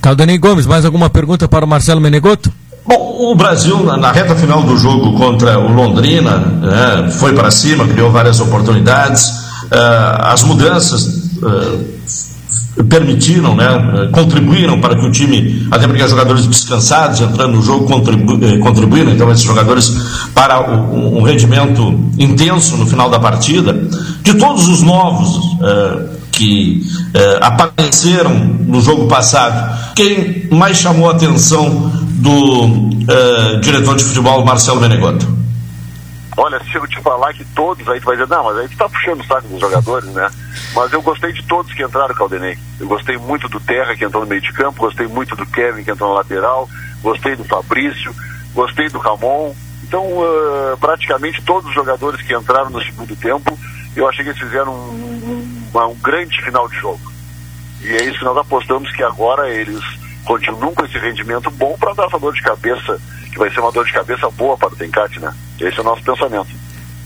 Caldanei 0.00 0.38
Gomes, 0.38 0.66
mais 0.66 0.84
alguma 0.84 1.10
pergunta 1.10 1.48
para 1.48 1.64
o 1.64 1.68
Marcelo 1.68 2.00
Menegoto? 2.00 2.52
Bom, 2.86 3.32
o 3.32 3.34
Brasil, 3.34 3.82
na, 3.84 4.10
reta 4.10 4.34
final 4.34 4.62
do 4.62 4.76
jogo 4.78 5.12
contra 5.18 5.58
o 5.58 5.70
Londrina, 5.70 6.38
né, 6.38 7.10
foi 7.10 7.34
para 7.34 7.50
cima, 7.50 7.86
criou 7.86 8.10
várias 8.10 8.40
oportunidades. 8.40 9.28
Uh, 9.64 10.22
as 10.22 10.42
mudanças 10.42 11.04
uh, 11.42 12.84
permitiram, 12.84 13.54
né, 13.54 14.08
contribuíram 14.12 14.80
para 14.80 14.96
que 14.96 15.04
o 15.04 15.10
time, 15.10 15.68
até 15.70 15.86
porque 15.86 16.02
os 16.02 16.10
jogadores 16.10 16.46
descansados 16.46 17.20
entrando 17.20 17.56
no 17.56 17.62
jogo 17.62 17.86
contribu 17.86 18.38
eh, 18.42 18.58
contribuíram, 18.58 19.12
então 19.12 19.30
esses 19.30 19.44
jogadores 19.44 19.92
para 20.34 20.60
o, 20.60 21.18
um 21.18 21.22
rendimento 21.22 21.82
intenso 22.18 22.76
no 22.76 22.86
final 22.86 23.10
da 23.10 23.18
partida. 23.18 23.74
De 24.22 24.34
todos 24.34 24.66
os 24.66 24.80
novos 24.80 25.36
uh, 25.36 26.17
que 26.38 26.80
uh, 27.08 27.44
apareceram 27.44 28.30
no 28.30 28.80
jogo 28.80 29.08
passado, 29.08 29.92
quem 29.96 30.48
mais 30.52 30.76
chamou 30.76 31.10
a 31.10 31.14
atenção 31.14 31.90
do 32.14 32.64
uh, 32.64 33.60
diretor 33.60 33.96
de 33.96 34.04
futebol 34.04 34.44
Marcelo 34.44 34.80
Menegotto? 34.80 35.36
Olha, 36.36 36.62
se 36.62 36.76
eu 36.76 36.86
te 36.86 37.00
falar 37.00 37.34
que 37.34 37.44
todos 37.46 37.86
aí 37.88 37.98
tu 37.98 38.06
vai 38.06 38.16
dizer, 38.16 38.28
não, 38.28 38.44
mas 38.44 38.58
aí 38.58 38.68
tu 38.68 38.76
tá 38.76 38.88
puxando 38.88 39.20
o 39.20 39.26
saco 39.26 39.48
dos 39.48 39.58
jogadores, 39.58 40.08
né? 40.10 40.30
Mas 40.72 40.92
eu 40.92 41.02
gostei 41.02 41.32
de 41.32 41.42
todos 41.42 41.72
que 41.72 41.82
entraram, 41.82 42.14
Caldenei. 42.14 42.56
Eu 42.78 42.86
gostei 42.86 43.16
muito 43.18 43.48
do 43.48 43.58
Terra, 43.58 43.96
que 43.96 44.04
entrou 44.04 44.22
no 44.22 44.28
meio 44.28 44.40
de 44.40 44.52
campo, 44.52 44.78
gostei 44.78 45.08
muito 45.08 45.34
do 45.34 45.44
Kevin, 45.46 45.82
que 45.82 45.90
entrou 45.90 46.10
na 46.10 46.18
lateral, 46.18 46.68
gostei 47.02 47.34
do 47.34 47.42
Fabrício, 47.42 48.14
gostei 48.54 48.88
do 48.88 48.98
Ramon. 48.98 49.52
Então, 49.82 50.04
uh, 50.04 50.76
praticamente 50.78 51.42
todos 51.42 51.68
os 51.68 51.74
jogadores 51.74 52.22
que 52.22 52.32
entraram 52.32 52.70
no 52.70 52.80
segundo 52.84 53.16
tempo, 53.16 53.58
eu 53.96 54.08
achei 54.08 54.22
que 54.22 54.30
eles 54.30 54.40
fizeram 54.40 54.72
um, 54.72 55.07
um, 55.74 55.90
um 55.90 55.94
grande 55.96 56.40
final 56.42 56.68
de 56.68 56.76
jogo. 56.76 57.00
E 57.80 57.88
é 57.88 58.04
isso 58.04 58.18
que 58.18 58.24
nós 58.24 58.36
apostamos 58.36 58.90
que 58.94 59.02
agora 59.02 59.48
eles 59.48 59.82
continuam 60.24 60.74
com 60.74 60.84
esse 60.84 60.98
rendimento 60.98 61.50
bom 61.50 61.76
para 61.78 61.94
dar 61.94 62.06
essa 62.06 62.18
dor 62.18 62.34
de 62.34 62.42
cabeça, 62.42 63.00
que 63.32 63.38
vai 63.38 63.50
ser 63.50 63.60
uma 63.60 63.72
dor 63.72 63.84
de 63.86 63.92
cabeça 63.92 64.28
boa 64.30 64.56
para 64.56 64.68
o 64.68 64.76
Tencate, 64.76 65.20
né? 65.20 65.32
Esse 65.60 65.78
é 65.78 65.80
o 65.80 65.84
nosso 65.84 66.02
pensamento. 66.02 66.48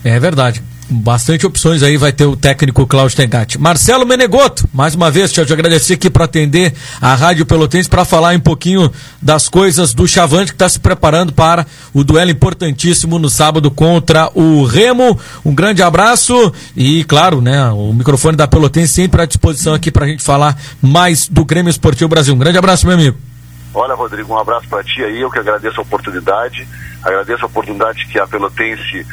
É 0.05 0.19
verdade. 0.19 0.63
Bastante 0.91 1.47
opções 1.47 1.83
aí 1.83 1.97
vai 1.97 2.13
ter 2.13 2.27
o 2.27 2.37
técnico 2.37 2.87
Cláudio 2.87 3.17
Tencati. 3.17 3.59
Marcelo 3.59 4.05
Menegoto, 4.05 4.69
mais 4.73 4.95
uma 4.95 5.11
vez, 5.11 5.33
te 5.33 5.41
agradecer 5.41 5.95
aqui 5.95 6.11
para 6.11 6.27
atender 6.27 6.75
a 7.01 7.15
Rádio 7.15 7.47
Pelotense 7.47 7.89
para 7.89 8.05
falar 8.05 8.35
um 8.35 8.41
pouquinho 8.41 8.91
das 9.21 9.49
coisas 9.49 9.95
do 9.95 10.07
Chavante 10.07 10.53
que 10.53 10.57
está 10.57 10.69
se 10.69 10.79
preparando 10.79 11.33
para 11.33 11.67
o 11.95 12.05
duelo 12.05 12.31
importantíssimo 12.31 13.19
no 13.19 13.31
sábado 13.31 13.71
contra 13.71 14.31
o 14.35 14.65
Remo. 14.65 15.19
Um 15.45 15.55
grande 15.55 15.83
abraço 15.83 16.53
e, 16.77 17.05
claro, 17.05 17.41
né, 17.41 17.71
o 17.71 17.93
microfone 17.93 18.37
da 18.37 18.47
Pelotense 18.47 18.93
sempre 18.93 19.23
à 19.23 19.27
disposição 19.27 19.75
aqui 19.75 19.91
para 19.91 20.05
a 20.05 20.09
gente 20.09 20.23
falar 20.23 20.61
mais 20.81 21.27
do 21.27 21.45
Grêmio 21.45 21.71
Esportivo 21.71 22.09
Brasil. 22.09 22.35
Um 22.35 22.39
grande 22.39 22.59
abraço, 22.59 22.87
meu 22.87 22.95
amigo. 22.95 23.32
Olha, 23.75 23.95
Rodrigo, 23.95 24.35
um 24.35 24.39
abraço 24.39 24.69
para 24.69 24.85
ti 24.85 25.03
aí, 25.03 25.21
eu 25.21 25.31
que 25.31 25.39
agradeço 25.39 25.81
a 25.81 25.83
oportunidade, 25.83 26.69
agradeço 27.03 27.45
a 27.45 27.47
oportunidade 27.47 28.07
que 28.07 28.19
a 28.19 28.27
Pelotense 28.27 29.07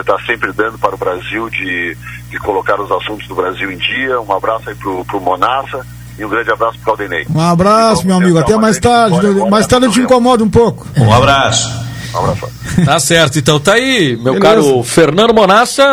está 0.00 0.16
uh, 0.16 0.26
sempre 0.26 0.52
dando 0.52 0.78
para 0.78 0.94
o 0.94 0.98
Brasil 0.98 1.48
de, 1.48 1.96
de 2.28 2.38
colocar 2.38 2.80
os 2.80 2.90
assuntos 2.90 3.26
do 3.28 3.34
Brasil 3.34 3.70
em 3.70 3.78
dia. 3.78 4.20
Um 4.20 4.32
abraço 4.32 4.68
aí 4.68 4.74
pro, 4.74 5.04
pro 5.04 5.20
Monassa 5.20 5.86
e 6.18 6.24
um 6.24 6.28
grande 6.28 6.50
abraço 6.50 6.76
pro 6.78 6.96
Caldenei. 6.96 7.24
Um 7.32 7.40
abraço, 7.40 8.06
meu 8.06 8.16
amigo, 8.16 8.38
até 8.38 8.56
mais 8.56 8.78
tarde. 8.78 9.16
Mais 9.48 9.66
tarde 9.66 9.86
eu 9.86 9.92
te 9.92 10.00
incomodo 10.00 10.44
um 10.44 10.50
pouco. 10.50 10.86
Um 10.98 11.12
abraço. 11.12 11.68
Um 12.14 12.18
abraço. 12.18 12.50
Tá 12.84 12.98
certo, 12.98 13.38
então 13.38 13.60
tá 13.60 13.74
aí, 13.74 14.16
meu 14.16 14.34
Beleza. 14.34 14.40
caro 14.40 14.82
Fernando 14.82 15.32
Monassa, 15.32 15.84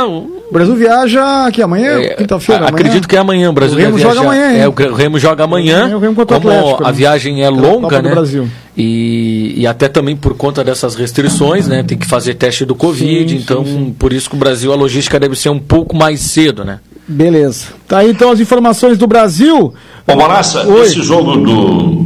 o 0.50 0.54
Brasil 0.54 0.76
viaja 0.76 1.46
aqui 1.46 1.62
amanhã, 1.62 2.00
é, 2.00 2.16
quinta-feira. 2.16 2.68
Acredito 2.68 3.08
que 3.08 3.16
é 3.16 3.20
amanhã. 3.20 3.50
O 3.50 3.54
Brasil 3.54 3.78
o 3.78 3.82
Remo 3.82 4.00
joga 4.00 4.20
amanhã. 4.22 4.52
É, 4.54 4.68
o 4.68 4.72
Remo 4.72 5.20
joga 5.20 5.44
amanhã. 5.44 5.96
O 5.96 6.00
Remo 6.00 6.16
contra 6.16 6.40
como 6.40 6.50
Atlético, 6.50 6.84
a 6.84 6.88
né? 6.88 6.94
viagem 6.94 7.44
é 7.44 7.50
longa, 7.50 8.02
né? 8.02 8.12
Brasil. 8.12 8.48
E, 8.76 9.56
e 9.58 9.68
até 9.68 9.88
também 9.88 10.16
por 10.16 10.36
conta 10.36 10.64
dessas 10.64 10.96
restrições, 10.96 11.68
né? 11.68 11.84
Tem 11.84 11.98
que 11.98 12.08
fazer 12.08 12.36
teste 12.36 12.64
do 12.64 12.76
Covid, 12.76 13.30
sim, 13.30 13.42
então 13.42 13.66
sim, 13.66 13.72
sim. 13.72 13.96
por 13.98 14.14
isso 14.14 14.30
que 14.30 14.36
o 14.36 14.40
Brasil, 14.40 14.72
a 14.72 14.76
logística 14.76 15.20
deve 15.20 15.36
ser 15.36 15.50
um 15.50 15.60
pouco 15.60 15.96
mais 15.96 16.22
cedo, 16.22 16.64
né? 16.64 16.80
Beleza. 17.08 17.68
Tá 17.88 18.00
aí 18.00 18.12
então 18.12 18.32
as 18.32 18.40
informações 18.40 18.98
do 18.98 19.08
Brasil. 19.08 19.74
Ô, 20.06 20.16
Monassa, 20.16 20.66
esse 20.84 21.02
jogo 21.02 21.38
do 21.38 22.06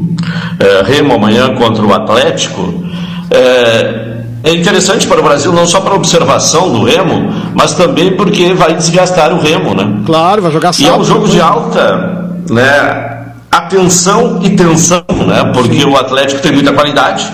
é, 0.60 0.84
Remo 0.84 1.14
amanhã 1.14 1.54
contra 1.56 1.84
o 1.84 1.94
Atlético. 1.94 2.74
É, 3.32 4.01
é 4.44 4.54
interessante 4.54 5.06
para 5.08 5.20
o 5.20 5.24
Brasil, 5.24 5.54
não 5.54 5.68
só 5.68 5.82
para 5.82 5.94
a 5.94 5.96
observação 5.96 6.72
do 6.72 6.84
Remo, 6.84 7.32
mas 7.54 7.74
também 7.76 8.16
porque 8.16 8.54
vai 8.54 8.74
desgastar 8.74 9.32
o 9.34 9.40
Remo, 9.40 9.76
né? 9.76 10.02
Claro, 10.06 10.42
vai 10.42 10.52
jogar 10.52 10.74
sábado. 10.74 10.94
E 10.94 10.98
é 10.98 11.00
um 11.00 11.04
jogo 11.04 11.28
de 11.28 11.40
alta, 11.40 12.32
né? 12.50 13.22
Atenção 13.52 14.40
e 14.42 14.50
tensão, 14.52 15.04
né? 15.28 15.52
Porque 15.54 15.82
Sim. 15.82 15.86
o 15.86 15.96
Atlético 15.96 16.42
tem 16.42 16.54
muita 16.54 16.74
qualidade. 16.74 17.28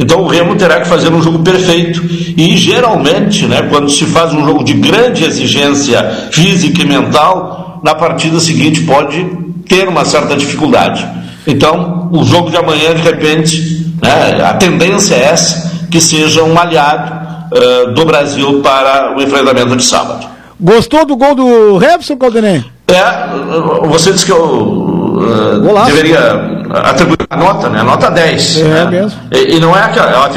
Então 0.00 0.22
o 0.22 0.28
Remo 0.28 0.56
terá 0.56 0.80
que 0.80 0.88
fazer 0.88 1.12
um 1.12 1.22
jogo 1.22 1.40
perfeito. 1.40 2.02
E 2.36 2.56
geralmente, 2.56 3.46
né, 3.46 3.62
quando 3.70 3.88
se 3.88 4.04
faz 4.06 4.32
um 4.32 4.44
jogo 4.44 4.64
de 4.64 4.74
grande 4.74 5.24
exigência 5.24 6.28
física 6.32 6.82
e 6.82 6.84
mental, 6.84 7.80
na 7.84 7.94
partida 7.94 8.40
seguinte 8.40 8.82
pode 8.82 9.24
ter 9.68 9.88
uma 9.88 10.04
certa 10.04 10.36
dificuldade. 10.36 11.06
Então, 11.46 12.08
o 12.12 12.24
jogo 12.24 12.50
de 12.50 12.56
amanhã, 12.56 12.94
de 12.94 13.02
repente, 13.02 13.92
né, 14.02 14.42
a 14.44 14.54
tendência 14.54 15.14
é 15.14 15.24
essa 15.24 15.67
que 15.90 16.00
seja 16.00 16.42
um 16.42 16.58
aliado 16.58 17.12
uh, 17.52 17.92
do 17.92 18.04
Brasil 18.04 18.60
para 18.62 19.16
o 19.16 19.22
enfrentamento 19.22 19.76
de 19.76 19.84
sábado. 19.84 20.26
Gostou 20.60 21.04
do 21.04 21.16
gol 21.16 21.34
do 21.34 21.76
Rebson, 21.76 22.16
Caldenei? 22.16 22.64
É, 22.88 23.86
você 23.86 24.12
disse 24.12 24.24
que 24.24 24.32
eu 24.32 24.38
uh, 24.38 25.84
deveria 25.86 26.58
atribuir 26.72 27.18
a 27.28 27.36
nota, 27.36 27.68
né? 27.68 27.80
A 27.80 27.84
nota 27.84 28.10
10. 28.10 28.60
É 28.60 28.64
né? 28.64 28.84
mesmo. 28.86 29.20
E, 29.30 29.56
e, 29.56 29.60
não 29.60 29.76
é 29.76 29.82
aquela. 29.82 30.28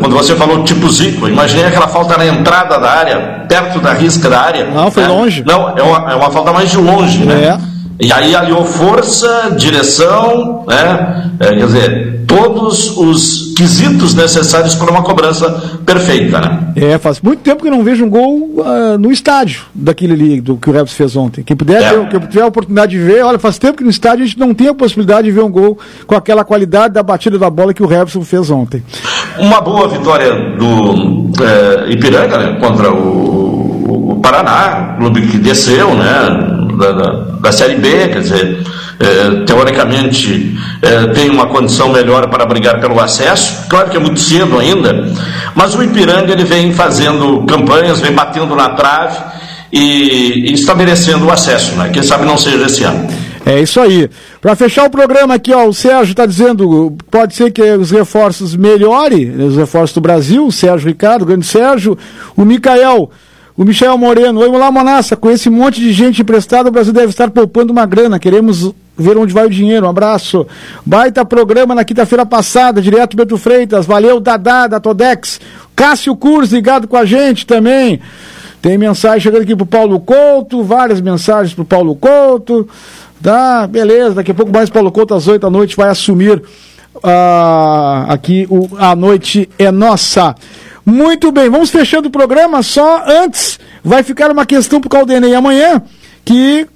Quando 0.00 0.16
você 0.16 0.34
falou 0.34 0.64
tipo 0.64 0.90
Zico, 0.90 1.28
imaginei 1.28 1.66
aquela 1.66 1.88
falta 1.88 2.16
na 2.16 2.26
entrada 2.26 2.78
da 2.78 2.90
área, 2.90 3.44
perto 3.48 3.78
da 3.80 3.92
risca 3.92 4.28
da 4.28 4.40
área. 4.40 4.66
Não, 4.66 4.90
foi 4.90 5.02
né? 5.02 5.08
longe. 5.08 5.44
Não, 5.46 5.74
é 5.76 5.82
uma, 5.82 6.12
é 6.12 6.14
uma 6.14 6.30
falta 6.30 6.52
mais 6.52 6.70
de 6.70 6.78
longe, 6.78 7.18
né? 7.24 7.60
E 8.00 8.10
aí 8.10 8.34
aliou 8.34 8.64
força, 8.64 9.50
direção, 9.56 10.64
né? 10.66 11.30
É, 11.38 11.48
quer 11.48 11.66
dizer, 11.66 12.20
todos 12.26 12.96
os 12.96 13.52
quesitos 13.54 14.14
necessários 14.14 14.74
para 14.74 14.90
uma 14.90 15.02
cobrança 15.02 15.78
perfeita, 15.84 16.40
né? 16.40 16.72
É, 16.76 16.98
faz 16.98 17.20
muito 17.20 17.40
tempo 17.40 17.60
que 17.60 17.68
eu 17.68 17.72
não 17.72 17.84
vejo 17.84 18.04
um 18.04 18.08
gol 18.08 18.54
uh, 18.56 18.96
no 18.98 19.12
estádio 19.12 19.64
daquele 19.74 20.14
ali, 20.14 20.40
do 20.40 20.56
que 20.56 20.70
o 20.70 20.72
Rebs 20.72 20.94
fez 20.94 21.14
ontem. 21.14 21.42
Quem 21.42 21.54
puder, 21.54 21.82
é. 21.82 22.06
quem 22.06 22.20
tiver 22.20 22.42
a 22.42 22.46
oportunidade 22.46 22.92
de 22.92 22.98
ver, 22.98 23.22
olha, 23.22 23.38
faz 23.38 23.58
tempo 23.58 23.76
que 23.76 23.84
no 23.84 23.90
estádio 23.90 24.24
a 24.24 24.26
gente 24.26 24.38
não 24.38 24.54
tem 24.54 24.68
a 24.68 24.74
possibilidade 24.74 25.24
de 25.24 25.32
ver 25.32 25.42
um 25.42 25.50
gol 25.50 25.78
com 26.06 26.14
aquela 26.14 26.42
qualidade 26.42 26.94
da 26.94 27.02
batida 27.02 27.38
da 27.38 27.50
bola 27.50 27.74
que 27.74 27.82
o 27.82 27.86
Rebson 27.86 28.22
fez 28.22 28.50
ontem. 28.50 28.82
Uma 29.38 29.60
boa 29.60 29.88
vitória 29.88 30.32
do 30.56 31.30
é, 31.42 31.90
Ipiranga 31.92 32.38
né, 32.38 32.58
contra 32.60 32.90
o, 32.90 34.12
o 34.12 34.20
Paraná, 34.22 34.96
clube 34.98 35.26
que 35.26 35.36
desceu, 35.36 35.94
né? 35.94 36.59
Da, 36.80 36.92
da, 36.92 37.10
da 37.40 37.52
Série 37.52 37.76
B, 37.76 38.08
quer 38.08 38.20
dizer, 38.20 38.58
é, 38.98 39.44
teoricamente 39.44 40.58
é, 40.82 41.06
tem 41.08 41.30
uma 41.30 41.46
condição 41.46 41.90
melhor 41.90 42.28
para 42.28 42.44
brigar 42.46 42.80
pelo 42.80 42.98
acesso. 42.98 43.68
Claro 43.68 43.90
que 43.90 43.96
é 43.96 44.00
muito 44.00 44.18
cedo 44.18 44.58
ainda, 44.58 45.08
mas 45.54 45.74
o 45.74 45.82
Ipiranga 45.82 46.32
ele 46.32 46.44
vem 46.44 46.72
fazendo 46.72 47.44
campanhas, 47.44 48.00
vem 48.00 48.12
batendo 48.12 48.56
na 48.56 48.70
trave 48.70 49.18
e, 49.72 50.50
e 50.50 50.52
estabelecendo 50.52 51.26
o 51.26 51.30
acesso, 51.30 51.76
né? 51.76 51.90
Quem 51.92 52.02
sabe 52.02 52.24
não 52.24 52.36
seja 52.36 52.66
esse 52.66 52.82
ano. 52.82 53.08
É 53.44 53.60
isso 53.60 53.80
aí. 53.80 54.08
Para 54.40 54.54
fechar 54.54 54.84
o 54.84 54.90
programa 54.90 55.34
aqui, 55.34 55.52
ó, 55.52 55.66
o 55.66 55.72
Sérgio 55.72 56.12
está 56.12 56.26
dizendo, 56.26 56.94
pode 57.10 57.34
ser 57.34 57.50
que 57.50 57.62
os 57.62 57.90
reforços 57.90 58.54
melhorem, 58.54 59.30
os 59.30 59.56
reforços 59.56 59.94
do 59.94 60.00
Brasil, 60.00 60.46
o 60.46 60.52
Sérgio 60.52 60.88
Ricardo, 60.88 61.22
o 61.22 61.26
grande 61.26 61.46
Sérgio, 61.46 61.96
o 62.36 62.44
Micael 62.44 63.10
o 63.60 63.64
Michel 63.64 63.98
Moreno, 63.98 64.40
oi, 64.40 64.48
olá 64.48 64.72
Monassa, 64.72 65.14
com 65.14 65.30
esse 65.30 65.50
monte 65.50 65.82
de 65.82 65.92
gente 65.92 66.22
emprestada, 66.22 66.70
o 66.70 66.72
Brasil 66.72 66.94
deve 66.94 67.10
estar 67.10 67.30
poupando 67.30 67.70
uma 67.70 67.84
grana, 67.84 68.18
queremos 68.18 68.72
ver 68.96 69.18
onde 69.18 69.34
vai 69.34 69.44
o 69.44 69.50
dinheiro, 69.50 69.84
um 69.84 69.90
abraço. 69.90 70.46
Baita 70.86 71.26
programa 71.26 71.74
na 71.74 71.84
quinta-feira 71.84 72.24
passada, 72.24 72.80
direto 72.80 73.18
Beto 73.18 73.36
Freitas, 73.36 73.84
valeu 73.84 74.18
Dadá, 74.18 74.66
da 74.66 74.80
Todex. 74.80 75.38
Cássio 75.76 76.16
Curso 76.16 76.54
ligado 76.54 76.88
com 76.88 76.96
a 76.96 77.04
gente 77.04 77.44
também. 77.44 78.00
Tem 78.62 78.78
mensagem 78.78 79.20
chegando 79.20 79.42
aqui 79.42 79.54
pro 79.54 79.66
Paulo 79.66 80.00
Couto, 80.00 80.62
várias 80.62 80.98
mensagens 81.02 81.52
pro 81.52 81.62
Paulo 81.62 81.94
Couto. 81.94 82.66
Tá, 83.22 83.66
beleza. 83.66 84.14
Daqui 84.14 84.30
a 84.30 84.34
pouco 84.34 84.50
mais 84.50 84.70
Paulo 84.70 84.90
Couto 84.90 85.12
às 85.12 85.28
8 85.28 85.42
da 85.42 85.50
noite 85.50 85.76
vai 85.76 85.90
assumir 85.90 86.42
uh, 86.96 88.08
aqui 88.08 88.46
o 88.48 88.70
A 88.78 88.96
Noite 88.96 89.50
é 89.58 89.70
Nossa. 89.70 90.34
Muito 90.90 91.30
bem, 91.30 91.48
vamos 91.48 91.70
fechando 91.70 92.08
o 92.08 92.10
programa. 92.10 92.62
Só 92.62 93.04
antes 93.06 93.60
vai 93.82 94.02
ficar 94.02 94.30
uma 94.30 94.44
questão 94.44 94.80
para 94.80 94.88
o 94.88 94.90
Caldenei 94.90 95.34
amanhã, 95.34 95.80
que 96.24 96.66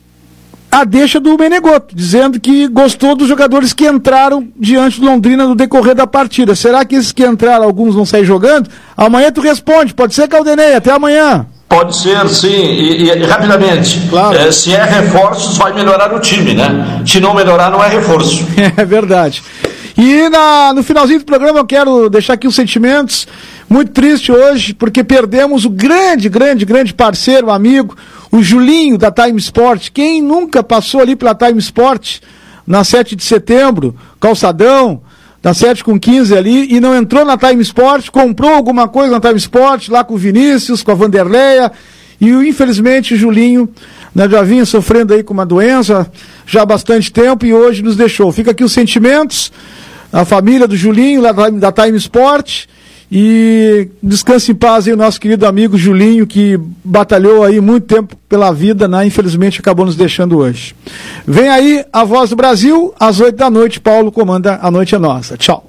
a 0.70 0.84
deixa 0.84 1.20
do 1.20 1.36
Menegoto, 1.36 1.94
dizendo 1.94 2.38
que 2.38 2.68
gostou 2.68 3.14
dos 3.14 3.28
jogadores 3.28 3.72
que 3.72 3.86
entraram 3.86 4.48
diante 4.56 5.00
do 5.00 5.06
Londrina 5.06 5.46
no 5.46 5.54
decorrer 5.54 5.94
da 5.94 6.06
partida. 6.06 6.54
Será 6.54 6.84
que 6.84 6.94
esses 6.94 7.12
que 7.12 7.24
entraram, 7.24 7.64
alguns 7.64 7.94
vão 7.94 8.06
sair 8.06 8.24
jogando? 8.24 8.70
Amanhã 8.96 9.32
tu 9.32 9.40
responde, 9.40 9.92
pode 9.92 10.14
ser 10.14 10.28
Caldenei, 10.28 10.74
até 10.74 10.92
amanhã. 10.92 11.46
Pode 11.68 11.96
ser, 11.96 12.28
sim, 12.28 12.48
e, 12.48 13.10
e 13.10 13.24
rapidamente. 13.24 14.00
Claro. 14.08 14.36
É, 14.36 14.52
se 14.52 14.72
é 14.72 14.84
reforços, 14.84 15.56
vai 15.58 15.72
melhorar 15.72 16.14
o 16.14 16.20
time, 16.20 16.54
né? 16.54 17.02
Se 17.04 17.18
não 17.18 17.34
melhorar, 17.34 17.70
não 17.70 17.82
é 17.82 17.88
reforço. 17.88 18.46
É 18.76 18.84
verdade. 18.84 19.42
E 19.96 20.28
na, 20.28 20.72
no 20.72 20.82
finalzinho 20.82 21.20
do 21.20 21.24
programa 21.24 21.60
eu 21.60 21.66
quero 21.66 22.10
deixar 22.10 22.34
aqui 22.34 22.48
os 22.48 22.54
sentimentos. 22.54 23.28
Muito 23.68 23.92
triste 23.92 24.32
hoje, 24.32 24.74
porque 24.74 25.04
perdemos 25.04 25.64
o 25.64 25.70
grande, 25.70 26.28
grande, 26.28 26.64
grande 26.64 26.92
parceiro, 26.92 27.50
amigo, 27.50 27.96
o 28.30 28.42
Julinho 28.42 28.98
da 28.98 29.10
Time 29.10 29.38
Sport. 29.38 29.90
Quem 29.92 30.20
nunca 30.20 30.62
passou 30.62 31.00
ali 31.00 31.14
pela 31.14 31.34
Time 31.34 31.58
Sport 31.58 32.20
na 32.66 32.82
7 32.82 33.14
de 33.14 33.24
setembro, 33.24 33.94
calçadão, 34.20 35.02
da 35.42 35.52
7 35.52 35.84
com 35.84 36.00
15 36.00 36.34
ali, 36.34 36.74
e 36.74 36.80
não 36.80 36.96
entrou 36.96 37.24
na 37.24 37.36
Time 37.36 37.60
Sport, 37.62 38.08
comprou 38.08 38.52
alguma 38.52 38.88
coisa 38.88 39.12
na 39.12 39.20
Time 39.20 39.36
Sport, 39.36 39.88
lá 39.88 40.02
com 40.02 40.14
o 40.14 40.18
Vinícius, 40.18 40.82
com 40.82 40.90
a 40.90 40.94
Vanderleia, 40.94 41.70
e 42.20 42.30
infelizmente 42.30 43.12
o 43.12 43.16
Julinho 43.16 43.68
né, 44.14 44.28
já 44.28 44.42
vinha 44.42 44.64
sofrendo 44.64 45.12
aí 45.12 45.22
com 45.22 45.34
uma 45.34 45.44
doença 45.44 46.10
já 46.46 46.62
há 46.62 46.66
bastante 46.66 47.12
tempo 47.12 47.44
e 47.44 47.52
hoje 47.52 47.82
nos 47.82 47.96
deixou. 47.96 48.32
Fica 48.32 48.52
aqui 48.52 48.64
os 48.64 48.72
sentimentos, 48.72 49.52
a 50.14 50.24
família 50.24 50.68
do 50.68 50.76
Julinho, 50.76 51.20
lá 51.20 51.32
da, 51.32 51.50
da 51.50 51.72
Time 51.72 51.98
Sport, 51.98 52.66
e 53.10 53.88
descanse 54.00 54.52
em 54.52 54.54
paz 54.54 54.86
aí 54.86 54.92
o 54.92 54.96
nosso 54.96 55.20
querido 55.20 55.44
amigo 55.44 55.76
Julinho, 55.76 56.24
que 56.24 56.58
batalhou 56.84 57.42
aí 57.42 57.60
muito 57.60 57.86
tempo 57.86 58.16
pela 58.28 58.52
vida, 58.52 58.86
né? 58.86 59.04
Infelizmente 59.04 59.58
acabou 59.58 59.84
nos 59.84 59.96
deixando 59.96 60.38
hoje. 60.38 60.74
Vem 61.26 61.48
aí 61.48 61.84
a 61.92 62.04
voz 62.04 62.30
do 62.30 62.36
Brasil, 62.36 62.94
às 62.98 63.18
oito 63.18 63.36
da 63.36 63.50
noite, 63.50 63.80
Paulo 63.80 64.12
comanda 64.12 64.58
A 64.62 64.70
Noite 64.70 64.94
é 64.94 64.98
Nossa. 64.98 65.36
Tchau. 65.36 65.66